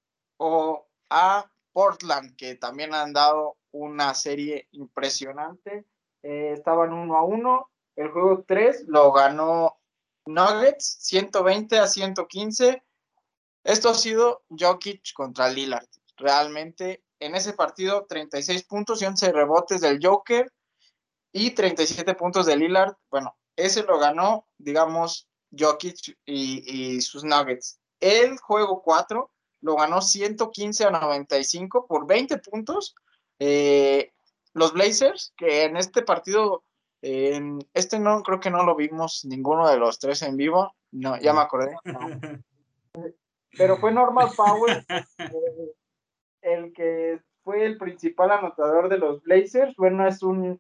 o 0.44 0.88
a 1.12 1.48
Portland, 1.72 2.36
que 2.36 2.56
también 2.56 2.96
han 2.96 3.14
dado 3.14 3.58
una 3.72 4.16
serie 4.16 4.68
impresionante. 4.72 5.86
Eh, 6.24 6.54
estaban 6.54 6.94
uno 6.94 7.16
a 7.16 7.24
uno. 7.24 7.70
El 7.96 8.10
juego 8.10 8.44
3 8.48 8.86
lo 8.88 9.12
ganó 9.12 9.78
Nuggets 10.26 10.98
120 11.02 11.78
a 11.78 11.86
115. 11.86 12.84
Esto 13.64 13.90
ha 13.90 13.94
sido 13.94 14.44
Jokic 14.50 15.14
contra 15.14 15.48
Lillard. 15.48 15.88
Realmente 16.18 17.04
en 17.20 17.36
ese 17.36 17.54
partido 17.54 18.08
36 18.10 18.64
puntos 18.64 19.00
y 19.04 19.06
11 19.06 19.32
rebotes 19.34 19.82
del 19.82 20.00
Joker 20.02 20.52
y 21.32 21.52
37 21.52 22.16
puntos 22.16 22.48
de 22.48 22.58
Lillard. 22.58 22.96
Bueno, 23.12 23.38
ese 23.56 23.84
lo 23.84 24.00
ganó, 24.00 24.48
digamos, 24.58 25.30
Jokic 25.56 26.18
y, 26.26 26.96
y 26.96 27.02
sus 27.02 27.24
Nuggets. 27.24 27.80
El 28.00 28.40
juego 28.40 28.82
4 28.82 29.32
lo 29.62 29.76
ganó 29.76 30.02
115 30.02 30.86
a 30.86 30.92
95 30.92 31.86
por 31.88 32.08
20 32.08 32.38
puntos. 32.40 32.96
Eh, 33.40 34.12
los 34.54 34.74
Blazers, 34.74 35.34
que 35.38 35.64
en 35.64 35.78
este 35.78 36.02
partido, 36.02 36.64
en 37.02 37.60
este 37.74 38.00
no 38.00 38.22
creo 38.24 38.40
que 38.40 38.52
no 38.52 38.64
lo 38.64 38.76
vimos 38.76 39.26
ninguno 39.26 39.70
de 39.70 39.78
los 39.78 40.00
tres 40.00 40.22
en 40.24 40.36
vivo, 40.36 40.74
no, 40.92 41.18
ya 41.20 41.34
me 41.34 41.42
acordé. 41.42 41.76
Pero 43.58 43.78
fue 43.78 43.92
Normal 43.92 44.30
Power 44.36 44.86
eh, 44.90 45.74
el 46.42 46.74
que 46.74 47.20
fue 47.44 47.66
el 47.66 47.78
principal 47.78 48.32
anotador 48.32 48.90
de 48.90 48.98
los 48.98 49.22
Blazers. 49.24 49.76
Bueno, 49.76 50.08
es 50.08 50.22
un, 50.24 50.60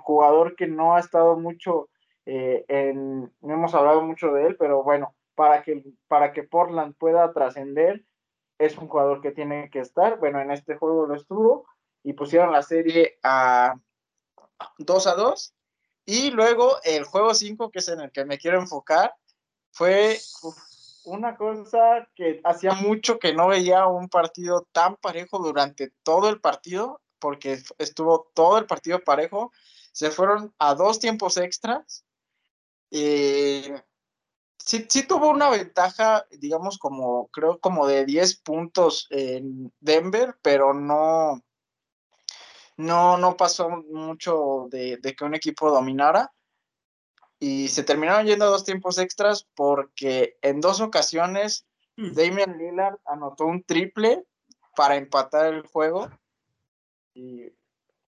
jugador 0.00 0.54
que 0.56 0.66
no 0.66 0.96
ha 0.96 1.00
estado 1.00 1.36
mucho 1.38 1.88
eh, 2.26 2.64
en, 2.68 3.32
no 3.40 3.54
hemos 3.54 3.74
hablado 3.74 4.02
mucho 4.02 4.32
de 4.32 4.46
él, 4.46 4.56
pero 4.56 4.82
bueno, 4.82 5.14
para 5.34 5.62
que, 5.62 5.82
para 6.08 6.32
que 6.32 6.42
Portland 6.42 6.94
pueda 6.96 7.32
trascender, 7.32 8.04
es 8.58 8.76
un 8.78 8.88
jugador 8.88 9.20
que 9.20 9.32
tiene 9.32 9.70
que 9.70 9.80
estar. 9.80 10.18
Bueno, 10.18 10.40
en 10.40 10.50
este 10.50 10.76
juego 10.76 11.06
lo 11.06 11.14
estuvo 11.14 11.66
y 12.02 12.12
pusieron 12.12 12.52
la 12.52 12.62
serie 12.62 13.18
a 13.22 13.74
2 14.78 15.06
a 15.06 15.14
2. 15.14 15.54
Y 16.06 16.30
luego 16.30 16.76
el 16.84 17.04
juego 17.04 17.34
5, 17.34 17.70
que 17.70 17.78
es 17.78 17.88
en 17.88 18.00
el 18.00 18.12
que 18.12 18.24
me 18.24 18.38
quiero 18.38 18.60
enfocar, 18.60 19.14
fue 19.72 20.18
una 21.04 21.36
cosa 21.36 22.08
que 22.14 22.40
hacía 22.44 22.74
mucho 22.74 23.18
que 23.18 23.34
no 23.34 23.48
veía 23.48 23.86
un 23.86 24.08
partido 24.08 24.66
tan 24.72 24.96
parejo 24.96 25.38
durante 25.38 25.92
todo 26.02 26.28
el 26.28 26.40
partido, 26.40 27.00
porque 27.18 27.58
estuvo 27.78 28.30
todo 28.34 28.58
el 28.58 28.66
partido 28.66 29.00
parejo. 29.00 29.52
Se 29.92 30.10
fueron 30.10 30.54
a 30.58 30.74
dos 30.74 30.98
tiempos 30.98 31.36
extras. 31.36 32.04
y 32.90 33.64
sí, 34.64 34.86
sí 34.88 35.06
tuvo 35.06 35.30
una 35.30 35.50
ventaja, 35.50 36.26
digamos, 36.30 36.78
como 36.78 37.28
creo 37.28 37.58
como 37.60 37.86
de 37.86 38.04
10 38.04 38.40
puntos 38.40 39.06
en 39.10 39.72
Denver, 39.80 40.36
pero 40.42 40.72
no, 40.72 41.42
no, 42.76 43.18
no 43.18 43.36
pasó 43.36 43.68
mucho 43.68 44.68
de, 44.70 44.98
que 45.16 45.24
un 45.24 45.34
equipo 45.34 45.70
dominara. 45.70 46.32
Y 47.38 47.68
se 47.68 47.82
terminaron 47.82 48.26
yendo 48.26 48.46
a 48.46 48.48
dos 48.48 48.64
tiempos 48.64 48.98
extras 48.98 49.46
porque 49.54 50.36
en 50.40 50.60
dos 50.60 50.80
ocasiones 50.80 51.66
hmm. 51.96 52.12
Damian 52.12 52.56
Lillard 52.56 52.96
anotó 53.04 53.44
un 53.44 53.62
triple 53.64 54.24
para 54.74 54.96
empatar 54.96 55.52
el 55.52 55.62
juego. 55.66 56.08
Y, 57.14 57.52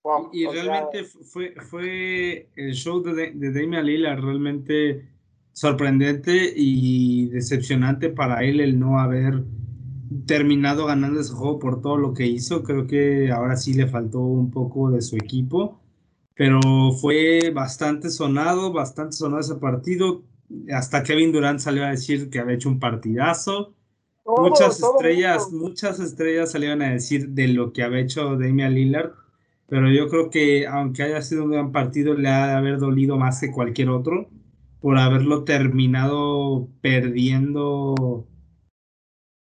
realmente 0.03 1.03
fue, 1.03 1.55
fue 1.55 2.51
el 2.55 2.73
show 2.73 3.01
de, 3.01 3.31
de 3.31 3.51
Damian 3.51 3.85
Lillard, 3.85 4.23
realmente 4.23 5.14
sorprendente 5.55 6.51
y 6.53 7.27
decepcionante 7.27 8.09
para 8.09 8.43
él 8.43 8.59
el 8.59 8.77
no 8.77 8.99
haber 8.99 9.45
terminado 10.27 10.85
ganando 10.85 11.21
ese 11.21 11.31
juego 11.31 11.59
por 11.59 11.81
todo 11.81 11.95
lo 11.95 12.13
que 12.13 12.27
hizo. 12.27 12.61
Creo 12.61 12.85
que 12.85 13.31
ahora 13.31 13.55
sí 13.55 13.73
le 13.73 13.87
faltó 13.87 14.19
un 14.19 14.51
poco 14.51 14.91
de 14.91 15.01
su 15.01 15.15
equipo, 15.15 15.79
pero 16.35 16.59
fue 16.99 17.51
bastante 17.53 18.09
sonado, 18.09 18.73
bastante 18.73 19.15
sonado 19.15 19.39
ese 19.39 19.55
partido. 19.55 20.23
Hasta 20.73 21.03
Kevin 21.03 21.31
Durant 21.31 21.59
salió 21.59 21.85
a 21.85 21.89
decir 21.89 22.29
que 22.29 22.39
había 22.39 22.55
hecho 22.55 22.67
un 22.67 22.79
partidazo. 22.79 23.73
muchas 24.25 24.81
estrellas, 24.81 25.53
muchas 25.53 26.01
estrellas 26.01 26.51
salieron 26.51 26.81
a 26.81 26.91
decir 26.91 27.29
de 27.29 27.47
lo 27.47 27.71
que 27.71 27.81
había 27.81 28.01
hecho 28.01 28.35
Damian 28.35 28.73
Lillard, 28.73 29.13
pero 29.69 29.89
yo 29.89 30.09
creo 30.09 30.29
que 30.29 30.67
aunque 30.67 31.03
haya 31.03 31.21
sido 31.21 31.45
un 31.45 31.51
gran 31.51 31.71
partido, 31.71 32.13
le 32.13 32.27
ha 32.27 32.47
de 32.47 32.53
haber 32.55 32.77
dolido 32.77 33.17
más 33.17 33.39
que 33.39 33.51
cualquier 33.51 33.87
otro 33.89 34.27
por 34.86 34.99
haberlo 34.99 35.45
terminado 35.45 36.69
perdiendo 36.79 38.27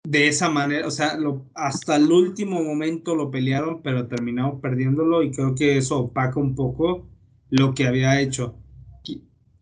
de 0.07 0.27
esa 0.27 0.51
manera, 0.51 0.85
o 0.85 0.91
sea, 0.91 1.17
lo, 1.17 1.49
hasta 1.55 1.95
el 1.95 2.11
último 2.11 2.63
momento 2.63 3.15
lo 3.15 3.31
pelearon, 3.31 3.81
pero 3.81 4.05
terminaron 4.05 4.61
perdiéndolo 4.61 5.23
y 5.23 5.31
creo 5.31 5.55
que 5.55 5.79
eso 5.79 5.97
opaca 5.97 6.39
un 6.39 6.53
poco 6.53 7.09
lo 7.49 7.73
que 7.73 7.87
había 7.87 8.21
hecho. 8.21 8.53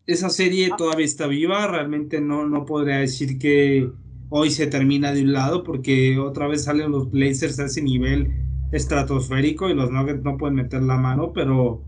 Esa 0.04 0.28
serie 0.28 0.68
ah. 0.70 0.76
todavía 0.76 1.06
está 1.06 1.26
viva, 1.26 1.66
realmente 1.66 2.20
no, 2.20 2.46
no 2.46 2.66
podría 2.66 2.98
decir 2.98 3.38
que 3.38 3.90
hoy 4.28 4.50
se 4.50 4.66
termina 4.66 5.14
de 5.14 5.22
un 5.22 5.32
lado 5.32 5.64
porque 5.64 6.18
otra 6.18 6.46
vez 6.46 6.64
salen 6.64 6.90
los 6.90 7.10
Blazers 7.10 7.58
a 7.58 7.64
ese 7.64 7.80
nivel 7.80 8.34
estratosférico 8.70 9.70
y 9.70 9.74
los 9.74 9.90
Nuggets 9.90 10.24
no 10.24 10.36
pueden 10.36 10.56
meter 10.56 10.82
la 10.82 10.98
mano, 10.98 11.32
pero 11.32 11.86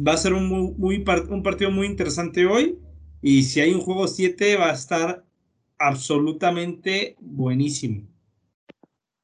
va 0.00 0.14
a 0.14 0.16
ser 0.16 0.32
un, 0.32 0.48
muy, 0.78 1.04
un 1.28 1.42
partido 1.42 1.70
muy 1.70 1.86
interesante 1.88 2.46
hoy 2.46 2.78
y 3.26 3.42
si 3.42 3.58
hay 3.62 3.72
un 3.72 3.80
juego 3.80 4.06
7 4.06 4.58
va 4.58 4.68
a 4.68 4.74
estar 4.74 5.24
absolutamente 5.78 7.16
buenísimo. 7.18 8.06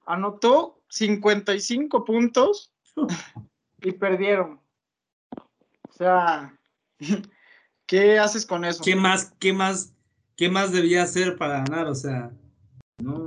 Anotó 0.07 0.83
55 0.89 2.03
puntos 2.07 2.73
y 3.83 3.93
perdieron. 3.93 4.59
O 5.37 5.93
sea, 5.93 6.59
¿qué 7.87 8.19
haces 8.19 8.47
con 8.47 8.65
eso? 8.65 8.83
¿Qué 8.83 8.97
más, 8.97 9.35
qué 9.39 9.53
más, 9.53 9.93
qué 10.35 10.49
más 10.49 10.73
debía 10.73 11.03
hacer 11.03 11.37
para 11.37 11.63
ganar? 11.65 11.87
O 11.87 11.95
sea, 11.95 12.33
no. 13.03 13.27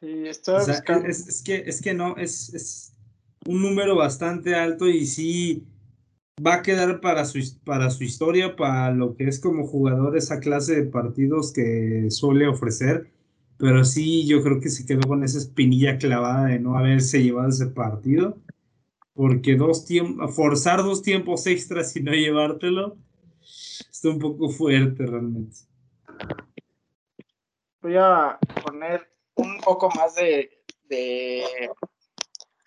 Sí, 0.00 0.26
estoy 0.26 0.64
es, 1.06 1.42
que, 1.44 1.54
es 1.54 1.80
que 1.80 1.94
no, 1.94 2.16
es, 2.16 2.52
es 2.52 2.94
un 3.46 3.62
número 3.62 3.94
bastante 3.94 4.56
alto 4.56 4.88
y 4.88 5.06
sí 5.06 5.68
va 6.44 6.54
a 6.54 6.62
quedar 6.62 7.00
para 7.00 7.24
su, 7.24 7.38
para 7.64 7.90
su 7.90 8.04
historia, 8.04 8.56
para 8.56 8.92
lo 8.92 9.14
que 9.14 9.24
es 9.24 9.40
como 9.40 9.66
jugador 9.66 10.16
esa 10.16 10.40
clase 10.40 10.76
de 10.76 10.90
partidos 10.90 11.52
que 11.52 12.06
suele 12.10 12.46
ofrecer. 12.46 13.10
Pero 13.58 13.84
sí, 13.84 14.26
yo 14.26 14.42
creo 14.42 14.60
que 14.60 14.70
se 14.70 14.86
quedó 14.86 15.06
con 15.06 15.22
esa 15.22 15.38
espinilla 15.38 15.98
clavada 15.98 16.46
de 16.46 16.58
no 16.58 16.76
haberse 16.76 17.22
llevado 17.22 17.48
ese 17.48 17.66
partido. 17.66 18.38
Porque 19.14 19.56
dos 19.56 19.86
forzar 20.34 20.82
dos 20.82 21.02
tiempos 21.02 21.46
extras 21.46 21.94
y 21.96 22.02
no 22.02 22.12
llevártelo, 22.12 22.96
está 23.42 24.08
un 24.08 24.18
poco 24.18 24.48
fuerte 24.48 25.06
realmente. 25.06 25.56
voy 27.82 27.96
a 27.96 28.38
poner 28.64 29.06
un 29.34 29.58
poco 29.60 29.90
más 29.90 30.14
de, 30.14 30.50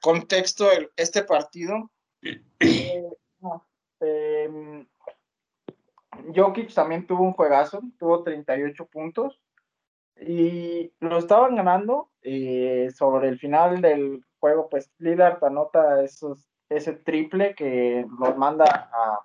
contexto 0.02 0.72
en 0.72 0.88
este 0.96 1.24
partido. 1.24 1.92
Em, 4.06 4.86
Jokic 6.34 6.74
también 6.74 7.08
tuvo 7.08 7.24
un 7.24 7.34
juegazo, 7.34 7.82
tuvo 8.00 8.24
38 8.24 8.86
puntos 8.86 9.40
y 10.20 10.92
lo 11.00 11.18
estaban 11.18 11.56
ganando 11.56 12.10
eh, 12.22 12.90
sobre 12.96 13.30
el 13.30 13.40
final 13.40 13.82
del 13.82 14.24
juego, 14.40 14.70
pues 14.70 14.92
Lillard 14.98 15.44
anota 15.44 16.04
esos, 16.04 16.48
ese 16.70 16.94
triple 16.94 17.56
que 17.56 18.06
los 18.20 18.38
manda 18.38 18.90
a, 18.94 19.20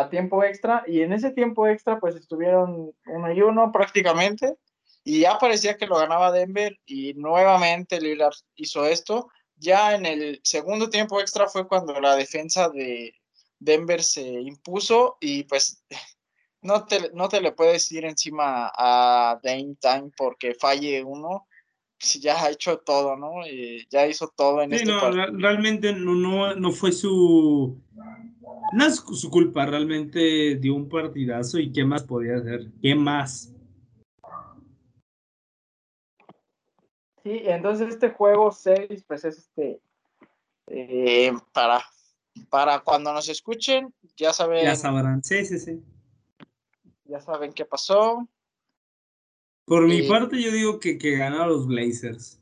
a 0.00 0.08
tiempo 0.10 0.44
extra 0.44 0.84
y 0.86 1.02
en 1.02 1.12
ese 1.12 1.30
tiempo 1.30 1.66
extra 1.66 2.00
pues 2.00 2.16
estuvieron 2.16 2.92
uno 3.06 3.32
y 3.32 3.40
uno 3.40 3.72
prácticamente 3.72 4.58
y 5.04 5.20
ya 5.20 5.38
parecía 5.38 5.76
que 5.76 5.86
lo 5.86 5.96
ganaba 5.96 6.32
Denver 6.32 6.78
y 6.86 7.14
nuevamente 7.14 8.00
Lillard 8.00 8.34
hizo 8.54 8.86
esto. 8.86 9.28
Ya 9.62 9.94
en 9.94 10.06
el 10.06 10.40
segundo 10.42 10.90
tiempo 10.90 11.20
extra 11.20 11.46
fue 11.46 11.68
cuando 11.68 11.98
la 12.00 12.16
defensa 12.16 12.68
de 12.68 13.14
Denver 13.60 14.02
se 14.02 14.22
impuso 14.22 15.18
y 15.20 15.44
pues 15.44 15.84
no 16.62 16.84
te, 16.84 17.10
no 17.14 17.28
te 17.28 17.40
le 17.40 17.52
puedes 17.52 17.90
ir 17.92 18.04
encima 18.04 18.72
a 18.76 19.40
Dame 19.42 19.76
Time 19.80 20.10
porque 20.16 20.54
falle 20.54 21.04
uno, 21.04 21.46
si 21.96 22.18
ya 22.18 22.42
ha 22.42 22.50
hecho 22.50 22.78
todo, 22.78 23.16
¿no? 23.16 23.46
Y 23.46 23.86
ya 23.88 24.04
hizo 24.08 24.32
todo 24.36 24.62
en 24.62 24.70
sí, 24.70 24.76
este 24.78 24.86
no, 24.86 25.10
realmente 25.38 25.92
no, 25.92 26.14
no, 26.14 26.54
no, 26.56 26.72
fue 26.72 26.90
su... 26.90 27.80
No 28.72 28.86
es 28.86 28.96
su 28.96 29.30
culpa, 29.30 29.66
realmente 29.66 30.56
dio 30.56 30.74
un 30.74 30.88
partidazo 30.88 31.60
y 31.60 31.70
qué 31.70 31.84
más 31.84 32.02
podía 32.02 32.36
hacer, 32.36 32.66
qué 32.80 32.96
más. 32.96 33.51
Sí, 37.22 37.42
entonces 37.44 37.88
este 37.88 38.10
juego 38.10 38.50
6, 38.50 39.04
pues 39.06 39.24
es 39.24 39.38
este, 39.38 39.80
eh, 40.66 41.32
para, 41.52 41.80
para 42.50 42.80
cuando 42.80 43.12
nos 43.12 43.28
escuchen, 43.28 43.92
ya 44.16 44.32
saben. 44.32 44.64
Ya 44.64 44.74
sabrán, 44.74 45.22
sí, 45.22 45.44
sí, 45.44 45.58
sí. 45.58 45.82
Ya 47.04 47.20
saben 47.20 47.52
qué 47.52 47.64
pasó. 47.64 48.26
Por 49.64 49.86
mi 49.86 50.02
parte, 50.02 50.42
yo 50.42 50.50
digo 50.50 50.80
que, 50.80 50.98
que 50.98 51.16
ganan 51.16 51.48
los 51.48 51.66
Blazers. 51.66 52.40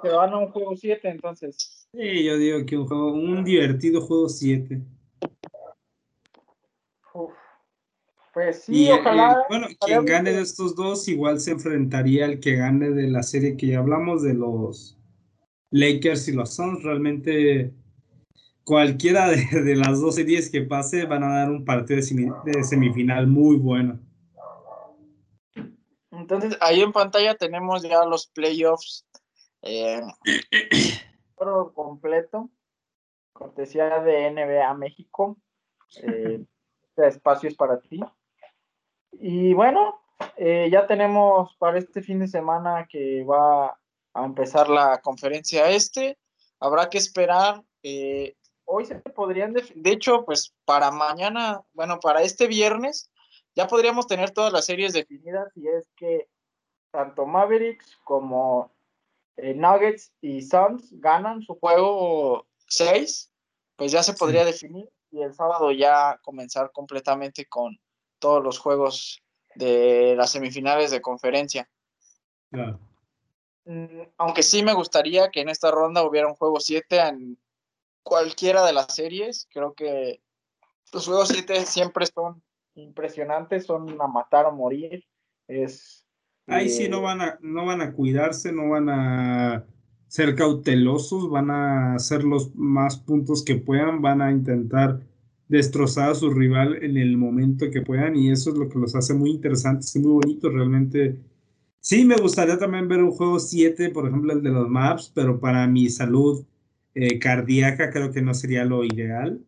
Que 0.00 0.08
van 0.08 0.32
a 0.32 0.38
un 0.38 0.52
juego 0.52 0.76
7, 0.76 1.08
entonces. 1.08 1.88
Sí, 1.92 2.24
yo 2.24 2.36
digo 2.36 2.64
que 2.64 2.76
un 2.76 2.86
juego, 2.86 3.12
un 3.12 3.44
divertido 3.44 4.00
juego 4.00 4.28
7. 4.28 4.80
Pues 8.32 8.62
sí, 8.64 8.90
ojalá. 8.90 9.44
bueno, 9.48 9.66
quien 9.80 10.06
gane 10.06 10.32
de 10.32 10.40
estos 10.40 10.74
dos 10.74 11.06
igual 11.06 11.38
se 11.38 11.50
enfrentaría 11.50 12.24
al 12.24 12.40
que 12.40 12.56
gane 12.56 12.90
de 12.90 13.08
la 13.08 13.22
serie 13.22 13.58
que 13.58 13.66
ya 13.68 13.78
hablamos 13.78 14.22
de 14.22 14.32
los 14.32 14.98
Lakers 15.70 16.28
y 16.28 16.32
los 16.32 16.54
Suns. 16.54 16.82
Realmente 16.82 17.74
cualquiera 18.64 19.28
de, 19.28 19.76
las 19.76 20.00
dos 20.00 20.14
series 20.14 20.50
que 20.50 20.62
pase 20.62 21.04
van 21.04 21.24
a 21.24 21.34
dar 21.36 21.50
un 21.50 21.64
partido 21.64 22.00
de, 22.00 22.64
semifinal 22.64 23.26
muy 23.26 23.56
bueno. 23.56 24.00
Entonces, 26.10 26.56
ahí 26.60 26.80
en 26.80 26.92
pantalla 26.92 27.34
tenemos 27.34 27.82
ya 27.82 28.04
los 28.06 28.28
playoffs 28.28 29.06
eh, 29.60 30.00
por 31.34 31.74
completo. 31.74 32.50
Cortesía 33.34 34.00
de 34.00 34.30
NBA 34.30 34.72
México. 34.74 35.36
Eh, 36.02 36.44
este 36.88 37.08
espacio 37.08 37.48
es 37.48 37.56
para 37.56 37.80
ti. 37.80 38.00
Y 39.12 39.54
bueno, 39.54 40.00
eh, 40.36 40.68
ya 40.70 40.86
tenemos 40.86 41.54
para 41.56 41.78
este 41.78 42.02
fin 42.02 42.18
de 42.20 42.28
semana 42.28 42.86
que 42.88 43.24
va 43.24 43.78
a 44.14 44.24
empezar 44.24 44.68
la 44.68 45.00
conferencia 45.00 45.70
este. 45.70 46.18
Habrá 46.60 46.88
que 46.88 46.98
esperar. 46.98 47.62
Eh, 47.82 48.36
hoy 48.64 48.86
se 48.86 48.96
podrían, 48.96 49.52
de, 49.52 49.90
hecho, 49.90 50.24
pues 50.24 50.54
para 50.64 50.90
mañana, 50.90 51.62
bueno, 51.72 52.00
para 52.00 52.22
este 52.22 52.46
viernes, 52.46 53.10
ya 53.54 53.66
podríamos 53.66 54.06
tener 54.06 54.30
todas 54.30 54.52
las 54.52 54.64
series 54.64 54.92
definidas 54.92 55.52
y 55.56 55.68
es 55.68 55.88
que 55.96 56.28
tanto 56.90 57.26
Mavericks 57.26 57.98
como 58.04 58.70
eh, 59.36 59.54
Nuggets 59.54 60.12
y 60.20 60.42
Suns 60.42 60.88
ganan 61.00 61.42
su 61.42 61.54
juego 61.58 62.46
6, 62.68 63.30
pues 63.76 63.92
ya 63.92 64.02
se 64.02 64.14
podría 64.14 64.44
definir 64.44 64.88
y 65.10 65.22
el 65.22 65.34
sábado 65.34 65.70
ya 65.72 66.18
comenzar 66.22 66.70
completamente 66.72 67.46
con 67.46 67.78
todos 68.22 68.42
los 68.42 68.58
juegos 68.60 69.20
de 69.56 70.14
las 70.16 70.30
semifinales 70.30 70.92
de 70.92 71.02
conferencia. 71.02 71.68
Mm, 73.64 74.02
aunque 74.16 74.42
sí 74.42 74.62
me 74.62 74.72
gustaría 74.72 75.30
que 75.30 75.40
en 75.40 75.48
esta 75.48 75.72
ronda 75.72 76.04
hubiera 76.04 76.28
un 76.28 76.36
juego 76.36 76.60
7 76.60 77.00
en 77.00 77.38
cualquiera 78.02 78.64
de 78.64 78.72
las 78.72 78.94
series. 78.94 79.48
Creo 79.52 79.74
que 79.74 80.22
los 80.92 81.06
juegos 81.06 81.28
7 81.28 81.66
siempre 81.66 82.06
son 82.06 82.42
impresionantes, 82.74 83.66
son 83.66 84.00
a 84.00 84.06
matar 84.06 84.46
o 84.46 84.52
morir. 84.52 85.04
Es, 85.48 86.06
Ahí 86.46 86.68
sí 86.68 86.88
no 86.88 86.98
eh, 86.98 87.02
van, 87.02 87.20
a, 87.20 87.38
no 87.40 87.66
van 87.66 87.80
a 87.80 87.92
cuidarse, 87.92 88.52
no 88.52 88.70
van 88.70 88.88
a 88.88 89.64
ser 90.06 90.36
cautelosos, 90.36 91.28
van 91.28 91.50
a 91.50 91.94
hacer 91.96 92.22
los 92.22 92.54
más 92.54 92.98
puntos 92.98 93.44
que 93.44 93.56
puedan, 93.56 94.00
van 94.00 94.22
a 94.22 94.30
intentar 94.30 95.00
destrozar 95.52 96.08
a 96.08 96.14
su 96.14 96.30
rival 96.30 96.82
en 96.82 96.96
el 96.96 97.18
momento 97.18 97.70
que 97.70 97.82
puedan 97.82 98.16
y 98.16 98.30
eso 98.30 98.50
es 98.50 98.56
lo 98.56 98.70
que 98.70 98.78
los 98.78 98.94
hace 98.94 99.12
muy 99.12 99.32
interesantes 99.32 99.94
y 99.94 99.98
muy 99.98 100.12
bonitos 100.12 100.50
realmente. 100.50 101.18
Sí, 101.78 102.06
me 102.06 102.16
gustaría 102.16 102.56
también 102.56 102.88
ver 102.88 103.02
un 103.02 103.10
juego 103.10 103.38
7, 103.38 103.90
por 103.90 104.08
ejemplo 104.08 104.32
el 104.32 104.42
de 104.42 104.48
los 104.48 104.66
maps, 104.70 105.12
pero 105.14 105.38
para 105.38 105.66
mi 105.66 105.90
salud 105.90 106.42
eh, 106.94 107.18
cardíaca 107.18 107.90
creo 107.90 108.10
que 108.10 108.22
no 108.22 108.32
sería 108.32 108.64
lo 108.64 108.82
ideal. 108.82 109.44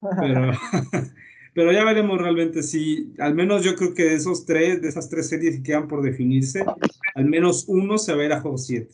Pero, 0.00 0.50
pero 1.54 1.70
ya 1.70 1.84
veremos 1.84 2.18
realmente 2.18 2.64
si, 2.64 3.14
al 3.20 3.36
menos 3.36 3.62
yo 3.62 3.76
creo 3.76 3.94
que 3.94 4.06
de 4.06 4.14
esos 4.14 4.44
tres, 4.44 4.82
de 4.82 4.88
esas 4.88 5.08
tres 5.08 5.28
series 5.28 5.58
que 5.58 5.62
quedan 5.62 5.86
por 5.86 6.02
definirse, 6.02 6.64
al 7.14 7.26
menos 7.26 7.66
uno 7.68 7.98
se 7.98 8.16
va 8.16 8.22
a 8.22 8.26
ir 8.26 8.32
a 8.32 8.40
juego 8.40 8.58
7. 8.58 8.88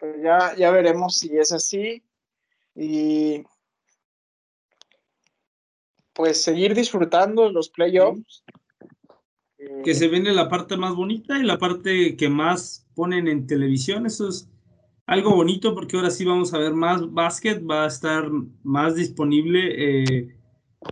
Pues 0.00 0.16
ya, 0.20 0.56
ya 0.56 0.72
veremos 0.72 1.16
si 1.20 1.36
es 1.38 1.52
así. 1.52 2.02
Y 2.74 3.44
pues 6.14 6.42
seguir 6.42 6.74
disfrutando 6.74 7.50
los 7.50 7.68
playoffs. 7.68 8.44
Que 9.82 9.94
se 9.94 10.08
viene 10.08 10.32
la 10.32 10.48
parte 10.48 10.76
más 10.76 10.94
bonita 10.94 11.38
y 11.38 11.42
la 11.42 11.58
parte 11.58 12.16
que 12.16 12.28
más 12.28 12.86
ponen 12.94 13.28
en 13.28 13.46
televisión. 13.46 14.06
Eso 14.06 14.28
es 14.28 14.48
algo 15.06 15.34
bonito 15.34 15.74
porque 15.74 15.96
ahora 15.96 16.10
sí 16.10 16.24
vamos 16.24 16.54
a 16.54 16.58
ver 16.58 16.74
más 16.74 17.12
básquet, 17.12 17.62
va 17.68 17.84
a 17.84 17.88
estar 17.88 18.30
más 18.62 18.94
disponible 18.94 20.18
eh, 20.20 20.36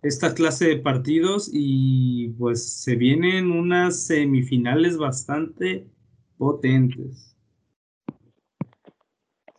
esta 0.03 0.35
clase 0.35 0.69
de 0.69 0.77
partidos 0.79 1.51
y 1.53 2.31
pues 2.31 2.83
se 2.83 2.97
vienen 2.97 3.51
unas 3.51 4.05
semifinales 4.05 4.97
bastante 4.97 5.87
potentes. 6.39 7.37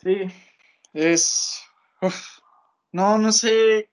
Sí, 0.01 0.17
es... 0.93 1.61
no, 2.91 3.17
no 3.17 3.31
sé 3.31 3.89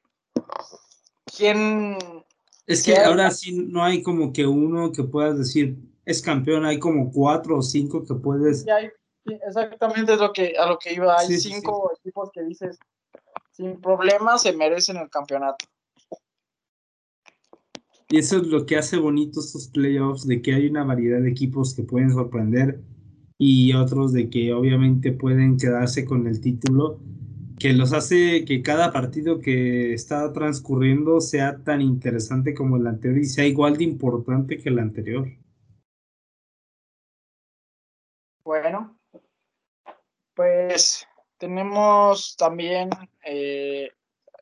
quién... 1.36 1.96
Es 2.66 2.82
que 2.84 2.96
ahora 2.96 3.30
sí 3.30 3.52
no 3.52 3.82
hay 3.82 4.02
como 4.02 4.32
que 4.32 4.46
uno 4.46 4.92
que 4.92 5.02
puedas 5.02 5.36
decir 5.38 5.76
es 6.04 6.22
campeón, 6.22 6.64
hay 6.64 6.78
como 6.78 7.10
cuatro 7.10 7.58
o 7.58 7.62
cinco 7.62 8.04
que 8.04 8.14
puedes... 8.14 8.64
exactamente 9.24 10.14
es 10.14 10.20
lo 10.20 10.32
que, 10.32 10.54
a 10.56 10.66
lo 10.66 10.78
que 10.78 10.92
iba, 10.94 11.18
hay 11.18 11.36
cinco 11.38 11.92
equipos 11.98 12.30
que 12.32 12.42
dices 12.44 12.78
sin 13.52 13.80
problemas 13.80 14.42
se 14.42 14.52
merecen 14.52 14.96
el 14.96 15.10
campeonato. 15.10 15.66
Y 18.08 18.18
eso 18.18 18.38
es 18.38 18.46
lo 18.46 18.66
que 18.66 18.76
hace 18.76 18.96
bonito 18.96 19.40
estos 19.40 19.68
playoffs, 19.68 20.26
de 20.26 20.42
que 20.42 20.54
hay 20.54 20.66
una 20.66 20.82
variedad 20.84 21.20
de 21.20 21.30
equipos 21.30 21.74
que 21.74 21.82
pueden 21.82 22.10
sorprender 22.10 22.80
y 23.38 23.72
otros 23.74 24.12
de 24.12 24.28
que 24.30 24.52
obviamente 24.52 25.12
pueden 25.12 25.56
quedarse 25.58 26.04
con 26.04 26.26
el 26.26 26.40
título 26.40 26.98
que 27.60 27.74
los 27.74 27.92
hace 27.92 28.46
que 28.46 28.62
cada 28.62 28.90
partido 28.90 29.38
que 29.38 29.92
está 29.92 30.32
transcurriendo 30.32 31.20
sea 31.20 31.62
tan 31.62 31.82
interesante 31.82 32.54
como 32.54 32.78
el 32.78 32.86
anterior 32.86 33.18
y 33.18 33.26
sea 33.26 33.44
igual 33.44 33.76
de 33.76 33.84
importante 33.84 34.56
que 34.56 34.70
el 34.70 34.78
anterior. 34.78 35.28
Bueno, 38.42 38.98
pues 40.34 41.06
tenemos 41.36 42.34
también 42.38 42.88
eh, 43.26 43.90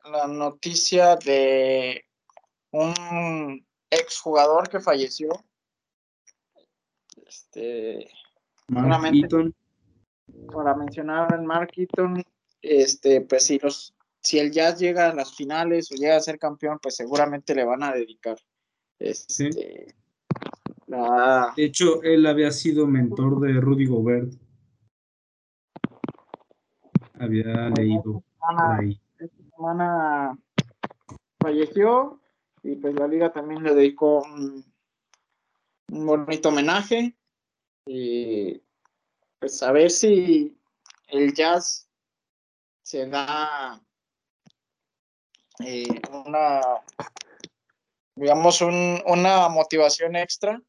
la 0.05 0.25
noticia 0.25 1.17
de 1.17 2.05
un 2.71 3.65
exjugador 3.89 4.69
que 4.69 4.79
falleció. 4.79 5.29
Este, 7.27 8.09
Mark 8.69 9.13
Eaton. 9.13 9.53
Para 10.53 10.73
mencionar 10.73 11.33
a 11.33 11.41
Mark 11.41 11.71
Eaton, 11.75 12.23
este, 12.61 13.21
pues 13.21 13.45
si 13.45 13.59
los, 13.59 13.93
si 14.21 14.39
el 14.39 14.51
Jazz 14.51 14.79
llega 14.79 15.09
a 15.09 15.15
las 15.15 15.35
finales 15.35 15.91
o 15.91 15.95
llega 15.95 16.15
a 16.15 16.21
ser 16.21 16.37
campeón, 16.37 16.79
pues 16.81 16.95
seguramente 16.95 17.55
le 17.55 17.63
van 17.63 17.83
a 17.83 17.93
dedicar 17.93 18.37
Este, 18.99 19.95
De 20.87 21.63
hecho, 21.65 22.03
él 22.03 22.25
había 22.25 22.51
sido 22.51 22.87
mentor 22.87 23.39
de 23.39 23.53
Rudy 23.59 23.85
Gobert. 23.85 24.33
Había 27.13 27.69
leído 27.69 28.23
ahí. 28.41 28.99
Esta 29.17 29.43
semana 29.55 30.37
falleció 31.39 32.19
y 32.63 32.75
pues 32.75 32.95
la 32.95 33.07
liga 33.07 33.31
también 33.31 33.63
le 33.63 33.73
dedicó 33.73 34.21
un, 34.23 34.65
bonito 35.87 36.49
homenaje. 36.49 37.15
Y 37.85 38.61
pues 39.39 39.63
a 39.63 39.71
ver 39.71 39.89
si 39.89 40.57
el 41.07 41.33
jazz 41.33 41.88
se 42.89 43.05
da 43.07 43.79
eh, 45.63 46.01
una, 46.25 46.61
digamos, 48.15 48.61
un, 48.61 48.99
una 49.05 49.47
motivación 49.49 50.15
extra. 50.15 50.59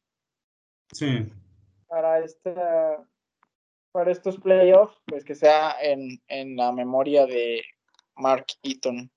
Sí. 0.93 1.31
Para 1.87 2.19
esta, 2.19 3.03
para 3.91 4.11
estos 4.11 4.37
playoffs, 4.37 4.95
pues 5.07 5.23
que 5.23 5.33
sea 5.33 5.75
en, 5.81 6.21
en 6.27 6.55
la 6.57 6.71
memoria 6.71 7.25
de 7.25 7.63
Mark 8.17 8.45
Eaton 8.61 9.09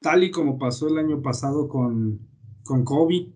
tal 0.00 0.22
y 0.22 0.30
como 0.30 0.56
pasó 0.56 0.86
el 0.88 0.98
año 0.98 1.20
pasado 1.20 1.68
con, 1.68 2.20
con 2.62 2.84
Kobe. 2.84 3.32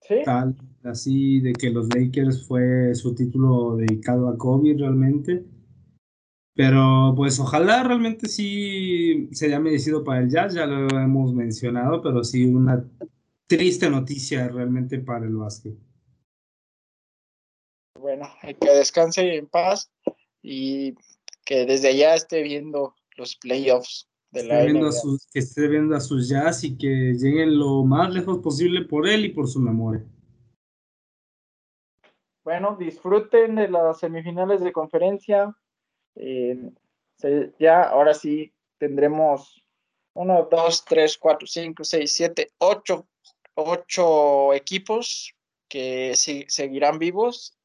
¿Sí? 0.00 0.16
Tal, 0.24 0.56
así 0.82 1.40
de 1.40 1.52
que 1.52 1.70
los 1.70 1.88
Lakers 1.94 2.46
fue 2.46 2.94
su 2.96 3.14
título 3.14 3.76
dedicado 3.76 4.28
a 4.28 4.36
Kobe 4.36 4.74
realmente. 4.76 5.44
Pero 6.54 7.14
pues 7.16 7.40
ojalá 7.40 7.82
realmente 7.82 8.28
sí 8.28 9.28
se 9.32 9.46
haya 9.46 9.58
merecido 9.58 10.04
para 10.04 10.20
el 10.20 10.30
Jazz, 10.30 10.54
ya 10.54 10.66
lo 10.66 10.88
hemos 10.98 11.34
mencionado, 11.34 12.00
pero 12.00 12.22
sí 12.22 12.44
una 12.44 12.84
triste 13.46 13.90
noticia 13.90 14.48
realmente 14.48 14.98
para 14.98 15.26
el 15.26 15.36
básquet. 15.36 15.74
Bueno, 17.98 18.28
que 18.42 18.70
descanse 18.70 19.36
en 19.36 19.46
paz 19.46 19.90
y 20.42 20.94
que 21.44 21.66
desde 21.66 21.88
allá 21.88 22.14
esté 22.14 22.42
viendo 22.42 22.94
los 23.16 23.36
playoffs 23.36 24.08
que 24.34 25.38
esté 25.38 25.68
viendo 25.68 25.94
a 25.94 26.00
sus 26.00 26.28
jazz 26.28 26.64
y 26.64 26.76
que 26.76 27.14
lleguen 27.14 27.56
lo 27.56 27.84
más 27.84 28.12
lejos 28.12 28.38
posible 28.38 28.82
por 28.82 29.06
él 29.06 29.26
y 29.26 29.28
por 29.28 29.46
su 29.46 29.60
memoria. 29.60 30.04
Bueno, 32.42 32.76
disfruten 32.78 33.54
de 33.54 33.68
las 33.68 34.00
semifinales 34.00 34.60
de 34.62 34.72
conferencia. 34.72 35.56
Eh, 36.16 36.70
ya, 37.58 37.82
ahora 37.82 38.14
sí, 38.14 38.52
tendremos 38.78 39.62
uno, 40.14 40.48
dos, 40.50 40.84
tres, 40.84 41.18
cuatro, 41.18 41.46
cinco, 41.46 41.84
seis, 41.84 42.12
siete, 42.12 42.52
ocho, 42.58 43.06
ocho 43.54 44.52
equipos 44.52 45.34
que 45.68 46.14
seguirán 46.14 46.98
vivos. 46.98 47.56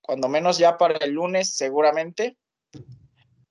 cuando 0.00 0.28
menos 0.28 0.58
ya 0.58 0.76
para 0.76 0.96
el 0.98 1.12
lunes, 1.12 1.50
seguramente. 1.50 2.36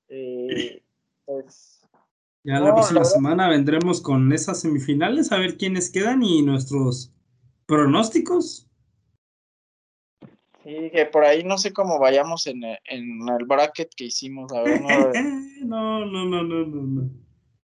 Eh, 0.09 0.83
pues, 1.25 1.81
ya 2.43 2.59
la 2.59 2.73
próxima 2.73 3.05
semana 3.05 3.49
vendremos 3.49 4.01
con 4.01 4.33
esas 4.33 4.61
semifinales 4.61 5.31
a 5.31 5.37
ver 5.37 5.57
quiénes 5.57 5.91
quedan 5.91 6.23
y 6.23 6.41
nuestros 6.41 7.13
pronósticos. 7.67 8.67
Sí, 10.63 10.91
que 10.91 11.05
por 11.07 11.23
ahí 11.23 11.43
no 11.43 11.57
sé 11.57 11.73
cómo 11.73 11.97
vayamos 11.97 12.45
en 12.45 12.63
el, 12.63 12.77
en 12.85 13.27
el 13.27 13.45
bracket 13.45 13.89
que 13.95 14.05
hicimos, 14.05 14.51
a 14.53 14.61
ver, 14.61 14.81
no, 15.65 16.05
no, 16.05 16.25
no, 16.25 16.43
no, 16.43 16.43
no, 16.43 16.65
no. 16.65 17.09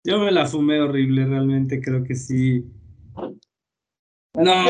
Yo 0.03 0.19
me 0.19 0.31
la 0.31 0.45
fumé 0.45 0.79
horrible, 0.81 1.25
realmente 1.25 1.81
creo 1.81 2.03
que 2.03 2.13
sí. 2.13 2.65
no. 4.35 4.65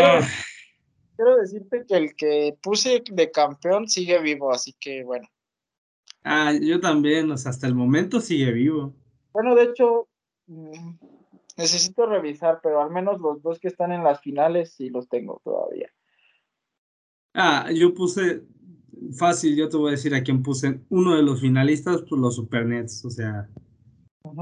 quiero, 1.15 1.37
decirte 1.37 1.85
que 1.87 1.97
el 1.97 2.15
que 2.15 2.57
puse 2.61 3.03
de 3.11 3.31
campeón 3.31 3.87
sigue 3.89 4.21
vivo, 4.21 4.53
así 4.53 4.73
que 4.79 5.03
bueno. 5.03 5.27
Ah, 6.23 6.53
yo 6.53 6.79
también, 6.79 7.29
o 7.31 7.37
sea, 7.37 7.49
hasta 7.49 7.67
el 7.67 7.75
momento 7.75 8.21
sigue 8.21 8.51
vivo. 8.51 8.93
Bueno, 9.33 9.55
de 9.55 9.63
hecho, 9.63 10.07
mm, 10.47 10.91
necesito 11.57 12.05
revisar, 12.05 12.59
pero 12.63 12.81
al 12.81 12.91
menos 12.91 13.19
los 13.19 13.41
dos 13.41 13.59
que 13.59 13.67
están 13.67 13.91
en 13.91 14.03
las 14.03 14.21
finales 14.21 14.73
sí 14.73 14.89
los 14.89 15.09
tengo 15.09 15.41
todavía. 15.43 15.91
Ah, 17.33 17.69
yo 17.73 17.93
puse 17.93 18.43
fácil, 19.17 19.55
yo 19.55 19.69
te 19.69 19.77
voy 19.77 19.89
a 19.89 19.91
decir 19.91 20.13
a 20.13 20.23
quién 20.23 20.43
puse 20.43 20.79
uno 20.89 21.15
de 21.15 21.23
los 21.23 21.41
finalistas, 21.41 22.03
pues 22.07 22.21
los 22.21 22.35
Supernets, 22.35 23.03
o 23.05 23.09
sea, 23.09 23.49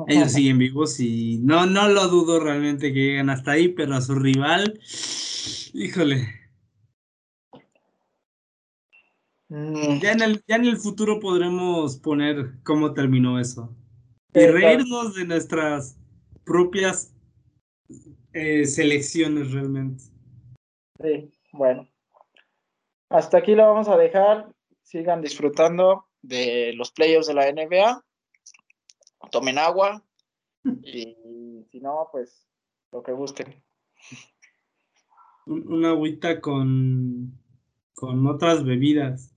ellos 0.08 0.32
siguen 0.34 0.58
vivos 0.58 1.00
y 1.00 1.39
no, 1.42 1.66
no 1.66 1.88
lo 1.89 2.08
dudo 2.08 2.39
realmente 2.39 2.94
que 2.94 3.00
lleguen 3.00 3.30
hasta 3.30 3.52
ahí, 3.52 3.70
pero 3.70 3.96
a 3.96 4.02
su 4.02 4.16
rival, 4.16 4.80
híjole, 5.74 6.42
Mm. 9.52 10.00
Ya 10.00 10.14
en, 10.14 10.22
el, 10.22 10.44
ya 10.48 10.56
en 10.56 10.66
el 10.66 10.78
futuro 10.78 11.20
podremos 11.20 11.98
poner 11.98 12.54
cómo 12.64 12.94
terminó 12.94 13.38
eso. 13.38 13.76
Y 14.34 14.46
reírnos 14.46 15.14
de 15.14 15.26
nuestras 15.26 15.98
propias 16.46 17.14
eh, 18.32 18.66
selecciones 18.66 19.52
realmente. 19.52 20.06
Sí, 21.02 21.34
bueno. 21.52 21.86
Hasta 23.12 23.39
aquí 23.39 23.55
lo 23.55 23.68
vamos 23.68 23.89
a 23.89 23.97
dejar. 23.97 24.47
Sigan 24.84 25.22
disfrutando 25.22 26.07
de 26.22 26.72
los 26.76 26.91
playoffs 26.91 27.28
de 27.28 27.34
la 27.34 27.51
NBA. 27.51 28.01
Tomen 29.32 29.57
agua. 29.57 30.01
Y 30.64 31.66
si 31.70 31.82
no, 31.82 32.07
pues 32.09 32.47
lo 32.93 33.03
que 33.03 33.12
gusten. 33.12 33.62
Una 35.45 35.89
agüita 35.89 36.39
con, 36.39 37.38
con 37.93 38.26
otras 38.28 38.64
bebidas. 38.64 39.36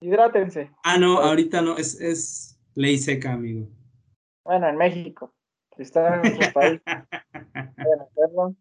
Hidrátense. 0.00 0.70
Ah, 0.84 0.98
no, 0.98 1.18
ahorita 1.18 1.62
no, 1.62 1.76
es, 1.76 2.00
es 2.00 2.60
ley 2.76 2.98
seca, 2.98 3.32
amigo. 3.32 3.66
Bueno, 4.44 4.68
en 4.68 4.76
México. 4.76 5.34
Si 5.74 5.82
están 5.82 6.14
en 6.14 6.36
nuestro 6.36 6.52
país, 6.54 6.80
pueden 8.14 8.56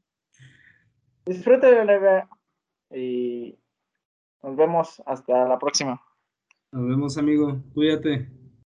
Disfruten 1.27 1.87
de 1.87 1.99
la 1.99 2.29
y 2.91 3.59
nos 4.45 4.55
vemos 4.55 5.01
hasta 5.07 5.47
la 5.47 5.57
próxima. 5.57 5.99
Nos 6.71 6.87
vemos, 6.87 7.17
amigo. 7.17 7.57
Cuídate. 7.73 8.29